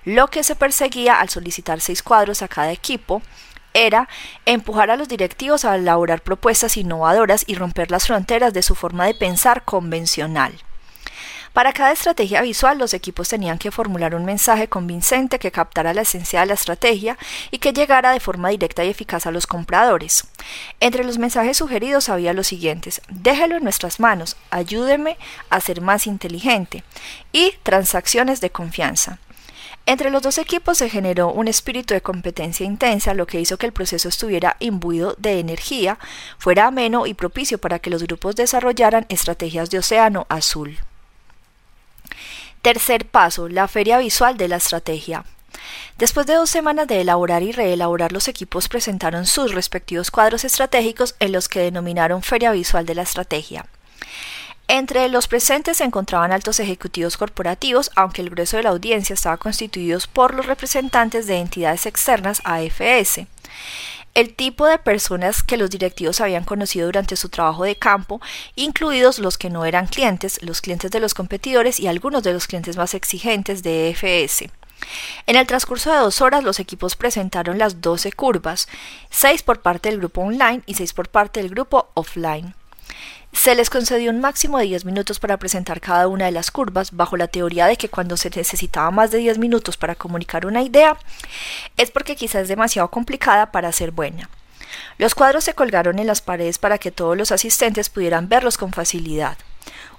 Lo 0.06 0.30
que 0.30 0.44
se 0.44 0.56
perseguía 0.56 1.20
al 1.20 1.30
solicitar 1.30 1.82
seis 1.82 2.02
cuadros 2.02 2.41
a 2.41 2.48
cada 2.48 2.72
equipo 2.72 3.22
era 3.74 4.07
empujar 4.45 4.91
a 4.91 4.95
los 4.95 5.07
directivos 5.07 5.65
a 5.65 5.76
elaborar 5.76 6.21
propuestas 6.21 6.78
innovadoras 6.78 7.43
y 7.47 7.55
romper 7.55 7.91
las 7.91 8.07
fronteras 8.07 8.53
de 8.53 8.63
su 8.63 8.76
forma 8.76 9.05
de 9.05 9.13
pensar 9.13 9.63
convencional. 9.65 10.53
Para 11.53 11.71
cada 11.71 11.91
estrategia 11.91 12.41
visual, 12.41 12.80
los 12.80 12.95
equipos 12.95 13.30
tenían 13.30 13.59
que 13.59 13.69
formular 13.69 14.15
un 14.15 14.26
mensaje 14.26 14.67
convincente 14.67 15.38
que 15.38 15.51
captara 15.51 15.93
la 15.93 16.01
esencia 16.01 16.39
de 16.39 16.47
la 16.47 16.55
estrategia 16.55 17.15
y 17.51 17.59
que 17.59 17.74
llegara 17.74 18.11
de 18.11 18.19
forma 18.19 18.49
directa 18.49 18.84
y 18.84 18.89
eficaz 18.89 19.28
a 19.28 19.32
los 19.32 19.45
compradores. 19.45 20.26
Entre 20.80 21.03
los 21.03 21.19
mensajes 21.19 21.57
sugeridos 21.57 22.09
había 22.09 22.34
los 22.34 22.47
siguientes: 22.47 23.03
déjelo 23.07 23.55
en 23.55 23.63
nuestras 23.63 23.99
manos, 23.99 24.36
ayúdeme 24.49 25.15
a 25.51 25.61
ser 25.61 25.82
más 25.82 26.07
inteligente 26.07 26.84
y 27.32 27.53
transacciones 27.61 28.41
de 28.41 28.49
confianza. 28.49 29.19
Entre 29.86 30.09
los 30.09 30.21
dos 30.21 30.38
equipos 30.38 30.77
se 30.77 30.89
generó 30.89 31.29
un 31.29 31.49
espíritu 31.49 31.93
de 31.93 32.01
competencia 32.01 32.65
intensa, 32.65 33.13
lo 33.13 33.27
que 33.27 33.41
hizo 33.41 33.57
que 33.57 33.65
el 33.65 33.73
proceso 33.73 34.07
estuviera 34.07 34.55
imbuido 34.59 35.15
de 35.19 35.39
energía, 35.39 35.99
fuera 36.38 36.67
ameno 36.67 37.05
y 37.05 37.13
propicio 37.13 37.57
para 37.57 37.79
que 37.79 37.89
los 37.89 38.03
grupos 38.03 38.36
desarrollaran 38.36 39.05
estrategias 39.09 39.69
de 39.69 39.79
océano 39.79 40.25
azul. 40.29 40.77
Tercer 42.61 43.05
paso, 43.05 43.49
la 43.49 43.67
feria 43.67 43.97
visual 43.97 44.38
de 44.38 44.47
la 44.47 44.55
estrategia. 44.55 45.25
Después 45.97 46.25
de 46.27 46.36
dos 46.36 46.49
semanas 46.49 46.88
de 46.88 47.01
elaborar 47.01 47.43
y 47.43 47.51
reelaborar, 47.51 48.13
los 48.13 48.29
equipos 48.29 48.69
presentaron 48.69 49.25
sus 49.25 49.53
respectivos 49.53 50.11
cuadros 50.11 50.45
estratégicos 50.45 51.15
en 51.19 51.34
los 51.34 51.49
que 51.49 51.59
denominaron 51.59 52.23
Feria 52.23 52.53
Visual 52.53 52.86
de 52.86 52.95
la 52.95 53.01
Estrategia. 53.01 53.65
Entre 54.74 55.07
los 55.07 55.28
presentes 55.28 55.78
se 55.78 55.84
encontraban 55.84 56.32
altos 56.32 56.59
ejecutivos 56.59 57.15
corporativos, 57.15 57.91
aunque 57.95 58.24
el 58.24 58.32
grueso 58.32 58.57
de 58.57 58.63
la 58.63 58.71
audiencia 58.71 59.13
estaba 59.13 59.38
constituido 59.38 59.99
por 60.13 60.34
los 60.34 60.47
representantes 60.47 61.28
de 61.28 61.38
entidades 61.38 61.86
externas 61.86 62.41
a 62.43 62.55
AFS. 62.55 63.28
El 64.15 64.34
tipo 64.34 64.65
de 64.65 64.80
personas 64.80 65.43
que 65.43 65.57
los 65.57 65.69
directivos 65.69 66.21
habían 66.21 66.43
conocido 66.43 66.88
durante 66.88 67.17
su 67.17 67.30
trabajo 67.30 67.65
de 67.65 67.76
campo, 67.76 68.19
incluidos 68.55 69.19
los 69.19 69.38
que 69.38 69.51
no 69.51 69.63
eran 69.63 69.86
clientes, 69.86 70.41
los 70.41 70.59
clientes 70.59 70.89
de 70.89 70.99
los 70.99 71.13
competidores 71.13 71.80
y 71.80 71.86
algunos 71.86 72.24
de 72.24 72.34
los 72.34 72.47
clientes 72.47 72.76
más 72.76 72.95
exigentes 72.95 73.61
de 73.61 73.89
EFS. 73.91 74.49
En 75.28 75.36
el 75.36 75.45
transcurso 75.45 75.91
de 75.91 75.99
dos 75.99 76.19
horas, 76.19 76.43
los 76.43 76.59
equipos 76.59 76.95
presentaron 76.95 77.59
las 77.59 77.80
12 77.80 78.11
curvas, 78.13 78.67
6 79.11 79.43
por 79.43 79.61
parte 79.61 79.89
del 79.89 79.99
grupo 79.99 80.21
online 80.21 80.63
y 80.65 80.74
6 80.74 80.93
por 80.93 81.09
parte 81.09 81.43
del 81.43 81.51
grupo 81.51 81.91
offline. 81.93 82.55
Se 83.34 83.55
les 83.55 83.69
concedió 83.69 84.11
un 84.11 84.21
máximo 84.21 84.57
de 84.59 84.65
10 84.65 84.86
minutos 84.86 85.19
para 85.19 85.38
presentar 85.38 85.81
cada 85.81 86.07
una 86.07 86.25
de 86.25 86.31
las 86.31 86.51
curvas, 86.51 86.91
bajo 86.91 87.17
la 87.17 87.27
teoría 87.27 87.65
de 87.65 87.75
que 87.75 87.89
cuando 87.89 88.15
se 88.15 88.29
necesitaba 88.29 88.89
más 88.91 89.11
de 89.11 89.17
10 89.17 89.38
minutos 89.38 89.75
para 89.75 89.95
comunicar 89.95 90.45
una 90.45 90.61
idea, 90.61 90.97
es 91.75 91.91
porque 91.91 92.15
quizás 92.15 92.43
es 92.43 92.47
demasiado 92.47 92.89
complicada 92.89 93.51
para 93.51 93.71
ser 93.71 93.91
buena. 93.91 94.29
Los 94.97 95.15
cuadros 95.15 95.43
se 95.43 95.55
colgaron 95.55 95.99
en 95.99 96.07
las 96.07 96.21
paredes 96.21 96.57
para 96.57 96.77
que 96.77 96.91
todos 96.91 97.17
los 97.17 97.31
asistentes 97.31 97.89
pudieran 97.89 98.29
verlos 98.29 98.57
con 98.57 98.71
facilidad. 98.71 99.38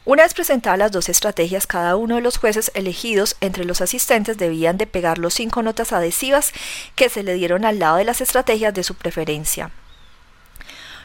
Una 0.07 0.23
vez 0.23 0.33
presentadas 0.33 0.79
las 0.79 0.93
dos 0.93 1.09
estrategias, 1.09 1.67
cada 1.67 1.97
uno 1.97 2.15
de 2.17 2.21
los 2.21 2.39
jueces 2.39 2.71
elegidos 2.75 3.37
entre 3.41 3.65
los 3.65 3.81
asistentes 3.81 4.39
debían 4.39 4.79
de 4.79 4.87
pegar 4.87 5.19
los 5.19 5.35
cinco 5.35 5.63
notas 5.63 5.93
adhesivas 5.93 6.53
que 6.95 7.09
se 7.09 7.23
le 7.23 7.35
dieron 7.35 7.65
al 7.65 7.79
lado 7.79 7.97
de 7.97 8.05
las 8.05 8.21
estrategias 8.21 8.73
de 8.73 8.85
su 8.85 8.95
preferencia. 8.95 9.71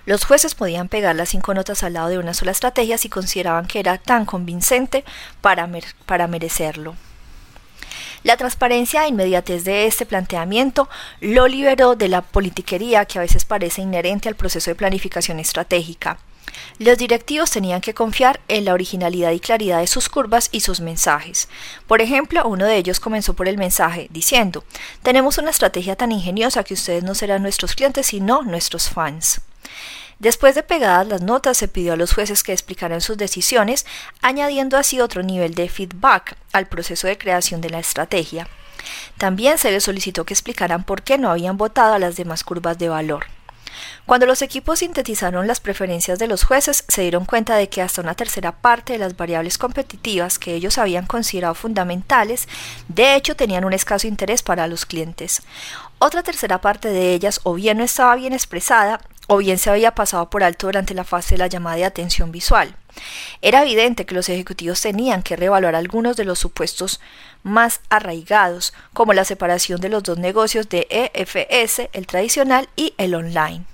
Los 0.06 0.26
jueces 0.26 0.56
podían 0.56 0.90
pegar 0.90 1.16
las 1.16 1.30
cinco 1.30 1.54
notas 1.54 1.84
al 1.84 1.94
lado 1.94 2.10
de 2.10 2.18
una 2.18 2.34
sola 2.34 2.52
estrategia 2.52 2.98
si 2.98 3.10
consideraban 3.10 3.68
que 3.68 3.80
era 3.80 3.98
tan 3.98 4.26
convincente 4.26 5.04
para, 5.42 5.70
para 6.06 6.28
merecerlo. 6.28 6.96
La 8.24 8.36
transparencia 8.36 9.06
e 9.06 9.10
inmediatez 9.10 9.64
de 9.64 9.86
este 9.86 10.06
planteamiento 10.06 10.90
lo 11.22 11.48
liberó 11.48 11.96
de 11.96 12.10
la 12.10 12.22
politiquería 12.22 13.06
que 13.06 13.18
a 13.18 13.22
veces 13.22 13.46
parece 13.46 13.82
inherente 13.82 14.28
al 14.28 14.36
proceso 14.36 14.70
de 14.70 14.76
planificación 14.76 15.40
estratégica. 15.40 16.20
Los 16.80 16.98
directivos 16.98 17.52
tenían 17.52 17.80
que 17.80 17.94
confiar 17.94 18.42
en 18.48 18.66
la 18.66 18.74
originalidad 18.74 19.32
y 19.32 19.40
claridad 19.40 19.80
de 19.80 19.88
sus 19.88 20.10
curvas 20.10 20.50
y 20.52 20.62
sus 20.62 20.82
mensajes. 20.82 21.48
Por 21.88 22.02
ejemplo, 22.02 22.46
uno 22.48 22.66
de 22.66 22.76
ellos 22.76 23.00
comenzó 23.00 23.34
por 23.34 23.48
el 23.48 23.58
mensaje 23.58 24.08
diciendo, 24.12 24.66
tenemos 25.02 25.38
una 25.38 25.52
estrategia 25.52 25.96
tan 25.96 26.12
ingeniosa 26.12 26.64
que 26.64 26.74
ustedes 26.74 27.04
no 27.04 27.16
serán 27.16 27.42
nuestros 27.42 27.76
clientes 27.76 28.08
sino 28.08 28.42
nuestros 28.44 28.90
fans. 28.90 29.42
Después 30.20 30.54
de 30.54 30.64
pegadas 30.64 31.08
las 31.08 31.22
notas, 31.22 31.58
se 31.58 31.70
pidió 31.70 31.94
a 31.94 31.96
los 31.96 32.14
jueces 32.14 32.44
que 32.44 32.52
explicaran 32.52 33.00
sus 33.00 33.18
decisiones, 33.18 33.86
añadiendo 34.22 34.78
así 34.78 35.00
otro 35.00 35.24
nivel 35.24 35.56
de 35.56 35.70
feedback 35.70 36.36
al 36.52 36.68
proceso 36.68 37.08
de 37.08 37.18
creación 37.18 37.62
de 37.62 37.70
la 37.70 37.80
estrategia. 37.80 38.48
También 39.18 39.58
se 39.58 39.72
les 39.72 39.84
solicitó 39.84 40.26
que 40.26 40.34
explicaran 40.34 40.84
por 40.84 41.04
qué 41.04 41.18
no 41.18 41.32
habían 41.32 41.58
votado 41.58 41.94
a 41.94 42.00
las 42.00 42.18
demás 42.18 42.44
curvas 42.44 42.78
de 42.78 42.90
valor. 42.90 43.26
Cuando 44.06 44.26
los 44.26 44.42
equipos 44.42 44.80
sintetizaron 44.80 45.48
las 45.48 45.60
preferencias 45.60 46.20
de 46.20 46.28
los 46.28 46.44
jueces, 46.44 46.84
se 46.88 47.04
dieron 47.04 47.26
cuenta 47.26 47.56
de 47.56 47.70
que 47.70 47.82
hasta 47.82 48.02
una 48.02 48.16
tercera 48.16 48.52
parte 48.52 48.94
de 48.94 49.00
las 49.00 49.16
variables 49.16 49.58
competitivas 49.58 50.40
que 50.40 50.56
ellos 50.56 50.78
habían 50.78 51.06
considerado 51.06 51.54
fundamentales, 51.54 52.48
de 52.88 53.16
hecho 53.16 53.36
tenían 53.36 53.66
un 53.66 53.74
escaso 53.74 54.08
interés 54.08 54.42
para 54.42 54.68
los 54.68 54.86
clientes. 54.86 55.44
Otra 56.00 56.24
tercera 56.24 56.60
parte 56.60 56.90
de 56.90 57.14
ellas 57.14 57.40
o 57.44 57.54
bien 57.54 57.78
no 57.78 57.84
estaba 57.84 58.16
bien 58.16 58.34
expresada 58.34 59.00
o 59.32 59.38
bien 59.38 59.60
se 59.60 59.70
había 59.70 59.94
pasado 59.94 60.28
por 60.32 60.44
alto 60.44 60.66
durante 60.66 60.96
la 60.96 61.04
fase 61.04 61.36
de 61.36 61.38
la 61.38 61.48
llamada 61.48 61.76
de 61.76 61.86
atención 61.86 62.32
visual. 62.32 62.76
Era 63.44 63.62
evidente 63.62 64.08
que 64.08 64.16
los 64.16 64.28
ejecutivos 64.28 64.82
tenían 64.82 65.22
que 65.22 65.36
reevaluar 65.36 65.76
algunos 65.76 66.18
de 66.18 66.26
los 66.26 66.40
supuestos 66.40 67.00
más 67.44 67.80
arraigados, 67.90 68.74
como 68.92 69.14
la 69.14 69.26
separación 69.26 69.80
de 69.82 69.90
los 69.90 70.02
dos 70.02 70.18
negocios 70.18 70.68
de 70.68 70.88
EFS, 70.90 71.90
el 71.94 72.08
tradicional 72.08 72.70
y 72.76 72.96
el 72.98 73.14
online. 73.14 73.66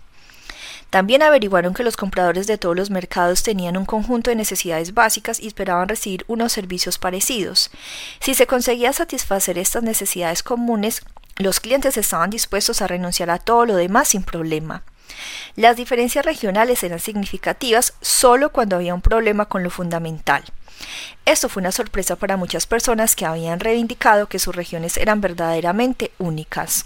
También 0.89 1.23
averiguaron 1.23 1.73
que 1.73 1.83
los 1.83 1.95
compradores 1.95 2.47
de 2.47 2.57
todos 2.57 2.75
los 2.75 2.89
mercados 2.89 3.41
tenían 3.41 3.77
un 3.77 3.85
conjunto 3.85 4.31
de 4.31 4.35
necesidades 4.35 4.93
básicas 4.93 5.39
y 5.39 5.47
esperaban 5.47 5.87
recibir 5.87 6.25
unos 6.27 6.51
servicios 6.51 6.97
parecidos. 6.97 7.71
Si 8.19 8.35
se 8.35 8.45
conseguía 8.45 8.91
satisfacer 8.91 9.57
estas 9.57 9.83
necesidades 9.83 10.43
comunes, 10.43 11.01
los 11.37 11.61
clientes 11.61 11.95
estaban 11.95 12.29
dispuestos 12.29 12.81
a 12.81 12.87
renunciar 12.87 13.29
a 13.29 13.39
todo 13.39 13.65
lo 13.65 13.77
demás 13.77 14.09
sin 14.09 14.23
problema. 14.23 14.83
Las 15.55 15.77
diferencias 15.77 16.25
regionales 16.25 16.83
eran 16.83 16.99
significativas 16.99 17.93
solo 18.01 18.51
cuando 18.51 18.75
había 18.75 18.93
un 18.93 19.01
problema 19.01 19.45
con 19.45 19.63
lo 19.63 19.69
fundamental. 19.69 20.43
Esto 21.25 21.49
fue 21.49 21.61
una 21.61 21.71
sorpresa 21.71 22.15
para 22.15 22.37
muchas 22.37 22.67
personas 22.67 23.15
que 23.15 23.25
habían 23.25 23.59
reivindicado 23.59 24.27
que 24.27 24.39
sus 24.39 24.55
regiones 24.55 24.97
eran 24.97 25.21
verdaderamente 25.21 26.11
únicas. 26.17 26.85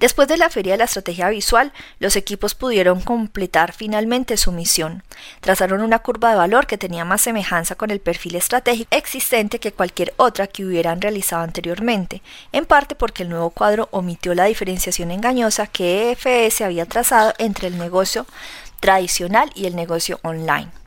Después 0.00 0.28
de 0.28 0.38
la 0.38 0.48
feria 0.48 0.72
de 0.72 0.78
la 0.78 0.84
estrategia 0.84 1.28
visual, 1.28 1.74
los 1.98 2.16
equipos 2.16 2.54
pudieron 2.54 3.02
completar 3.02 3.74
finalmente 3.74 4.38
su 4.38 4.50
misión. 4.50 5.02
Trazaron 5.42 5.82
una 5.82 5.98
curva 5.98 6.30
de 6.30 6.36
valor 6.36 6.66
que 6.66 6.78
tenía 6.78 7.04
más 7.04 7.20
semejanza 7.20 7.74
con 7.74 7.90
el 7.90 8.00
perfil 8.00 8.36
estratégico 8.36 8.88
existente 8.96 9.60
que 9.60 9.72
cualquier 9.72 10.14
otra 10.16 10.46
que 10.46 10.64
hubieran 10.64 11.02
realizado 11.02 11.42
anteriormente, 11.42 12.22
en 12.50 12.64
parte 12.64 12.94
porque 12.94 13.24
el 13.24 13.28
nuevo 13.28 13.50
cuadro 13.50 13.90
omitió 13.90 14.34
la 14.34 14.46
diferenciación 14.46 15.10
engañosa 15.10 15.66
que 15.66 16.12
EFS 16.12 16.62
había 16.62 16.86
trazado 16.86 17.34
entre 17.36 17.68
el 17.68 17.76
negocio 17.76 18.24
tradicional 18.80 19.50
y 19.54 19.66
el 19.66 19.76
negocio 19.76 20.18
online. 20.22 20.79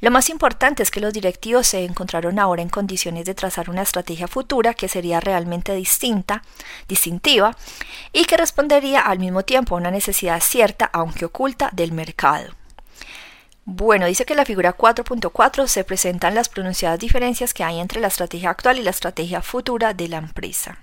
Lo 0.00 0.10
más 0.10 0.30
importante 0.30 0.82
es 0.82 0.90
que 0.90 1.00
los 1.00 1.12
directivos 1.12 1.66
se 1.66 1.84
encontraron 1.84 2.38
ahora 2.38 2.62
en 2.62 2.68
condiciones 2.68 3.24
de 3.24 3.34
trazar 3.34 3.70
una 3.70 3.82
estrategia 3.82 4.28
futura 4.28 4.74
que 4.74 4.88
sería 4.88 5.20
realmente 5.20 5.74
distinta, 5.74 6.42
distintiva 6.88 7.56
y 8.12 8.24
que 8.24 8.36
respondería 8.36 9.00
al 9.00 9.18
mismo 9.18 9.44
tiempo 9.44 9.74
a 9.74 9.78
una 9.78 9.90
necesidad 9.90 10.40
cierta, 10.40 10.90
aunque 10.92 11.24
oculta, 11.24 11.70
del 11.72 11.92
mercado. 11.92 12.52
Bueno, 13.64 14.06
dice 14.06 14.24
que 14.24 14.32
en 14.32 14.38
la 14.38 14.44
figura 14.44 14.76
4.4 14.76 15.68
se 15.68 15.84
presentan 15.84 16.34
las 16.34 16.48
pronunciadas 16.48 16.98
diferencias 16.98 17.54
que 17.54 17.62
hay 17.62 17.78
entre 17.78 18.00
la 18.00 18.08
estrategia 18.08 18.50
actual 18.50 18.78
y 18.78 18.82
la 18.82 18.90
estrategia 18.90 19.40
futura 19.40 19.94
de 19.94 20.08
la 20.08 20.16
empresa. 20.16 20.78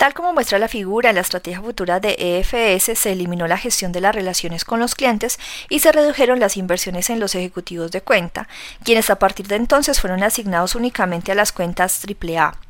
Tal 0.00 0.14
como 0.14 0.32
muestra 0.32 0.58
la 0.58 0.66
figura, 0.66 1.10
en 1.10 1.16
la 1.16 1.20
estrategia 1.20 1.60
futura 1.60 2.00
de 2.00 2.16
EFS 2.18 2.98
se 2.98 3.12
eliminó 3.12 3.46
la 3.46 3.58
gestión 3.58 3.92
de 3.92 4.00
las 4.00 4.14
relaciones 4.14 4.64
con 4.64 4.80
los 4.80 4.94
clientes 4.94 5.38
y 5.68 5.80
se 5.80 5.92
redujeron 5.92 6.40
las 6.40 6.56
inversiones 6.56 7.10
en 7.10 7.20
los 7.20 7.34
ejecutivos 7.34 7.90
de 7.90 8.00
cuenta, 8.00 8.48
quienes 8.82 9.10
a 9.10 9.18
partir 9.18 9.46
de 9.46 9.56
entonces 9.56 10.00
fueron 10.00 10.22
asignados 10.22 10.74
únicamente 10.74 11.32
a 11.32 11.34
las 11.34 11.52
cuentas 11.52 12.00
AAA. 12.02 12.69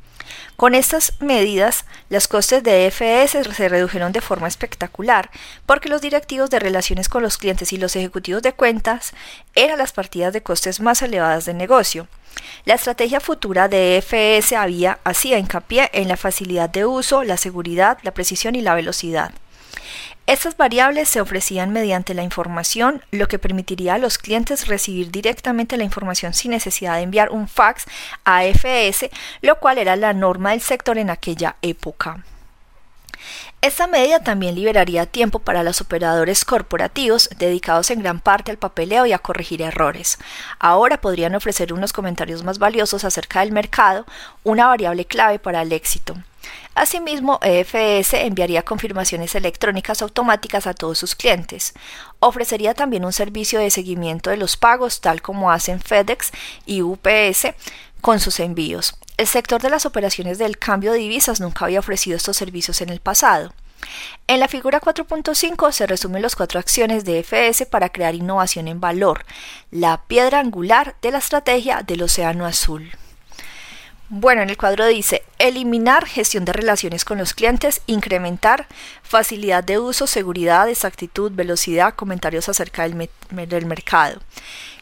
Con 0.57 0.75
estas 0.75 1.15
medidas, 1.21 1.85
los 2.09 2.29
costes 2.29 2.63
de 2.63 2.87
EFS 2.87 3.55
se 3.55 3.69
redujeron 3.69 4.13
de 4.13 4.21
forma 4.21 4.49
espectacular, 4.49 5.31
porque 5.67 5.89
los 5.89 6.01
directivos 6.01 6.51
de 6.51 6.59
relaciones 6.59 7.09
con 7.09 7.23
los 7.23 7.39
clientes 7.39 7.73
y 7.73 7.77
los 7.77 7.97
ejecutivos 7.97 8.43
de 8.43 8.53
cuentas 8.53 9.13
eran 9.55 9.79
las 9.79 9.93
partidas 9.93 10.33
de 10.33 10.43
costes 10.43 10.81
más 10.81 11.03
elevadas 11.03 11.45
del 11.45 11.57
negocio. 11.57 12.09
La 12.65 12.75
estrategia 12.75 13.21
futura 13.21 13.69
de 13.69 13.97
EFS 13.97 14.53
había 14.53 14.99
hacía 15.05 15.39
hincapié 15.39 15.91
en 15.93 16.09
la 16.09 16.17
facilidad 16.17 16.69
de 16.69 16.85
uso, 16.85 17.25
la 17.25 17.37
seguridad, 17.37 17.99
la 18.03 18.13
precisión 18.13 18.55
y 18.55 18.61
la 18.61 18.75
velocidad. 18.75 19.33
Estas 20.27 20.57
variables 20.57 21.09
se 21.09 21.21
ofrecían 21.21 21.73
mediante 21.73 22.15
la 22.15 22.23
información, 22.23 23.03
lo 23.11 23.27
que 23.27 23.39
permitiría 23.41 23.95
a 23.95 23.99
los 23.99 24.17
clientes 24.17 24.69
recibir 24.69 25.11
directamente 25.11 25.77
la 25.77 25.85
información 25.85 26.35
sin 26.35 26.53
necesidad 26.53 26.97
de 26.97 27.03
enviar 27.03 27.31
un 27.31 27.49
fax 27.49 27.87
a 28.25 28.45
EFS, 28.45 29.11
lo 29.43 29.59
cual 29.59 29.79
era 29.79 29.97
la 29.97 30.13
norma 30.13 30.51
del 30.51 30.61
sector 30.61 30.99
en 30.99 31.11
aquella 31.11 31.57
época. 31.63 32.25
Esta 33.63 33.87
medida 33.87 34.21
también 34.21 34.55
liberaría 34.55 35.05
tiempo 35.05 35.39
para 35.39 35.63
los 35.63 35.81
operadores 35.83 36.47
corporativos 36.47 37.29
dedicados 37.37 37.91
en 37.91 38.01
gran 38.01 38.21
parte 38.21 38.51
al 38.51 38.57
papeleo 38.57 39.05
y 39.05 39.13
a 39.13 39.19
corregir 39.19 39.61
errores. 39.61 40.19
Ahora 40.59 41.01
podrían 41.01 41.35
ofrecer 41.35 41.73
unos 41.73 41.93
comentarios 41.93 42.43
más 42.43 42.59
valiosos 42.59 43.05
acerca 43.05 43.41
del 43.41 43.53
mercado, 43.53 44.07
una 44.45 44.67
variable 44.67 45.05
clave 45.05 45.39
para 45.39 45.61
el 45.61 45.73
éxito. 45.73 46.15
Asimismo, 46.75 47.39
EFS 47.43 48.15
enviaría 48.15 48.63
confirmaciones 48.63 49.35
electrónicas 49.35 50.03
automáticas 50.03 50.67
a 50.67 50.75
todos 50.75 50.99
sus 50.99 51.15
clientes. 51.15 51.75
Ofrecería 52.21 52.75
también 52.75 53.05
un 53.05 53.13
servicio 53.13 53.61
de 53.61 53.71
seguimiento 53.71 54.31
de 54.31 54.37
los 54.37 54.57
pagos, 54.57 55.01
tal 55.01 55.21
como 55.21 55.51
hacen 55.51 55.81
FedEx 55.81 56.31
y 56.67 56.83
UPS 56.83 57.49
con 58.01 58.21
sus 58.21 58.41
envíos. 58.41 58.97
El 59.17 59.27
sector 59.27 59.61
de 59.61 59.71
las 59.71 59.85
operaciones 59.85 60.39
del 60.39 60.59
cambio 60.59 60.93
de 60.93 60.99
divisas 60.99 61.41
nunca 61.41 61.67
había 61.67 61.81
ofrecido 61.81 62.17
estos 62.17 62.37
servicios 62.37 62.81
en 62.81 62.89
el 62.89 63.01
pasado. 63.01 63.53
En 64.27 64.41
la 64.41 64.49
figura 64.49 64.81
4.5 64.81 65.73
se 65.73 65.87
resumen 65.87 66.23
las 66.23 66.37
cuatro 66.37 66.61
acciones 66.61 67.05
de 67.05 67.23
FS 67.23 67.67
para 67.67 67.91
crear 67.91 68.15
innovación 68.15 68.69
en 68.69 68.81
valor, 68.81 69.25
la 69.71 70.03
piedra 70.07 70.41
angular 70.41 70.97
de 71.03 71.11
la 71.11 71.19
estrategia 71.19 71.83
del 71.83 72.03
Océano 72.03 72.47
Azul. 72.47 72.93
Bueno, 74.13 74.43
en 74.43 74.51
el 74.51 74.57
cuadro 74.57 74.87
dice 74.87 75.23
eliminar 75.39 76.05
gestión 76.05 76.45
de 76.45 76.53
relaciones 76.53 77.05
con 77.05 77.17
los 77.17 77.33
clientes, 77.33 77.81
incrementar 77.87 78.67
facilidad 79.05 79.63
de 79.63 79.79
uso, 79.79 80.09
seguridad, 80.09 80.69
exactitud, 80.69 81.31
velocidad, 81.33 81.95
comentarios 81.95 82.49
acerca 82.49 82.83
del, 82.83 83.67
mercado 83.67 84.21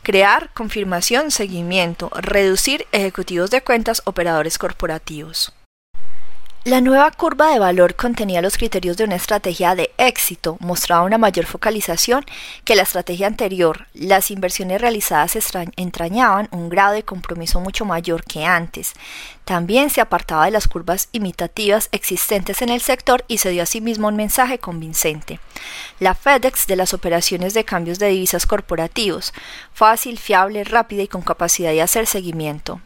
crear, 0.03 0.49
confirmación, 0.55 1.31
seguimiento, 1.31 2.11
reducir 2.15 2.87
ejecutivos 2.91 3.51
de 3.51 3.61
cuentas, 3.61 4.01
operadores 4.07 4.57
corporativos. 4.57 5.53
La 6.65 6.81
nueva 6.83 7.11
curva 7.13 7.51
de 7.53 7.59
valor 7.61 7.95
contenía 7.95 8.43
los 8.43 8.59
criterios 8.59 8.97
de 8.97 9.05
una 9.05 9.15
estrategia 9.15 9.75
de 9.75 9.91
éxito, 9.97 10.59
mostraba 10.61 11.05
una 11.05 11.17
mayor 11.17 11.47
focalización 11.47 12.27
que 12.65 12.75
la 12.75 12.83
estrategia 12.83 13.27
anterior. 13.29 13.87
Las 13.95 14.31
inversiones 14.31 14.81
realizadas 14.81 15.39
entrañaban 15.77 16.49
un 16.51 16.69
grado 16.69 16.93
de 16.93 17.05
compromiso 17.05 17.61
mucho 17.61 17.85
mayor 17.85 18.25
que 18.25 18.45
antes. 18.45 18.93
También 19.45 19.89
se 19.89 20.01
apartaba 20.01 20.45
de 20.45 20.51
las 20.51 20.69
curvas 20.69 21.09
imitativas 21.13 21.89
existentes 21.93 22.61
en 22.61 22.69
el 22.69 22.83
sector 22.83 23.25
y 23.29 23.39
se 23.39 23.51
dio 23.51 23.63
asimismo 23.63 24.09
un 24.09 24.17
mensaje 24.17 24.59
convincente. 24.59 25.41
La 26.01 26.15
FedEx 26.15 26.67
de 26.67 26.77
las 26.77 26.93
operaciones 26.93 27.55
de 27.55 27.65
cambios 27.65 27.99
de 27.99 28.09
divisas 28.09 28.47
corporativos, 28.47 29.33
fácil, 29.73 30.19
fiable, 30.19 30.65
rápida 30.65 31.03
y 31.03 31.09
con 31.09 31.23
capacidad 31.23 31.71
de 31.71 31.83
hacer 31.83 32.07
seguimiento. 32.07 32.81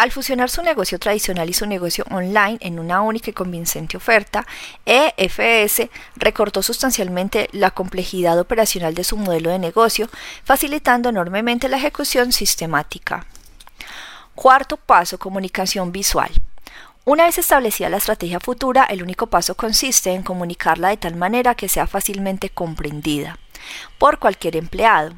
Al 0.00 0.12
fusionar 0.12 0.48
su 0.48 0.62
negocio 0.62 0.98
tradicional 0.98 1.50
y 1.50 1.52
su 1.52 1.66
negocio 1.66 2.06
online 2.10 2.56
en 2.62 2.78
una 2.78 3.02
única 3.02 3.28
y 3.28 3.34
convincente 3.34 3.98
oferta, 3.98 4.46
EFS 4.86 5.90
recortó 6.16 6.62
sustancialmente 6.62 7.50
la 7.52 7.70
complejidad 7.72 8.38
operacional 8.40 8.94
de 8.94 9.04
su 9.04 9.18
modelo 9.18 9.50
de 9.50 9.58
negocio, 9.58 10.08
facilitando 10.42 11.10
enormemente 11.10 11.68
la 11.68 11.76
ejecución 11.76 12.32
sistemática. 12.32 13.26
Cuarto 14.34 14.78
paso, 14.78 15.18
comunicación 15.18 15.92
visual. 15.92 16.30
Una 17.04 17.24
vez 17.24 17.36
establecida 17.36 17.90
la 17.90 17.98
estrategia 17.98 18.40
futura, 18.40 18.84
el 18.84 19.02
único 19.02 19.26
paso 19.26 19.54
consiste 19.54 20.12
en 20.12 20.22
comunicarla 20.22 20.88
de 20.88 20.96
tal 20.96 21.16
manera 21.16 21.54
que 21.54 21.68
sea 21.68 21.86
fácilmente 21.86 22.48
comprendida 22.48 23.38
por 23.98 24.18
cualquier 24.18 24.56
empleado. 24.56 25.12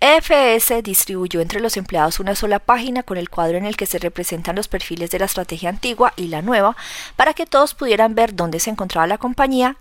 EFS 0.00 0.80
distribuyó 0.84 1.40
entre 1.40 1.60
los 1.60 1.76
empleados 1.76 2.20
una 2.20 2.36
sola 2.36 2.60
página 2.60 3.02
con 3.02 3.18
el 3.18 3.28
cuadro 3.28 3.58
en 3.58 3.66
el 3.66 3.76
que 3.76 3.86
se 3.86 3.98
representan 3.98 4.54
los 4.54 4.68
perfiles 4.68 5.10
de 5.10 5.18
la 5.18 5.24
estrategia 5.24 5.70
antigua 5.70 6.12
y 6.14 6.28
la 6.28 6.40
nueva 6.40 6.76
para 7.16 7.34
que 7.34 7.46
todos 7.46 7.74
pudieran 7.74 8.14
ver 8.14 8.36
dónde 8.36 8.60
se 8.60 8.70
encontraba 8.70 9.08
la 9.08 9.18
compañía 9.18 9.76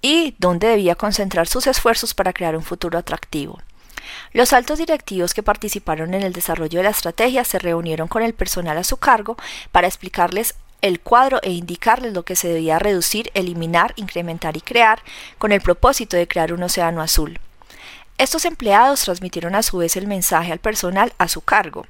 y 0.00 0.34
dónde 0.38 0.66
debía 0.66 0.96
concentrar 0.96 1.46
sus 1.46 1.68
esfuerzos 1.68 2.12
para 2.12 2.32
crear 2.32 2.56
un 2.56 2.64
futuro 2.64 2.98
atractivo. 2.98 3.60
Los 4.32 4.52
altos 4.52 4.78
directivos 4.78 5.32
que 5.32 5.44
participaron 5.44 6.12
en 6.14 6.22
el 6.22 6.32
desarrollo 6.32 6.80
de 6.80 6.84
la 6.84 6.90
estrategia 6.90 7.44
se 7.44 7.60
reunieron 7.60 8.08
con 8.08 8.24
el 8.24 8.34
personal 8.34 8.76
a 8.78 8.84
su 8.84 8.96
cargo 8.96 9.36
para 9.70 9.86
explicarles 9.86 10.56
el 10.80 10.98
cuadro 10.98 11.38
e 11.42 11.52
indicarles 11.52 12.12
lo 12.12 12.24
que 12.24 12.34
se 12.34 12.48
debía 12.48 12.80
reducir, 12.80 13.30
eliminar, 13.34 13.94
incrementar 13.94 14.56
y 14.56 14.60
crear 14.60 15.00
con 15.38 15.52
el 15.52 15.60
propósito 15.60 16.16
de 16.16 16.26
crear 16.26 16.52
un 16.52 16.64
océano 16.64 17.00
azul. 17.00 17.38
Estos 18.18 18.44
empleados 18.44 19.02
transmitieron 19.02 19.54
a 19.54 19.62
su 19.62 19.78
vez 19.78 19.96
el 19.96 20.06
mensaje 20.06 20.52
al 20.52 20.58
personal 20.58 21.12
a 21.18 21.28
su 21.28 21.40
cargo. 21.40 21.86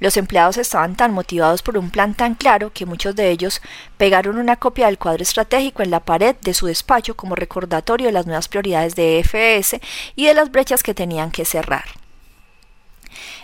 Los 0.00 0.16
empleados 0.16 0.56
estaban 0.58 0.96
tan 0.96 1.12
motivados 1.12 1.62
por 1.62 1.78
un 1.78 1.90
plan 1.90 2.14
tan 2.14 2.34
claro 2.34 2.72
que 2.72 2.86
muchos 2.86 3.14
de 3.14 3.30
ellos 3.30 3.62
pegaron 3.96 4.38
una 4.38 4.56
copia 4.56 4.86
del 4.86 4.98
cuadro 4.98 5.22
estratégico 5.22 5.82
en 5.82 5.90
la 5.90 6.00
pared 6.00 6.36
de 6.40 6.54
su 6.54 6.66
despacho 6.66 7.16
como 7.16 7.36
recordatorio 7.36 8.06
de 8.06 8.12
las 8.12 8.26
nuevas 8.26 8.48
prioridades 8.48 8.94
de 8.94 9.20
EFS 9.20 9.80
y 10.16 10.26
de 10.26 10.34
las 10.34 10.50
brechas 10.50 10.82
que 10.82 10.94
tenían 10.94 11.30
que 11.30 11.44
cerrar. 11.44 11.84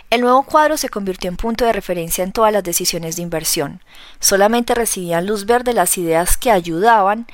El 0.09 0.21
nuevo 0.21 0.43
cuadro 0.43 0.75
se 0.75 0.89
convirtió 0.89 1.29
en 1.29 1.37
punto 1.37 1.65
de 1.65 1.73
referencia 1.73 2.23
en 2.23 2.31
todas 2.31 2.51
las 2.51 2.63
decisiones 2.63 3.15
de 3.15 3.21
inversión. 3.21 3.81
Solamente 4.19 4.73
recibían 4.73 5.27
luz 5.27 5.45
verde 5.45 5.73
las 5.73 5.97
ideas 5.97 6.35
que 6.35 6.51
ayudaban 6.51 7.27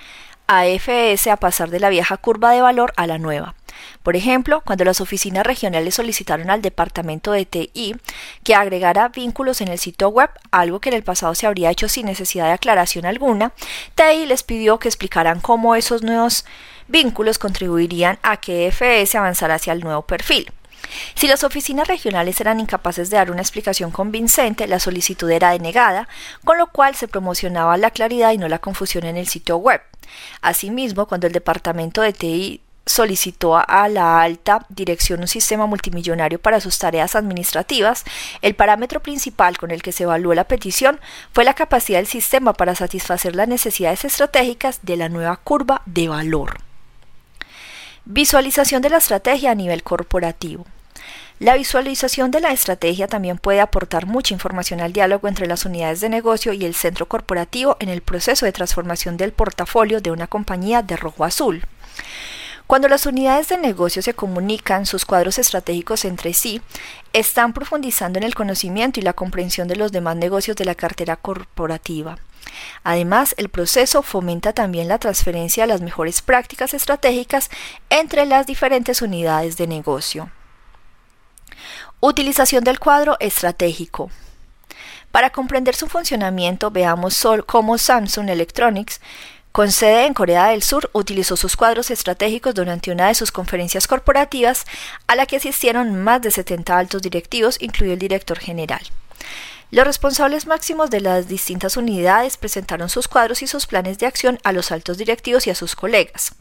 a 0.47 0.67
EFS 0.67 1.27
a 1.27 1.37
pasar 1.37 1.69
de 1.69 1.79
la 1.79 1.89
vieja 1.89 2.17
curva 2.17 2.51
de 2.51 2.61
valor 2.61 2.93
a 2.97 3.07
la 3.07 3.17
nueva. 3.17 3.55
Por 4.03 4.15
ejemplo, 4.15 4.61
cuando 4.61 4.85
las 4.85 5.01
oficinas 5.01 5.45
regionales 5.45 5.95
solicitaron 5.95 6.49
al 6.49 6.61
departamento 6.61 7.31
de 7.31 7.45
TI 7.45 7.95
que 8.43 8.55
agregara 8.55 9.09
vínculos 9.09 9.61
en 9.61 9.69
el 9.69 9.79
sitio 9.79 10.09
web, 10.09 10.29
algo 10.51 10.79
que 10.79 10.89
en 10.89 10.95
el 10.95 11.03
pasado 11.03 11.35
se 11.35 11.47
habría 11.47 11.71
hecho 11.71 11.89
sin 11.89 12.05
necesidad 12.05 12.45
de 12.45 12.53
aclaración 12.53 13.05
alguna, 13.05 13.53
TI 13.95 14.25
les 14.25 14.43
pidió 14.43 14.79
que 14.79 14.87
explicaran 14.87 15.41
cómo 15.41 15.75
esos 15.75 16.03
nuevos 16.03 16.45
vínculos 16.87 17.39
contribuirían 17.39 18.19
a 18.21 18.37
que 18.37 18.67
FS 18.67 19.17
avanzara 19.17 19.55
hacia 19.55 19.73
el 19.73 19.81
nuevo 19.81 20.03
perfil. 20.03 20.51
Si 21.15 21.27
las 21.27 21.43
oficinas 21.43 21.87
regionales 21.87 22.39
eran 22.41 22.59
incapaces 22.59 23.09
de 23.09 23.17
dar 23.17 23.31
una 23.31 23.41
explicación 23.41 23.91
convincente, 23.91 24.67
la 24.67 24.79
solicitud 24.79 25.29
era 25.29 25.51
denegada, 25.51 26.07
con 26.43 26.57
lo 26.57 26.67
cual 26.67 26.95
se 26.95 27.07
promocionaba 27.07 27.77
la 27.77 27.91
claridad 27.91 28.31
y 28.31 28.37
no 28.37 28.47
la 28.47 28.59
confusión 28.59 29.05
en 29.05 29.17
el 29.17 29.27
sitio 29.27 29.57
web. 29.57 29.81
Asimismo, 30.41 31.07
cuando 31.07 31.27
el 31.27 31.33
departamento 31.33 32.01
de 32.01 32.13
TI 32.13 32.61
solicitó 32.85 33.57
a 33.57 33.89
la 33.89 34.21
alta 34.21 34.65
dirección 34.69 35.21
un 35.21 35.27
sistema 35.27 35.65
multimillonario 35.65 36.39
para 36.39 36.59
sus 36.59 36.77
tareas 36.77 37.15
administrativas, 37.15 38.03
el 38.41 38.55
parámetro 38.55 39.01
principal 39.01 39.57
con 39.57 39.71
el 39.71 39.81
que 39.81 39.91
se 39.91 40.03
evaluó 40.03 40.33
la 40.33 40.43
petición 40.43 40.99
fue 41.33 41.45
la 41.45 41.55
capacidad 41.55 41.99
del 41.99 42.07
sistema 42.07 42.53
para 42.53 42.75
satisfacer 42.75 43.35
las 43.35 43.47
necesidades 43.47 44.05
estratégicas 44.05 44.79
de 44.83 44.97
la 44.97 45.09
nueva 45.09 45.37
curva 45.37 45.81
de 45.85 46.07
valor. 46.07 46.57
Visualización 48.05 48.83
de 48.83 48.89
la 48.91 48.97
estrategia 48.97 49.51
a 49.51 49.55
nivel 49.55 49.81
corporativo. 49.81 50.65
La 51.39 51.55
visualización 51.55 52.31
de 52.31 52.39
la 52.39 52.53
estrategia 52.53 53.07
también 53.07 53.37
puede 53.37 53.59
aportar 53.59 54.05
mucha 54.05 54.33
información 54.33 54.79
al 54.79 54.93
diálogo 54.93 55.27
entre 55.27 55.47
las 55.47 55.65
unidades 55.65 55.99
de 55.99 56.07
negocio 56.07 56.53
y 56.53 56.63
el 56.63 56.75
centro 56.75 57.07
corporativo 57.07 57.75
en 57.81 57.89
el 57.89 58.01
proceso 58.01 58.45
de 58.45 58.53
transformación 58.53 59.17
del 59.17 59.33
portafolio 59.33 59.99
de 59.99 60.11
una 60.11 60.27
compañía 60.27 60.81
de 60.81 60.95
rojo 60.95 61.25
azul. 61.25 61.63
Cuando 62.67 62.87
las 62.87 63.05
unidades 63.05 63.49
de 63.49 63.57
negocio 63.57 64.01
se 64.01 64.15
comunican 64.15 64.87
sus 64.87 65.05
cuadros 65.05 65.37
estratégicos 65.37 66.03
entre 66.03 66.33
sí, 66.33 66.61
están 67.13 67.53
profundizando 67.53 68.17
en 68.17 68.23
el 68.23 68.33
conocimiento 68.33 68.99
y 68.99 69.03
la 69.03 69.13
comprensión 69.13 69.67
de 69.67 69.75
los 69.75 69.91
demás 69.91 70.15
negocios 70.15 70.57
de 70.57 70.65
la 70.65 70.73
cartera 70.73 71.15
corporativa. 71.15 72.17
Además, 72.83 73.35
el 73.37 73.49
proceso 73.49 74.01
fomenta 74.01 74.53
también 74.53 74.87
la 74.87 74.97
transferencia 74.97 75.63
de 75.63 75.67
las 75.67 75.81
mejores 75.81 76.21
prácticas 76.21 76.73
estratégicas 76.73 77.49
entre 77.89 78.25
las 78.25 78.47
diferentes 78.47 79.01
unidades 79.01 79.57
de 79.57 79.67
negocio. 79.67 80.31
Utilización 81.99 82.63
del 82.63 82.79
cuadro 82.79 83.17
estratégico. 83.19 84.09
Para 85.11 85.29
comprender 85.29 85.75
su 85.75 85.87
funcionamiento, 85.87 86.71
veamos 86.71 87.25
cómo 87.45 87.77
Samsung 87.77 88.29
Electronics 88.29 88.99
con 89.55 89.71
sede 89.71 90.05
en 90.05 90.13
Corea 90.13 90.47
del 90.47 90.63
Sur, 90.63 90.89
utilizó 90.91 91.37
sus 91.37 91.55
cuadros 91.55 91.89
estratégicos 91.89 92.53
durante 92.53 92.91
una 92.91 93.07
de 93.07 93.15
sus 93.15 93.31
conferencias 93.31 93.87
corporativas 93.87 94.65
a 95.07 95.15
la 95.15 95.25
que 95.27 95.37
asistieron 95.37 96.03
más 96.03 96.21
de 96.21 96.29
70 96.29 96.77
altos 96.77 97.01
directivos, 97.01 97.55
incluido 97.61 97.93
el 97.93 97.99
director 97.99 98.37
general. 98.37 98.81
Los 99.71 99.87
responsables 99.87 100.45
máximos 100.45 100.89
de 100.89 100.99
las 100.99 101.29
distintas 101.29 101.77
unidades 101.77 102.35
presentaron 102.35 102.89
sus 102.89 103.07
cuadros 103.07 103.41
y 103.43 103.47
sus 103.47 103.65
planes 103.65 103.97
de 103.97 104.07
acción 104.07 104.39
a 104.43 104.51
los 104.51 104.73
altos 104.73 104.97
directivos 104.97 105.47
y 105.47 105.51
a 105.51 105.55
sus 105.55 105.77
colegas. 105.77 106.35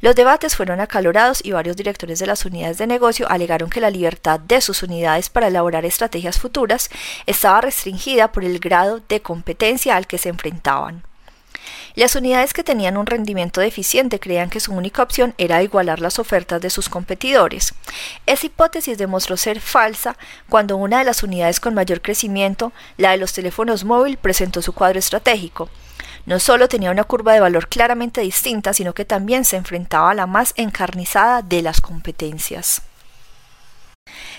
Los 0.00 0.16
debates 0.16 0.56
fueron 0.56 0.80
acalorados 0.80 1.38
y 1.44 1.52
varios 1.52 1.76
directores 1.76 2.18
de 2.18 2.26
las 2.26 2.44
unidades 2.44 2.78
de 2.78 2.88
negocio 2.88 3.30
alegaron 3.30 3.70
que 3.70 3.80
la 3.80 3.90
libertad 3.90 4.40
de 4.40 4.60
sus 4.60 4.82
unidades 4.82 5.28
para 5.28 5.46
elaborar 5.46 5.84
estrategias 5.84 6.40
futuras 6.40 6.90
estaba 7.26 7.60
restringida 7.60 8.32
por 8.32 8.44
el 8.44 8.58
grado 8.58 9.00
de 9.08 9.22
competencia 9.22 9.94
al 9.94 10.08
que 10.08 10.18
se 10.18 10.30
enfrentaban. 10.30 11.07
Las 11.94 12.14
unidades 12.14 12.52
que 12.52 12.62
tenían 12.62 12.96
un 12.96 13.06
rendimiento 13.06 13.60
deficiente 13.60 14.20
creían 14.20 14.50
que 14.50 14.60
su 14.60 14.72
única 14.72 15.02
opción 15.02 15.34
era 15.38 15.62
igualar 15.62 16.00
las 16.00 16.18
ofertas 16.18 16.60
de 16.60 16.70
sus 16.70 16.88
competidores. 16.88 17.74
Esa 18.26 18.46
hipótesis 18.46 18.98
demostró 18.98 19.36
ser 19.36 19.60
falsa 19.60 20.16
cuando 20.48 20.76
una 20.76 20.98
de 20.98 21.04
las 21.04 21.22
unidades 21.22 21.60
con 21.60 21.74
mayor 21.74 22.00
crecimiento, 22.00 22.72
la 22.96 23.10
de 23.10 23.16
los 23.16 23.32
teléfonos 23.32 23.84
móviles, 23.84 24.18
presentó 24.20 24.62
su 24.62 24.72
cuadro 24.72 24.98
estratégico. 24.98 25.68
No 26.26 26.38
solo 26.38 26.68
tenía 26.68 26.90
una 26.90 27.04
curva 27.04 27.32
de 27.32 27.40
valor 27.40 27.68
claramente 27.68 28.20
distinta, 28.20 28.74
sino 28.74 28.92
que 28.92 29.04
también 29.04 29.44
se 29.44 29.56
enfrentaba 29.56 30.10
a 30.10 30.14
la 30.14 30.26
más 30.26 30.52
encarnizada 30.56 31.42
de 31.42 31.62
las 31.62 31.80
competencias. 31.80 32.82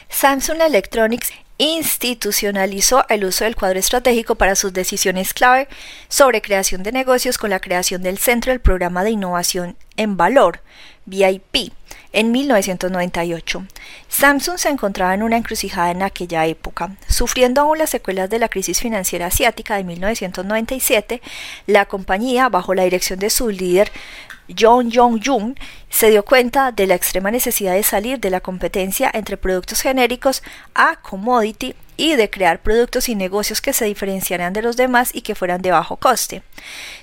Samsung 0.09 0.61
Electronics 0.61 1.31
institucionalizó 1.59 3.05
el 3.09 3.25
uso 3.25 3.43
del 3.43 3.55
cuadro 3.55 3.77
estratégico 3.77 4.35
para 4.35 4.55
sus 4.55 4.73
decisiones 4.73 5.33
clave 5.33 5.67
sobre 6.07 6.41
creación 6.41 6.81
de 6.83 6.93
negocios 6.93 7.37
con 7.37 7.51
la 7.51 7.59
creación 7.59 8.01
del 8.01 8.17
Centro 8.17 8.51
del 8.51 8.61
Programa 8.61 9.03
de 9.03 9.11
Innovación 9.11 9.75
en 9.97 10.15
Valor, 10.17 10.61
VIP, 11.05 11.73
en 12.11 12.31
1998. 12.31 13.65
Samsung 14.07 14.57
se 14.57 14.69
encontraba 14.69 15.13
en 15.13 15.23
una 15.23 15.37
encrucijada 15.37 15.91
en 15.91 16.01
aquella 16.01 16.45
época. 16.45 16.95
Sufriendo 17.07 17.61
aún 17.61 17.77
las 17.77 17.89
secuelas 17.89 18.29
de 18.29 18.39
la 18.39 18.49
crisis 18.49 18.79
financiera 18.79 19.27
asiática 19.27 19.75
de 19.75 19.83
1997, 19.83 21.21
la 21.67 21.85
compañía, 21.85 22.49
bajo 22.49 22.73
la 22.73 22.83
dirección 22.83 23.19
de 23.19 23.29
su 23.29 23.49
líder 23.49 23.91
John 24.57 24.91
Jong-jung 24.91 25.55
se 25.89 26.09
dio 26.09 26.23
cuenta 26.23 26.71
de 26.71 26.87
la 26.87 26.95
extrema 26.95 27.31
necesidad 27.31 27.73
de 27.73 27.83
salir 27.83 28.19
de 28.19 28.29
la 28.29 28.41
competencia 28.41 29.11
entre 29.13 29.37
productos 29.37 29.81
genéricos 29.81 30.41
a 30.73 30.95
commodity 30.97 31.75
y 31.99 32.15
de 32.15 32.29
crear 32.29 32.61
productos 32.61 33.09
y 33.09 33.15
negocios 33.15 33.59
que 33.59 33.73
se 33.73 33.83
diferenciaran 33.83 34.53
de 34.53 34.61
los 34.61 34.77
demás 34.77 35.09
y 35.13 35.19
que 35.19 35.35
fueran 35.35 35.61
de 35.61 35.71
bajo 35.71 35.97
coste. 35.97 36.43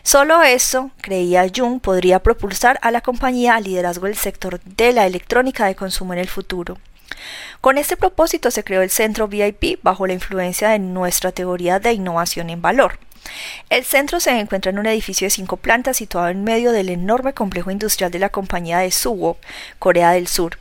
Solo 0.03 0.43
eso, 0.43 0.91
creía 1.03 1.47
Jung, 1.55 1.83
podría 1.83 2.21
propulsar 2.21 2.79
a 2.81 2.91
la 2.91 3.03
compañía 3.03 3.57
al 3.57 3.65
liderazgo 3.65 4.07
del 4.07 4.17
sector 4.17 4.59
de 4.63 4.95
la 4.95 5.05
electrónica 5.05 5.67
de 5.67 5.75
consumo 5.75 6.15
en 6.15 6.21
el 6.21 6.29
futuro. 6.29 6.79
Con 7.61 7.77
este 7.77 7.99
propósito 7.99 8.51
se 8.51 8.65
creó 8.65 8.81
el 8.81 8.89
centro 8.89 9.29
VIP 9.29 9.83
bajo 9.83 10.07
la 10.07 10.15
influencia 10.15 10.71
de 10.71 10.79
nuestra 10.79 11.31
teoría 11.31 11.79
de 11.79 11.93
innovación 11.93 12.49
en 12.49 12.63
valor. 12.63 12.99
El 13.69 13.85
centro 13.85 14.21
se 14.21 14.39
encuentra 14.39 14.71
en 14.71 14.79
un 14.79 14.87
edificio 14.87 15.27
de 15.27 15.31
cinco 15.31 15.57
plantas 15.57 15.97
situado 15.97 16.29
en 16.29 16.45
medio 16.45 16.73
del 16.73 16.89
enorme 16.89 17.35
complejo 17.35 17.71
industrial 17.71 18.11
de 18.11 18.19
la 18.19 18.29
compañía 18.29 18.79
de 18.79 18.91
Suwo, 18.91 19.39
Corea 19.79 20.13
del 20.13 20.29
Sur. 20.29 20.59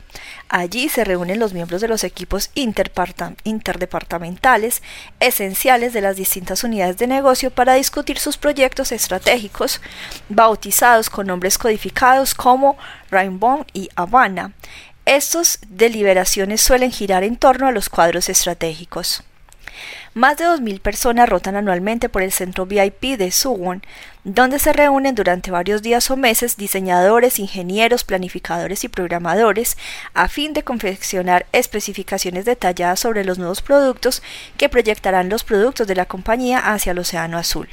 Allí 0.48 0.88
se 0.88 1.04
reúnen 1.04 1.38
los 1.38 1.52
miembros 1.52 1.80
de 1.80 1.88
los 1.88 2.04
equipos 2.04 2.50
interdepartamentales 2.54 4.82
esenciales 5.20 5.92
de 5.92 6.00
las 6.00 6.16
distintas 6.16 6.64
unidades 6.64 6.98
de 6.98 7.06
negocio 7.06 7.50
para 7.50 7.74
discutir 7.74 8.18
sus 8.18 8.36
proyectos 8.36 8.92
estratégicos, 8.92 9.80
bautizados 10.28 11.10
con 11.10 11.26
nombres 11.26 11.58
codificados 11.58 12.34
como 12.34 12.76
Rainbow 13.10 13.64
y 13.72 13.88
Havana. 13.96 14.52
Estas 15.04 15.58
deliberaciones 15.68 16.60
suelen 16.60 16.90
girar 16.90 17.22
en 17.22 17.36
torno 17.36 17.68
a 17.68 17.72
los 17.72 17.88
cuadros 17.88 18.28
estratégicos. 18.28 19.22
Más 20.16 20.38
de 20.38 20.46
2.000 20.46 20.80
personas 20.80 21.28
rotan 21.28 21.56
anualmente 21.56 22.08
por 22.08 22.22
el 22.22 22.32
centro 22.32 22.64
VIP 22.64 23.18
de 23.18 23.30
Suwon, 23.30 23.82
donde 24.24 24.58
se 24.58 24.72
reúnen 24.72 25.14
durante 25.14 25.50
varios 25.50 25.82
días 25.82 26.10
o 26.10 26.16
meses 26.16 26.56
diseñadores, 26.56 27.38
ingenieros, 27.38 28.02
planificadores 28.02 28.82
y 28.84 28.88
programadores 28.88 29.76
a 30.14 30.28
fin 30.28 30.54
de 30.54 30.64
confeccionar 30.64 31.44
especificaciones 31.52 32.46
detalladas 32.46 32.98
sobre 32.98 33.26
los 33.26 33.36
nuevos 33.36 33.60
productos 33.60 34.22
que 34.56 34.70
proyectarán 34.70 35.28
los 35.28 35.44
productos 35.44 35.86
de 35.86 35.96
la 35.96 36.06
compañía 36.06 36.60
hacia 36.60 36.92
el 36.92 36.98
Océano 37.00 37.36
Azul. 37.36 37.68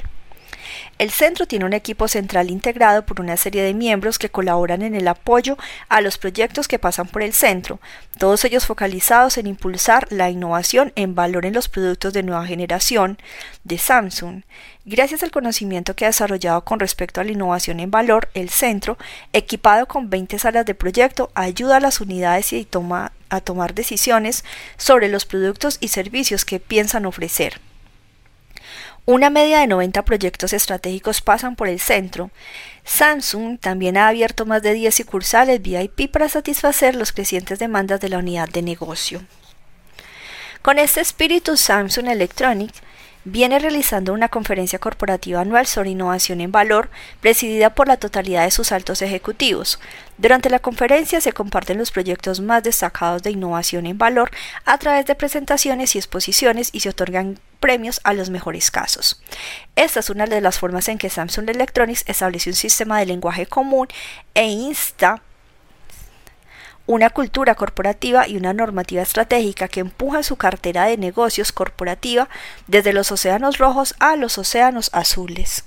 El 0.98 1.10
centro 1.10 1.46
tiene 1.46 1.64
un 1.64 1.72
equipo 1.72 2.08
central 2.08 2.50
integrado 2.50 3.04
por 3.04 3.20
una 3.20 3.36
serie 3.36 3.62
de 3.62 3.74
miembros 3.74 4.18
que 4.18 4.30
colaboran 4.30 4.82
en 4.82 4.94
el 4.94 5.08
apoyo 5.08 5.56
a 5.88 6.00
los 6.00 6.18
proyectos 6.18 6.68
que 6.68 6.78
pasan 6.78 7.06
por 7.06 7.22
el 7.22 7.32
centro, 7.32 7.80
todos 8.18 8.44
ellos 8.44 8.66
focalizados 8.66 9.38
en 9.38 9.46
impulsar 9.46 10.06
la 10.10 10.30
innovación 10.30 10.92
en 10.94 11.14
valor 11.14 11.46
en 11.46 11.54
los 11.54 11.68
productos 11.68 12.12
de 12.12 12.22
nueva 12.22 12.46
generación 12.46 13.18
de 13.64 13.78
Samsung. 13.78 14.42
Gracias 14.84 15.22
al 15.22 15.30
conocimiento 15.30 15.96
que 15.96 16.04
ha 16.04 16.08
desarrollado 16.08 16.64
con 16.64 16.78
respecto 16.78 17.20
a 17.20 17.24
la 17.24 17.32
innovación 17.32 17.80
en 17.80 17.90
valor, 17.90 18.28
el 18.34 18.50
centro, 18.50 18.98
equipado 19.32 19.86
con 19.86 20.10
20 20.10 20.38
salas 20.38 20.66
de 20.66 20.74
proyecto, 20.74 21.30
ayuda 21.34 21.78
a 21.78 21.80
las 21.80 22.00
unidades 22.00 22.52
y 22.52 22.68
a 23.30 23.40
tomar 23.40 23.74
decisiones 23.74 24.44
sobre 24.76 25.08
los 25.08 25.24
productos 25.24 25.78
y 25.80 25.88
servicios 25.88 26.44
que 26.44 26.60
piensan 26.60 27.06
ofrecer. 27.06 27.60
Una 29.06 29.28
media 29.28 29.60
de 29.60 29.66
90 29.66 30.02
proyectos 30.06 30.54
estratégicos 30.54 31.20
pasan 31.20 31.56
por 31.56 31.68
el 31.68 31.78
centro. 31.78 32.30
Samsung 32.84 33.58
también 33.58 33.98
ha 33.98 34.08
abierto 34.08 34.46
más 34.46 34.62
de 34.62 34.72
10 34.72 34.94
sucursales 34.94 35.60
VIP 35.60 36.10
para 36.10 36.30
satisfacer 36.30 36.96
los 36.96 37.12
crecientes 37.12 37.58
demandas 37.58 38.00
de 38.00 38.08
la 38.08 38.16
unidad 38.16 38.48
de 38.48 38.62
negocio. 38.62 39.22
Con 40.62 40.78
este 40.78 41.02
espíritu, 41.02 41.58
Samsung 41.58 42.08
Electronics 42.08 42.80
viene 43.24 43.58
realizando 43.58 44.12
una 44.12 44.28
conferencia 44.28 44.78
corporativa 44.78 45.40
anual 45.40 45.66
sobre 45.66 45.90
innovación 45.90 46.40
en 46.40 46.52
valor, 46.52 46.90
presidida 47.20 47.74
por 47.74 47.88
la 47.88 47.96
totalidad 47.96 48.44
de 48.44 48.50
sus 48.50 48.70
altos 48.72 49.02
ejecutivos. 49.02 49.80
Durante 50.18 50.50
la 50.50 50.58
conferencia 50.58 51.20
se 51.20 51.32
comparten 51.32 51.78
los 51.78 51.90
proyectos 51.90 52.40
más 52.40 52.62
destacados 52.62 53.22
de 53.22 53.30
innovación 53.30 53.86
en 53.86 53.98
valor 53.98 54.30
a 54.64 54.78
través 54.78 55.06
de 55.06 55.14
presentaciones 55.14 55.94
y 55.94 55.98
exposiciones 55.98 56.70
y 56.72 56.80
se 56.80 56.90
otorgan 56.90 57.38
premios 57.58 58.00
a 58.04 58.12
los 58.12 58.30
mejores 58.30 58.70
casos. 58.70 59.22
Esta 59.74 60.00
es 60.00 60.10
una 60.10 60.26
de 60.26 60.40
las 60.40 60.58
formas 60.58 60.88
en 60.88 60.98
que 60.98 61.10
Samsung 61.10 61.48
Electronics 61.48 62.04
establece 62.06 62.50
un 62.50 62.56
sistema 62.56 62.98
de 62.98 63.06
lenguaje 63.06 63.46
común 63.46 63.88
e 64.34 64.46
insta 64.46 65.22
una 66.86 67.10
cultura 67.10 67.54
corporativa 67.54 68.28
y 68.28 68.36
una 68.36 68.52
normativa 68.52 69.02
estratégica 69.02 69.68
que 69.68 69.80
empuja 69.80 70.22
su 70.22 70.36
cartera 70.36 70.84
de 70.84 70.98
negocios 70.98 71.52
corporativa 71.52 72.28
desde 72.66 72.92
los 72.92 73.10
océanos 73.10 73.58
rojos 73.58 73.94
a 74.00 74.16
los 74.16 74.38
océanos 74.38 74.90
azules. 74.92 75.64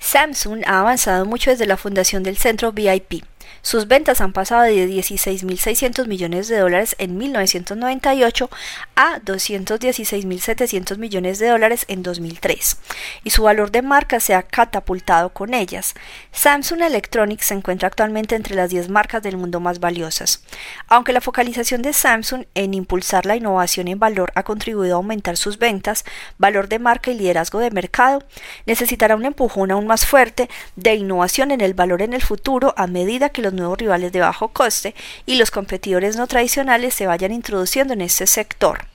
Samsung 0.00 0.64
ha 0.66 0.80
avanzado 0.80 1.24
mucho 1.24 1.50
desde 1.50 1.66
la 1.66 1.76
fundación 1.76 2.22
del 2.22 2.36
centro 2.36 2.72
VIP. 2.72 3.24
Sus 3.62 3.88
ventas 3.88 4.20
han 4.20 4.32
pasado 4.32 4.62
de 4.62 4.86
16.600 4.88 6.06
millones 6.06 6.48
de 6.48 6.58
dólares 6.58 6.96
en 6.98 7.16
1998 7.16 8.50
a 8.96 9.20
216.700 9.20 10.98
millones 10.98 11.38
de 11.38 11.48
dólares 11.48 11.84
en 11.88 12.02
2003, 12.02 12.76
y 13.24 13.30
su 13.30 13.42
valor 13.42 13.70
de 13.70 13.82
marca 13.82 14.20
se 14.20 14.34
ha 14.34 14.42
catapultado 14.42 15.30
con 15.30 15.54
ellas. 15.54 15.94
Samsung 16.32 16.82
Electronics 16.82 17.46
se 17.46 17.54
encuentra 17.54 17.88
actualmente 17.88 18.34
entre 18.34 18.54
las 18.54 18.70
10 18.70 18.88
marcas 18.88 19.22
del 19.22 19.36
mundo 19.36 19.60
más 19.60 19.80
valiosas. 19.80 20.42
Aunque 20.88 21.12
la 21.12 21.20
focalización 21.20 21.82
de 21.82 21.92
Samsung 21.92 22.44
en 22.54 22.74
impulsar 22.74 23.26
la 23.26 23.36
innovación 23.36 23.88
en 23.88 23.98
valor 23.98 24.32
ha 24.34 24.42
contribuido 24.42 24.94
a 24.94 24.96
aumentar 24.96 25.36
sus 25.36 25.58
ventas, 25.58 26.04
valor 26.38 26.68
de 26.68 26.78
marca 26.78 27.10
y 27.10 27.14
liderazgo 27.14 27.58
de 27.58 27.70
mercado, 27.70 28.22
necesitará 28.66 29.16
un 29.16 29.24
empujón 29.24 29.70
aún 29.70 29.86
más 29.86 30.06
fuerte 30.06 30.48
de 30.76 30.94
innovación 30.94 31.50
en 31.50 31.60
el 31.60 31.74
valor 31.74 32.02
en 32.02 32.12
el 32.12 32.22
futuro 32.22 32.74
a 32.76 32.86
medida 32.86 33.30
que 33.34 33.42
los 33.42 33.52
nuevos 33.52 33.76
rivales 33.76 34.12
de 34.12 34.20
bajo 34.20 34.48
coste 34.48 34.94
y 35.26 35.36
los 35.36 35.50
competidores 35.50 36.16
no 36.16 36.26
tradicionales 36.26 36.94
se 36.94 37.06
vayan 37.06 37.32
introduciendo 37.32 37.92
en 37.92 38.00
este 38.00 38.26
sector 38.26 38.86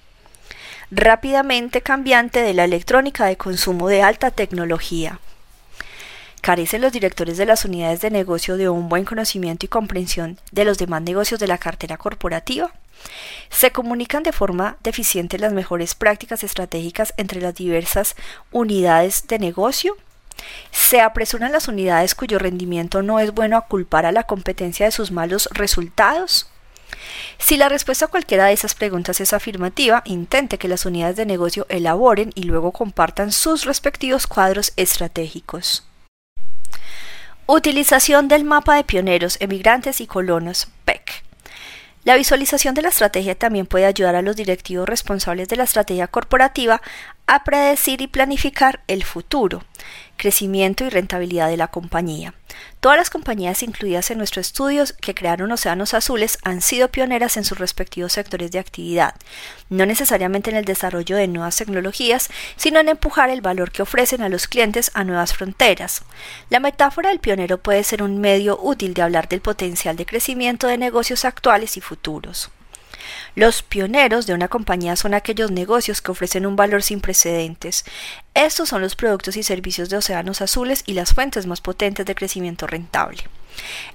rápidamente 0.91 1.81
cambiante 1.81 2.41
de 2.41 2.53
la 2.53 2.63
electrónica 2.63 3.25
de 3.25 3.37
consumo 3.37 3.89
de 3.89 4.01
alta 4.01 4.31
tecnología. 4.31 5.19
¿Carecen 6.41 6.81
los 6.81 6.93
directores 6.93 7.37
de 7.37 7.45
las 7.45 7.65
unidades 7.65 8.01
de 8.01 8.09
negocio 8.09 8.57
de 8.57 8.69
un 8.69 8.89
buen 8.89 9.05
conocimiento 9.05 9.65
y 9.65 9.69
comprensión 9.69 10.39
de 10.51 10.65
los 10.65 10.77
demás 10.77 11.01
negocios 11.01 11.39
de 11.39 11.47
la 11.47 11.57
cartera 11.57 11.97
corporativa? 11.97 12.71
¿Se 13.49 13.71
comunican 13.71 14.23
de 14.23 14.31
forma 14.31 14.77
deficiente 14.81 15.37
las 15.37 15.53
mejores 15.53 15.95
prácticas 15.95 16.43
estratégicas 16.43 17.13
entre 17.17 17.41
las 17.41 17.55
diversas 17.55 18.15
unidades 18.51 19.27
de 19.27 19.39
negocio? 19.39 19.97
¿Se 20.71 21.01
apresuran 21.01 21.51
las 21.51 21.67
unidades 21.67 22.15
cuyo 22.15 22.39
rendimiento 22.39 23.01
no 23.01 23.19
es 23.19 23.33
bueno 23.33 23.57
a 23.57 23.67
culpar 23.67 24.05
a 24.05 24.11
la 24.11 24.23
competencia 24.23 24.85
de 24.85 24.91
sus 24.91 25.11
malos 25.11 25.49
resultados? 25.51 26.49
Si 27.37 27.57
la 27.57 27.69
respuesta 27.69 28.05
a 28.05 28.09
cualquiera 28.09 28.45
de 28.45 28.53
esas 28.53 28.75
preguntas 28.75 29.21
es 29.21 29.33
afirmativa, 29.33 30.01
intente 30.05 30.57
que 30.57 30.67
las 30.67 30.85
unidades 30.85 31.15
de 31.15 31.25
negocio 31.25 31.65
elaboren 31.69 32.31
y 32.35 32.43
luego 32.43 32.71
compartan 32.71 33.31
sus 33.31 33.65
respectivos 33.65 34.27
cuadros 34.27 34.73
estratégicos. 34.75 35.85
Utilización 37.45 38.27
del 38.27 38.43
mapa 38.43 38.75
de 38.75 38.83
pioneros, 38.83 39.37
emigrantes 39.39 40.01
y 40.01 40.07
colonos, 40.07 40.67
PEC. 40.85 41.23
La 42.03 42.15
visualización 42.15 42.75
de 42.75 42.81
la 42.81 42.89
estrategia 42.89 43.35
también 43.35 43.65
puede 43.65 43.85
ayudar 43.85 44.15
a 44.15 44.21
los 44.21 44.35
directivos 44.35 44.87
responsables 44.87 45.47
de 45.49 45.57
la 45.57 45.63
estrategia 45.63 46.07
corporativa 46.07 46.81
a 47.29 47.43
predecir 47.43 48.01
y 48.01 48.07
planificar 48.07 48.79
el 48.87 49.03
futuro, 49.03 49.63
crecimiento 50.17 50.83
y 50.83 50.89
rentabilidad 50.89 51.47
de 51.47 51.57
la 51.57 51.67
compañía. 51.67 52.33
Todas 52.79 52.97
las 52.97 53.11
compañías 53.11 53.61
incluidas 53.61 54.09
en 54.09 54.17
nuestro 54.17 54.41
estudio 54.41 54.83
que 54.99 55.13
crearon 55.13 55.51
océanos 55.51 55.93
azules 55.93 56.39
han 56.41 56.61
sido 56.61 56.87
pioneras 56.87 57.37
en 57.37 57.45
sus 57.45 57.59
respectivos 57.59 58.13
sectores 58.13 58.49
de 58.49 58.57
actividad, 58.57 59.13
no 59.69 59.85
necesariamente 59.85 60.49
en 60.49 60.55
el 60.57 60.65
desarrollo 60.65 61.17
de 61.17 61.27
nuevas 61.27 61.55
tecnologías, 61.55 62.29
sino 62.55 62.79
en 62.79 62.89
empujar 62.89 63.29
el 63.29 63.41
valor 63.41 63.71
que 63.71 63.83
ofrecen 63.83 64.23
a 64.23 64.29
los 64.29 64.47
clientes 64.47 64.89
a 64.95 65.03
nuevas 65.03 65.35
fronteras. 65.35 66.01
La 66.49 66.59
metáfora 66.59 67.09
del 67.09 67.19
pionero 67.19 67.59
puede 67.59 67.83
ser 67.83 68.01
un 68.01 68.19
medio 68.19 68.59
útil 68.59 68.95
de 68.95 69.03
hablar 69.03 69.29
del 69.29 69.41
potencial 69.41 69.95
de 69.95 70.07
crecimiento 70.07 70.65
de 70.65 70.79
negocios 70.79 71.25
actuales 71.25 71.77
y 71.77 71.81
futuros. 71.81 72.49
Los 73.35 73.61
pioneros 73.63 74.27
de 74.27 74.33
una 74.33 74.47
compañía 74.47 74.95
son 74.95 75.13
aquellos 75.13 75.51
negocios 75.51 76.01
que 76.01 76.11
ofrecen 76.11 76.45
un 76.45 76.55
valor 76.55 76.83
sin 76.83 77.01
precedentes. 77.01 77.85
Estos 78.33 78.69
son 78.69 78.81
los 78.81 78.95
productos 78.95 79.37
y 79.37 79.43
servicios 79.43 79.89
de 79.89 79.97
océanos 79.97 80.41
azules 80.41 80.83
y 80.85 80.93
las 80.93 81.13
fuentes 81.13 81.45
más 81.45 81.61
potentes 81.61 82.05
de 82.05 82.15
crecimiento 82.15 82.67
rentable. 82.67 83.23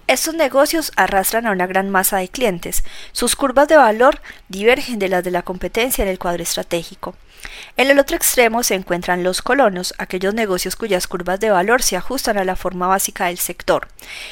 Estos 0.07 0.35
negocios 0.35 0.93
arrastran 0.97 1.47
a 1.47 1.51
una 1.51 1.67
gran 1.67 1.91
masa 1.91 2.19
de 2.19 2.29
clientes. 2.29 2.85
Sus 3.13 3.37
curvas 3.37 3.69
de 3.69 3.77
valor 3.77 4.21
divergen 4.49 4.99
de 4.99 5.09
las 5.09 5.25
de 5.25 5.31
la 5.31 5.43
competencia 5.43 6.03
en 6.03 6.09
el 6.09 6.19
cuadro 6.19 6.43
estratégico. 6.43 7.15
En 7.77 7.91
el 7.91 7.99
otro 7.99 8.17
extremo 8.17 8.63
se 8.63 8.75
encuentran 8.75 9.23
los 9.23 9.43
colonos, 9.43 9.95
aquellos 9.99 10.35
negocios 10.35 10.77
cuyas 10.77 11.07
curvas 11.07 11.41
de 11.41 11.51
valor 11.51 11.83
se 11.83 11.97
ajustan 11.97 12.39
a 12.39 12.45
la 12.45 12.57
forma 12.57 12.87
básica 12.87 13.27
del 13.27 13.39
sector. 13.39 13.89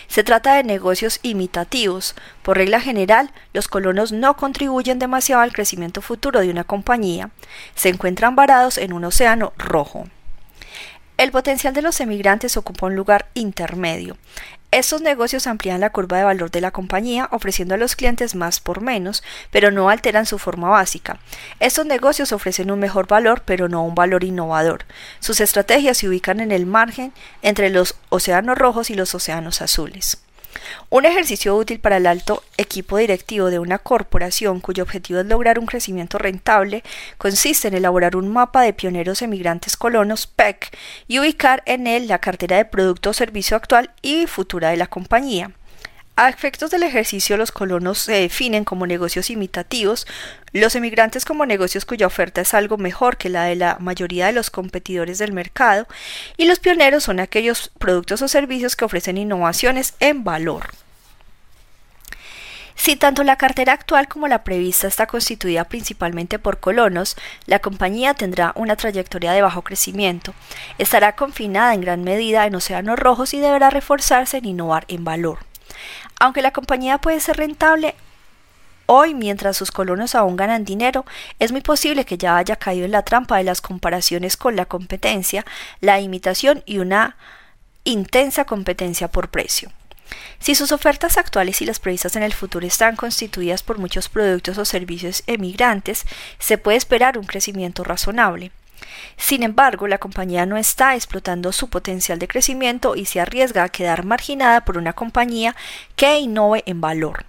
Se 0.09 0.25
trata 0.25 0.55
de 0.55 0.65
negocios 0.65 1.19
imitativos. 1.23 2.15
Por 2.43 2.57
regla 2.57 2.81
general, 2.81 3.33
los 3.53 3.69
colonos 3.69 4.13
no 4.13 4.37
contribuyen 4.37 4.99
demasiado 4.99 5.43
al 5.43 5.53
crecimiento 5.53 6.03
futuro 6.03 6.41
de 6.41 6.51
una 6.51 6.65
compañía. 6.65 7.31
Se 7.75 7.89
encuentran 7.89 8.37
varados 8.37 8.79
en 8.79 8.93
un 8.93 9.05
océano 9.05 9.53
rojo. 9.59 10.07
El 11.19 11.31
potencial 11.31 11.75
de 11.75 11.83
los 11.83 12.01
emigrantes 12.01 12.57
ocupa 12.57 12.87
un 12.87 12.97
lugar 12.97 13.29
intermedio. 13.35 14.17
Estos 14.73 15.03
negocios 15.03 15.47
amplían 15.47 15.81
la 15.81 15.91
curva 15.91 16.17
de 16.17 16.25
valor 16.25 16.51
de 16.51 16.63
la 16.63 16.71
compañía, 16.71 17.29
ofreciendo 17.31 17.75
a 17.75 17.79
los 17.79 17.95
clientes 17.95 18.35
más 18.35 18.59
por 18.59 18.81
menos, 18.81 19.23
pero 19.51 19.71
no 19.71 19.91
alteran 19.91 20.25
su 20.25 20.39
forma 20.39 20.71
básica. 20.71 21.19
Estos 21.61 21.85
negocios 21.85 22.33
ofrecen 22.33 22.71
un 22.71 22.79
mejor 22.79 23.07
valor, 23.07 23.43
pero 23.45 23.69
no 23.69 23.85
un 23.85 23.95
valor 23.95 24.25
innovador. 24.25 24.87
Sus 25.21 25.43
estrategias 25.43 25.99
se 25.99 26.09
ubican 26.09 26.41
en 26.41 26.53
el 26.53 26.65
margen 26.65 27.13
entre 27.43 27.69
los 27.69 27.97
océanos 28.09 28.57
rojos 28.57 28.89
y 28.89 28.95
los 28.95 29.15
océanos 29.15 29.61
azules. 29.61 30.23
Un 30.91 31.07
ejercicio 31.07 31.57
útil 31.57 31.81
para 31.81 31.97
el 31.97 32.07
alto 32.07 32.43
equipo 32.57 32.99
directivo 32.99 33.51
de 33.51 33.59
una 33.59 33.79
corporación 33.79 34.61
cuyo 34.61 34.83
objetivo 34.83 35.21
es 35.21 35.27
lograr 35.27 35.59
un 35.59 35.67
crecimiento 35.67 36.19
rentable 36.19 36.83
consiste 37.19 37.69
en 37.69 37.75
elaborar 37.75 38.17
un 38.17 38.29
mapa 38.29 38.63
de 38.63 38.73
pioneros 38.73 39.23
emigrantes 39.23 39.77
colonos 39.77 40.27
PEC 40.27 40.77
y 41.09 41.19
ubicar 41.19 41.63
en 41.67 41.87
él 41.87 42.09
la 42.09 42.19
cartera 42.19 42.57
de 42.57 42.65
producto 42.65 43.13
servicio 43.13 43.57
actual 43.57 43.91
y 44.03 44.27
futura 44.27 44.71
de 44.71 44.77
la 44.77 44.87
compañía. 44.87 45.53
A 46.15 46.29
efectos 46.29 46.71
del 46.71 46.83
ejercicio, 46.83 47.39
los 47.39 47.53
colonos 47.53 47.99
se 47.99 48.13
definen 48.13 48.65
como 48.65 48.87
negocios 48.87 49.31
imitativos, 49.31 50.07
los 50.53 50.75
emigrantes 50.75 51.25
como 51.25 51.47
negocios 51.47 51.87
cuya 51.87 52.07
oferta 52.07 52.43
es 52.43 52.53
algo 52.53 52.77
mejor 52.77 53.17
que 53.17 53.31
la 53.31 53.45
de 53.45 53.57
la 53.57 53.79
mayoría 53.81 54.27
de 54.27 54.33
los 54.33 54.51
competidores 54.51 55.17
del 55.17 55.33
mercado, 55.33 55.87
y 56.37 56.45
los 56.45 56.59
pioneros 56.59 57.05
son 57.05 57.19
aquellos 57.19 57.71
productos 57.79 58.21
o 58.21 58.29
servicios 58.29 58.77
que 58.77 58.85
ofrecen 58.85 59.17
innovaciones 59.17 59.95
en 60.01 60.23
valor. 60.23 60.69
Si 62.75 62.97
tanto 62.97 63.25
la 63.25 63.37
cartera 63.37 63.73
actual 63.73 64.07
como 64.07 64.29
la 64.29 64.45
prevista 64.45 64.89
está 64.89 65.07
constituida 65.07 65.65
principalmente 65.65 66.39
por 66.39 66.61
colonos, 66.61 67.17
la 67.47 67.61
compañía 67.61 68.13
tendrá 68.13 68.53
una 68.55 68.77
trayectoria 68.77 69.33
de 69.33 69.41
bajo 69.41 69.63
crecimiento, 69.63 70.35
estará 70.77 71.17
confinada 71.17 71.73
en 71.73 71.81
gran 71.81 72.05
medida 72.05 72.45
en 72.45 72.55
océanos 72.55 72.99
rojos 72.99 73.33
y 73.33 73.41
deberá 73.41 73.71
reforzarse 73.71 74.37
en 74.37 74.45
innovar 74.45 74.85
en 74.89 75.05
valor. 75.05 75.52
Aunque 76.21 76.43
la 76.43 76.53
compañía 76.53 76.99
puede 76.99 77.21
ser 77.21 77.37
rentable, 77.37 77.95
Hoy, 78.87 79.15
mientras 79.15 79.57
sus 79.57 79.71
colonos 79.71 80.15
aún 80.15 80.37
ganan 80.37 80.65
dinero, 80.65 81.07
es 81.39 81.53
muy 81.53 81.61
posible 81.61 82.05
que 82.05 82.19
ya 82.19 82.37
haya 82.37 82.57
caído 82.57 82.85
en 82.85 82.91
la 82.91 83.05
trampa 83.05 83.39
de 83.39 83.45
las 83.45 83.61
comparaciones 83.61 84.37
con 84.37 84.57
la 84.57 84.67
competencia, 84.67 85.47
la 85.81 86.01
imitación 86.01 86.63
y 86.67 86.79
una 86.79 87.17
intensa 87.85 88.45
competencia 88.45 89.09
por 89.09 89.31
precio. 89.31 89.71
Si 90.41 90.55
sus 90.55 90.73
ofertas 90.73 91.17
actuales 91.17 91.63
y 91.63 91.65
las 91.65 91.79
previstas 91.79 92.17
en 92.17 92.23
el 92.23 92.35
futuro 92.35 92.67
están 92.67 92.97
constituidas 92.97 93.63
por 93.63 93.79
muchos 93.79 94.09
productos 94.09 94.59
o 94.59 94.65
servicios 94.65 95.23
emigrantes, 95.27 96.05
se 96.39 96.59
puede 96.59 96.77
esperar 96.77 97.17
un 97.17 97.25
crecimiento 97.25 97.85
razonable. 97.85 98.51
Sin 99.17 99.43
embargo, 99.43 99.87
la 99.87 99.99
compañía 99.99 100.47
no 100.47 100.57
está 100.57 100.95
explotando 100.95 101.53
su 101.53 101.69
potencial 101.69 102.19
de 102.19 102.29
crecimiento 102.29 102.97
y 102.97 103.07
se 103.07 103.21
arriesga 103.21 103.65
a 103.65 103.69
quedar 103.69 104.05
marginada 104.05 104.65
por 104.65 104.79
una 104.79 104.93
compañía 104.93 105.55
que 105.97 106.19
innove 106.19 106.63
en 106.67 106.81
valor. 106.81 107.25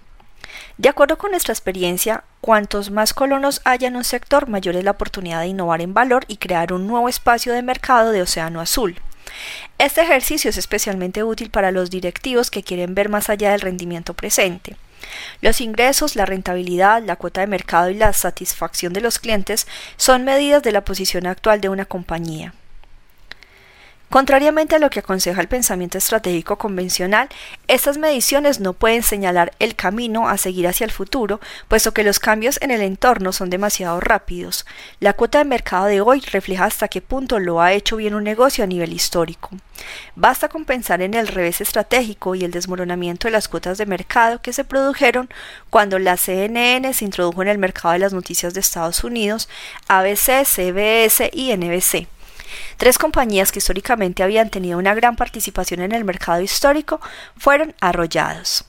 De 0.78 0.88
acuerdo 0.88 1.18
con 1.18 1.30
nuestra 1.30 1.52
experiencia, 1.52 2.24
cuantos 2.40 2.90
más 2.90 3.14
colonos 3.14 3.60
haya 3.64 3.88
en 3.88 3.96
un 3.96 4.04
sector, 4.04 4.48
mayor 4.48 4.76
es 4.76 4.84
la 4.84 4.92
oportunidad 4.92 5.40
de 5.40 5.48
innovar 5.48 5.80
en 5.80 5.94
valor 5.94 6.24
y 6.28 6.36
crear 6.36 6.72
un 6.72 6.86
nuevo 6.86 7.08
espacio 7.08 7.52
de 7.52 7.62
mercado 7.62 8.10
de 8.10 8.22
océano 8.22 8.60
azul. 8.60 9.00
Este 9.78 10.02
ejercicio 10.02 10.50
es 10.50 10.56
especialmente 10.56 11.24
útil 11.24 11.50
para 11.50 11.70
los 11.70 11.90
directivos 11.90 12.50
que 12.50 12.62
quieren 12.62 12.94
ver 12.94 13.08
más 13.08 13.30
allá 13.30 13.52
del 13.52 13.60
rendimiento 13.60 14.14
presente. 14.14 14.76
Los 15.40 15.60
ingresos, 15.60 16.16
la 16.16 16.26
rentabilidad, 16.26 17.02
la 17.02 17.16
cuota 17.16 17.40
de 17.40 17.46
mercado 17.46 17.90
y 17.90 17.94
la 17.94 18.12
satisfacción 18.12 18.92
de 18.92 19.00
los 19.00 19.18
clientes 19.18 19.66
son 19.96 20.24
medidas 20.24 20.62
de 20.62 20.72
la 20.72 20.84
posición 20.84 21.26
actual 21.26 21.60
de 21.60 21.68
una 21.68 21.84
compañía. 21.84 22.54
Contrariamente 24.14 24.76
a 24.76 24.78
lo 24.78 24.90
que 24.90 25.00
aconseja 25.00 25.40
el 25.40 25.48
pensamiento 25.48 25.98
estratégico 25.98 26.56
convencional, 26.56 27.28
estas 27.66 27.98
mediciones 27.98 28.60
no 28.60 28.72
pueden 28.72 29.02
señalar 29.02 29.50
el 29.58 29.74
camino 29.74 30.28
a 30.28 30.38
seguir 30.38 30.68
hacia 30.68 30.84
el 30.84 30.92
futuro, 30.92 31.40
puesto 31.66 31.92
que 31.92 32.04
los 32.04 32.20
cambios 32.20 32.60
en 32.62 32.70
el 32.70 32.80
entorno 32.80 33.32
son 33.32 33.50
demasiado 33.50 33.98
rápidos. 33.98 34.66
La 35.00 35.14
cuota 35.14 35.38
de 35.38 35.46
mercado 35.46 35.86
de 35.86 36.00
hoy 36.00 36.20
refleja 36.20 36.64
hasta 36.64 36.86
qué 36.86 37.00
punto 37.00 37.40
lo 37.40 37.60
ha 37.60 37.72
hecho 37.72 37.96
bien 37.96 38.14
un 38.14 38.22
negocio 38.22 38.62
a 38.62 38.68
nivel 38.68 38.92
histórico. 38.92 39.50
Basta 40.14 40.48
con 40.48 40.64
pensar 40.64 41.02
en 41.02 41.14
el 41.14 41.26
revés 41.26 41.60
estratégico 41.60 42.36
y 42.36 42.44
el 42.44 42.52
desmoronamiento 42.52 43.26
de 43.26 43.32
las 43.32 43.48
cuotas 43.48 43.78
de 43.78 43.86
mercado 43.86 44.40
que 44.40 44.52
se 44.52 44.62
produjeron 44.62 45.28
cuando 45.70 45.98
la 45.98 46.16
CNN 46.16 46.94
se 46.94 47.04
introdujo 47.04 47.42
en 47.42 47.48
el 47.48 47.58
mercado 47.58 47.94
de 47.94 47.98
las 47.98 48.12
noticias 48.12 48.54
de 48.54 48.60
Estados 48.60 49.02
Unidos, 49.02 49.48
ABC, 49.88 50.44
CBS 50.44 51.30
y 51.32 51.52
NBC. 51.56 52.13
Tres 52.76 52.98
compañías 52.98 53.52
que 53.52 53.58
históricamente 53.58 54.22
habían 54.22 54.50
tenido 54.50 54.78
una 54.78 54.94
gran 54.94 55.16
participación 55.16 55.80
en 55.80 55.92
el 55.92 56.04
mercado 56.04 56.40
histórico 56.40 57.00
fueron 57.36 57.74
arrollados. 57.80 58.64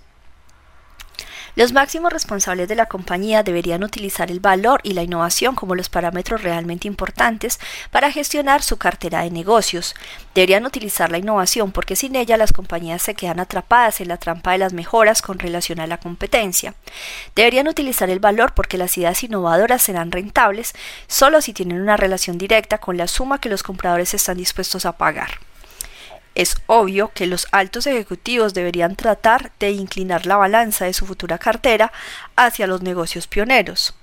Los 1.55 1.71
máximos 1.71 2.11
responsables 2.11 2.67
de 2.67 2.75
la 2.75 2.87
compañía 2.87 3.41
deberían 3.41 3.85
utilizar 3.85 4.29
el 4.29 4.41
valor 4.41 4.81
y 4.83 4.91
la 4.91 5.03
innovación 5.03 5.55
como 5.55 5.73
los 5.73 5.87
parámetros 5.87 6.43
realmente 6.43 6.85
importantes 6.85 7.61
para 7.91 8.11
gestionar 8.11 8.61
su 8.61 8.75
cartera 8.75 9.21
de 9.21 9.31
negocios. 9.31 9.95
Deberían 10.33 10.65
utilizar 10.65 11.11
la 11.11 11.17
innovación 11.17 11.71
porque 11.71 11.95
sin 11.95 12.17
ella 12.17 12.35
las 12.35 12.51
compañías 12.51 13.01
se 13.01 13.15
quedan 13.15 13.39
atrapadas 13.39 14.01
en 14.01 14.09
la 14.09 14.17
trampa 14.17 14.51
de 14.51 14.57
las 14.57 14.73
mejoras 14.73 15.21
con 15.21 15.39
relación 15.39 15.79
a 15.79 15.87
la 15.87 15.97
competencia. 15.97 16.73
Deberían 17.35 17.69
utilizar 17.69 18.09
el 18.09 18.19
valor 18.19 18.53
porque 18.53 18.77
las 18.77 18.97
ideas 18.97 19.23
innovadoras 19.23 19.81
serán 19.81 20.11
rentables 20.11 20.73
solo 21.07 21.39
si 21.41 21.53
tienen 21.53 21.79
una 21.79 21.95
relación 21.95 22.37
directa 22.37 22.79
con 22.79 22.97
la 22.97 23.07
suma 23.07 23.39
que 23.39 23.47
los 23.47 23.63
compradores 23.63 24.13
están 24.13 24.35
dispuestos 24.35 24.85
a 24.85 24.97
pagar. 24.97 25.39
Es 26.35 26.57
obvio 26.67 27.11
que 27.13 27.27
los 27.27 27.47
altos 27.51 27.87
ejecutivos 27.87 28.53
deberían 28.53 28.97
tratar 28.97 29.51
de 29.59 29.71
inclinar 29.71 30.25
la 30.25 30.35
balanza 30.35 30.85
de 30.85 30.93
su 30.93 31.05
futura 31.05 31.37
cartera 31.37 31.91
hacia 32.35 32.67
los 32.67 32.81
negocios 32.81 33.27
pioneros. 33.27 33.95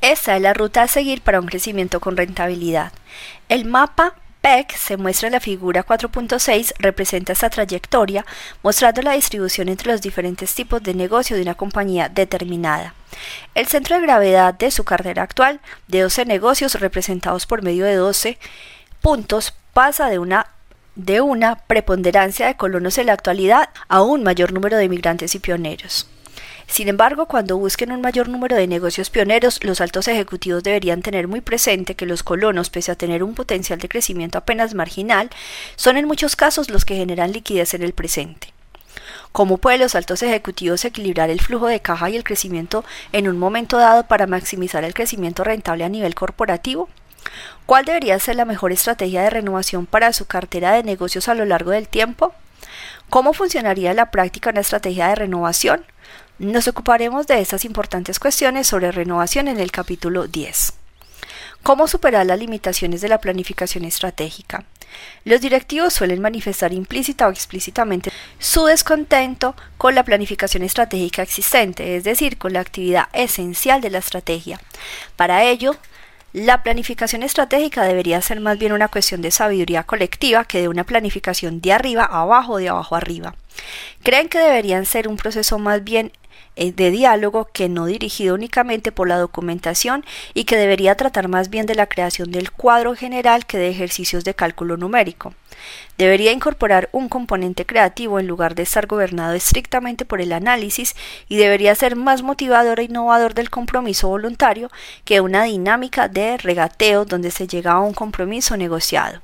Esta 0.00 0.36
es 0.36 0.42
la 0.42 0.54
ruta 0.54 0.82
a 0.82 0.88
seguir 0.88 1.20
para 1.22 1.40
un 1.40 1.46
crecimiento 1.46 1.98
con 1.98 2.16
rentabilidad. 2.16 2.92
El 3.48 3.64
mapa 3.64 4.14
PEC 4.40 4.76
se 4.76 4.96
muestra 4.96 5.26
en 5.26 5.32
la 5.32 5.40
figura 5.40 5.84
4.6, 5.84 6.74
representa 6.78 7.32
esta 7.32 7.50
trayectoria, 7.50 8.24
mostrando 8.62 9.02
la 9.02 9.12
distribución 9.12 9.68
entre 9.68 9.90
los 9.90 10.00
diferentes 10.00 10.54
tipos 10.54 10.80
de 10.84 10.94
negocio 10.94 11.34
de 11.34 11.42
una 11.42 11.56
compañía 11.56 12.08
determinada. 12.08 12.94
El 13.56 13.66
centro 13.66 13.96
de 13.96 14.02
gravedad 14.02 14.54
de 14.54 14.70
su 14.70 14.84
cartera 14.84 15.24
actual, 15.24 15.60
de 15.88 16.02
12 16.02 16.26
negocios 16.26 16.78
representados 16.78 17.46
por 17.46 17.62
medio 17.62 17.84
de 17.84 17.96
12 17.96 18.38
puntos, 19.02 19.54
pasa 19.72 20.08
de 20.08 20.20
una 20.20 20.46
de 20.98 21.20
una 21.20 21.56
preponderancia 21.56 22.48
de 22.48 22.56
colonos 22.56 22.98
en 22.98 23.06
la 23.06 23.12
actualidad 23.12 23.70
a 23.88 24.02
un 24.02 24.24
mayor 24.24 24.52
número 24.52 24.76
de 24.76 24.84
inmigrantes 24.84 25.34
y 25.36 25.38
pioneros. 25.38 26.08
Sin 26.66 26.88
embargo, 26.88 27.26
cuando 27.26 27.56
busquen 27.56 27.92
un 27.92 28.00
mayor 28.00 28.28
número 28.28 28.56
de 28.56 28.66
negocios 28.66 29.08
pioneros, 29.08 29.62
los 29.62 29.80
altos 29.80 30.08
ejecutivos 30.08 30.64
deberían 30.64 31.00
tener 31.00 31.28
muy 31.28 31.40
presente 31.40 31.94
que 31.94 32.04
los 32.04 32.22
colonos, 32.24 32.68
pese 32.68 32.90
a 32.90 32.96
tener 32.96 33.22
un 33.22 33.34
potencial 33.34 33.78
de 33.78 33.88
crecimiento 33.88 34.38
apenas 34.38 34.74
marginal, 34.74 35.30
son 35.76 35.96
en 35.96 36.06
muchos 36.06 36.34
casos 36.34 36.68
los 36.68 36.84
que 36.84 36.96
generan 36.96 37.32
liquidez 37.32 37.74
en 37.74 37.84
el 37.84 37.94
presente. 37.94 38.52
¿Cómo 39.30 39.58
pueden 39.58 39.80
los 39.80 39.94
altos 39.94 40.22
ejecutivos 40.24 40.84
equilibrar 40.84 41.30
el 41.30 41.40
flujo 41.40 41.68
de 41.68 41.80
caja 41.80 42.10
y 42.10 42.16
el 42.16 42.24
crecimiento 42.24 42.84
en 43.12 43.28
un 43.28 43.38
momento 43.38 43.78
dado 43.78 44.06
para 44.08 44.26
maximizar 44.26 44.82
el 44.82 44.94
crecimiento 44.94 45.44
rentable 45.44 45.84
a 45.84 45.88
nivel 45.88 46.16
corporativo? 46.16 46.88
¿Cuál 47.68 47.84
debería 47.84 48.18
ser 48.18 48.36
la 48.36 48.46
mejor 48.46 48.72
estrategia 48.72 49.20
de 49.20 49.28
renovación 49.28 49.84
para 49.84 50.14
su 50.14 50.24
cartera 50.24 50.72
de 50.72 50.82
negocios 50.82 51.28
a 51.28 51.34
lo 51.34 51.44
largo 51.44 51.70
del 51.70 51.86
tiempo? 51.86 52.32
¿Cómo 53.10 53.34
funcionaría 53.34 53.90
en 53.90 53.98
la 53.98 54.10
práctica 54.10 54.48
una 54.48 54.62
estrategia 54.62 55.08
de 55.08 55.16
renovación? 55.16 55.84
Nos 56.38 56.66
ocuparemos 56.66 57.26
de 57.26 57.42
estas 57.42 57.66
importantes 57.66 58.18
cuestiones 58.18 58.68
sobre 58.68 58.90
renovación 58.90 59.48
en 59.48 59.60
el 59.60 59.70
capítulo 59.70 60.26
10. 60.26 60.72
¿Cómo 61.62 61.88
superar 61.88 62.24
las 62.24 62.38
limitaciones 62.38 63.02
de 63.02 63.10
la 63.10 63.20
planificación 63.20 63.84
estratégica? 63.84 64.64
Los 65.26 65.42
directivos 65.42 65.92
suelen 65.92 66.22
manifestar 66.22 66.72
implícita 66.72 67.28
o 67.28 67.30
explícitamente 67.30 68.10
su 68.38 68.64
descontento 68.64 69.54
con 69.76 69.94
la 69.94 70.04
planificación 70.04 70.62
estratégica 70.62 71.20
existente, 71.20 71.96
es 71.96 72.04
decir, 72.04 72.38
con 72.38 72.54
la 72.54 72.60
actividad 72.60 73.10
esencial 73.12 73.82
de 73.82 73.90
la 73.90 73.98
estrategia. 73.98 74.58
Para 75.16 75.44
ello, 75.44 75.76
la 76.32 76.62
planificación 76.62 77.22
estratégica 77.22 77.84
debería 77.84 78.20
ser 78.20 78.40
más 78.40 78.58
bien 78.58 78.72
una 78.72 78.88
cuestión 78.88 79.22
de 79.22 79.30
sabiduría 79.30 79.84
colectiva 79.84 80.44
que 80.44 80.60
de 80.60 80.68
una 80.68 80.84
planificación 80.84 81.60
de 81.60 81.72
arriba 81.72 82.04
a 82.04 82.22
abajo 82.22 82.58
de 82.58 82.68
abajo 82.68 82.96
arriba. 82.96 83.34
Creen 84.02 84.28
que 84.28 84.38
deberían 84.38 84.84
ser 84.84 85.08
un 85.08 85.16
proceso 85.16 85.58
más 85.58 85.82
bien 85.84 86.12
de 86.58 86.90
diálogo 86.90 87.48
que 87.52 87.68
no 87.68 87.86
dirigido 87.86 88.34
únicamente 88.34 88.92
por 88.92 89.08
la 89.08 89.18
documentación 89.18 90.04
y 90.34 90.44
que 90.44 90.56
debería 90.56 90.96
tratar 90.96 91.28
más 91.28 91.50
bien 91.50 91.66
de 91.66 91.74
la 91.74 91.86
creación 91.86 92.30
del 92.30 92.50
cuadro 92.50 92.94
general 92.94 93.46
que 93.46 93.58
de 93.58 93.68
ejercicios 93.68 94.24
de 94.24 94.34
cálculo 94.34 94.76
numérico. 94.76 95.34
Debería 95.96 96.32
incorporar 96.32 96.88
un 96.92 97.08
componente 97.08 97.66
creativo 97.66 98.20
en 98.20 98.26
lugar 98.26 98.54
de 98.54 98.62
estar 98.62 98.86
gobernado 98.86 99.34
estrictamente 99.34 100.04
por 100.04 100.20
el 100.20 100.32
análisis 100.32 100.94
y 101.28 101.36
debería 101.36 101.74
ser 101.74 101.96
más 101.96 102.22
motivador 102.22 102.80
e 102.80 102.84
innovador 102.84 103.34
del 103.34 103.50
compromiso 103.50 104.08
voluntario 104.08 104.70
que 105.04 105.20
una 105.20 105.44
dinámica 105.44 106.08
de 106.08 106.36
regateo 106.36 107.04
donde 107.04 107.30
se 107.30 107.48
llega 107.48 107.72
a 107.72 107.80
un 107.80 107.94
compromiso 107.94 108.56
negociado. 108.56 109.20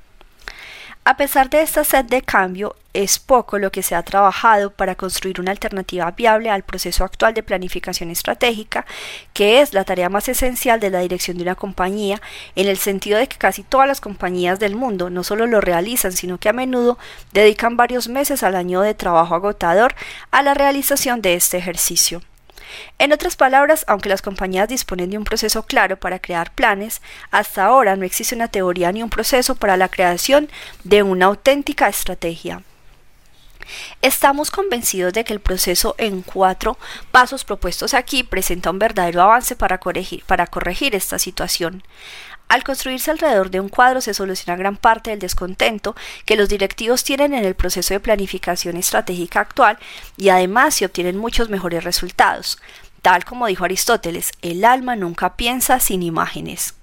A 1.06 1.18
pesar 1.18 1.50
de 1.50 1.60
esta 1.60 1.84
sed 1.84 2.06
de 2.06 2.22
cambio, 2.22 2.76
es 2.94 3.18
poco 3.18 3.58
lo 3.58 3.70
que 3.70 3.82
se 3.82 3.94
ha 3.94 4.02
trabajado 4.02 4.70
para 4.70 4.94
construir 4.94 5.38
una 5.38 5.50
alternativa 5.50 6.10
viable 6.12 6.48
al 6.48 6.62
proceso 6.62 7.04
actual 7.04 7.34
de 7.34 7.42
planificación 7.42 8.08
estratégica, 8.08 8.86
que 9.34 9.60
es 9.60 9.74
la 9.74 9.84
tarea 9.84 10.08
más 10.08 10.30
esencial 10.30 10.80
de 10.80 10.88
la 10.88 11.00
dirección 11.00 11.36
de 11.36 11.42
una 11.42 11.56
compañía, 11.56 12.22
en 12.56 12.68
el 12.68 12.78
sentido 12.78 13.18
de 13.18 13.26
que 13.26 13.36
casi 13.36 13.62
todas 13.62 13.86
las 13.86 14.00
compañías 14.00 14.58
del 14.58 14.76
mundo 14.76 15.10
no 15.10 15.24
solo 15.24 15.46
lo 15.46 15.60
realizan, 15.60 16.12
sino 16.12 16.38
que 16.38 16.48
a 16.48 16.54
menudo 16.54 16.96
dedican 17.34 17.76
varios 17.76 18.08
meses 18.08 18.42
al 18.42 18.56
año 18.56 18.80
de 18.80 18.94
trabajo 18.94 19.34
agotador 19.34 19.94
a 20.30 20.42
la 20.42 20.54
realización 20.54 21.20
de 21.20 21.34
este 21.34 21.58
ejercicio. 21.58 22.22
En 22.98 23.12
otras 23.12 23.36
palabras, 23.36 23.84
aunque 23.88 24.08
las 24.08 24.22
compañías 24.22 24.68
disponen 24.68 25.10
de 25.10 25.18
un 25.18 25.24
proceso 25.24 25.64
claro 25.64 25.96
para 25.98 26.18
crear 26.18 26.52
planes, 26.52 27.02
hasta 27.30 27.64
ahora 27.64 27.96
no 27.96 28.04
existe 28.04 28.34
una 28.34 28.48
teoría 28.48 28.92
ni 28.92 29.02
un 29.02 29.10
proceso 29.10 29.54
para 29.54 29.76
la 29.76 29.88
creación 29.88 30.48
de 30.84 31.02
una 31.02 31.26
auténtica 31.26 31.88
estrategia. 31.88 32.62
Estamos 34.02 34.50
convencidos 34.50 35.12
de 35.12 35.24
que 35.24 35.32
el 35.32 35.40
proceso 35.40 35.94
en 35.98 36.22
cuatro 36.22 36.76
pasos 37.10 37.44
propuestos 37.44 37.94
aquí 37.94 38.22
presenta 38.22 38.70
un 38.70 38.78
verdadero 38.78 39.22
avance 39.22 39.56
para 39.56 39.78
corregir, 39.78 40.22
para 40.26 40.46
corregir 40.46 40.94
esta 40.94 41.18
situación. 41.18 41.82
Al 42.48 42.62
construirse 42.62 43.10
alrededor 43.10 43.50
de 43.50 43.60
un 43.60 43.68
cuadro 43.68 44.00
se 44.00 44.14
soluciona 44.14 44.56
gran 44.56 44.76
parte 44.76 45.10
del 45.10 45.18
descontento 45.18 45.96
que 46.24 46.36
los 46.36 46.48
directivos 46.48 47.02
tienen 47.02 47.34
en 47.34 47.44
el 47.44 47.54
proceso 47.54 47.94
de 47.94 48.00
planificación 48.00 48.76
estratégica 48.76 49.40
actual 49.40 49.78
y 50.16 50.28
además 50.28 50.74
se 50.74 50.84
obtienen 50.86 51.16
muchos 51.16 51.48
mejores 51.48 51.84
resultados. 51.84 52.58
Tal 53.02 53.24
como 53.24 53.46
dijo 53.46 53.64
Aristóteles, 53.64 54.32
el 54.40 54.64
alma 54.64 54.96
nunca 54.96 55.36
piensa 55.36 55.80
sin 55.80 56.02
imágenes. 56.02 56.74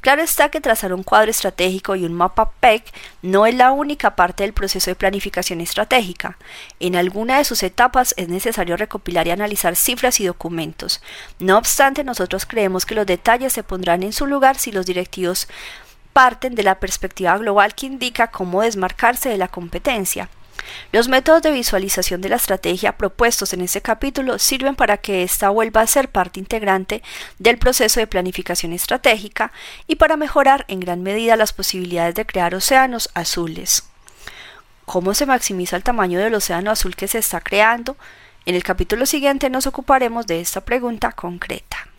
Claro 0.00 0.22
está 0.22 0.48
que 0.48 0.60
trazar 0.60 0.92
un 0.92 1.02
cuadro 1.02 1.30
estratégico 1.30 1.96
y 1.96 2.04
un 2.04 2.12
mapa 2.12 2.50
PEC 2.60 2.84
no 3.22 3.46
es 3.46 3.54
la 3.54 3.72
única 3.72 4.16
parte 4.16 4.42
del 4.42 4.52
proceso 4.52 4.90
de 4.90 4.96
planificación 4.96 5.60
estratégica. 5.60 6.38
En 6.80 6.96
alguna 6.96 7.38
de 7.38 7.44
sus 7.44 7.62
etapas 7.62 8.14
es 8.16 8.28
necesario 8.28 8.76
recopilar 8.76 9.26
y 9.26 9.30
analizar 9.30 9.76
cifras 9.76 10.20
y 10.20 10.26
documentos. 10.26 11.02
No 11.38 11.58
obstante, 11.58 12.04
nosotros 12.04 12.46
creemos 12.46 12.86
que 12.86 12.94
los 12.94 13.06
detalles 13.06 13.52
se 13.52 13.62
pondrán 13.62 14.02
en 14.02 14.12
su 14.12 14.26
lugar 14.26 14.58
si 14.58 14.72
los 14.72 14.86
directivos 14.86 15.48
parten 16.12 16.54
de 16.54 16.62
la 16.62 16.78
perspectiva 16.78 17.36
global 17.38 17.74
que 17.74 17.86
indica 17.86 18.30
cómo 18.30 18.62
desmarcarse 18.62 19.28
de 19.28 19.38
la 19.38 19.48
competencia. 19.48 20.28
Los 20.92 21.08
métodos 21.08 21.42
de 21.42 21.50
visualización 21.50 22.20
de 22.20 22.28
la 22.28 22.36
estrategia 22.36 22.96
propuestos 22.96 23.52
en 23.52 23.60
este 23.62 23.82
capítulo 23.82 24.38
sirven 24.38 24.76
para 24.76 24.98
que 24.98 25.22
ésta 25.22 25.48
vuelva 25.48 25.80
a 25.80 25.86
ser 25.86 26.08
parte 26.08 26.40
integrante 26.40 27.02
del 27.38 27.58
proceso 27.58 28.00
de 28.00 28.06
planificación 28.06 28.72
estratégica 28.72 29.52
y 29.86 29.96
para 29.96 30.16
mejorar 30.16 30.64
en 30.68 30.80
gran 30.80 31.02
medida 31.02 31.36
las 31.36 31.52
posibilidades 31.52 32.14
de 32.14 32.26
crear 32.26 32.54
océanos 32.54 33.10
azules. 33.14 33.84
¿Cómo 34.84 35.14
se 35.14 35.26
maximiza 35.26 35.76
el 35.76 35.84
tamaño 35.84 36.18
del 36.18 36.34
océano 36.34 36.70
azul 36.70 36.96
que 36.96 37.08
se 37.08 37.18
está 37.18 37.40
creando? 37.40 37.96
En 38.44 38.54
el 38.54 38.64
capítulo 38.64 39.06
siguiente 39.06 39.48
nos 39.50 39.66
ocuparemos 39.66 40.26
de 40.26 40.40
esta 40.40 40.62
pregunta 40.62 41.12
concreta. 41.12 41.91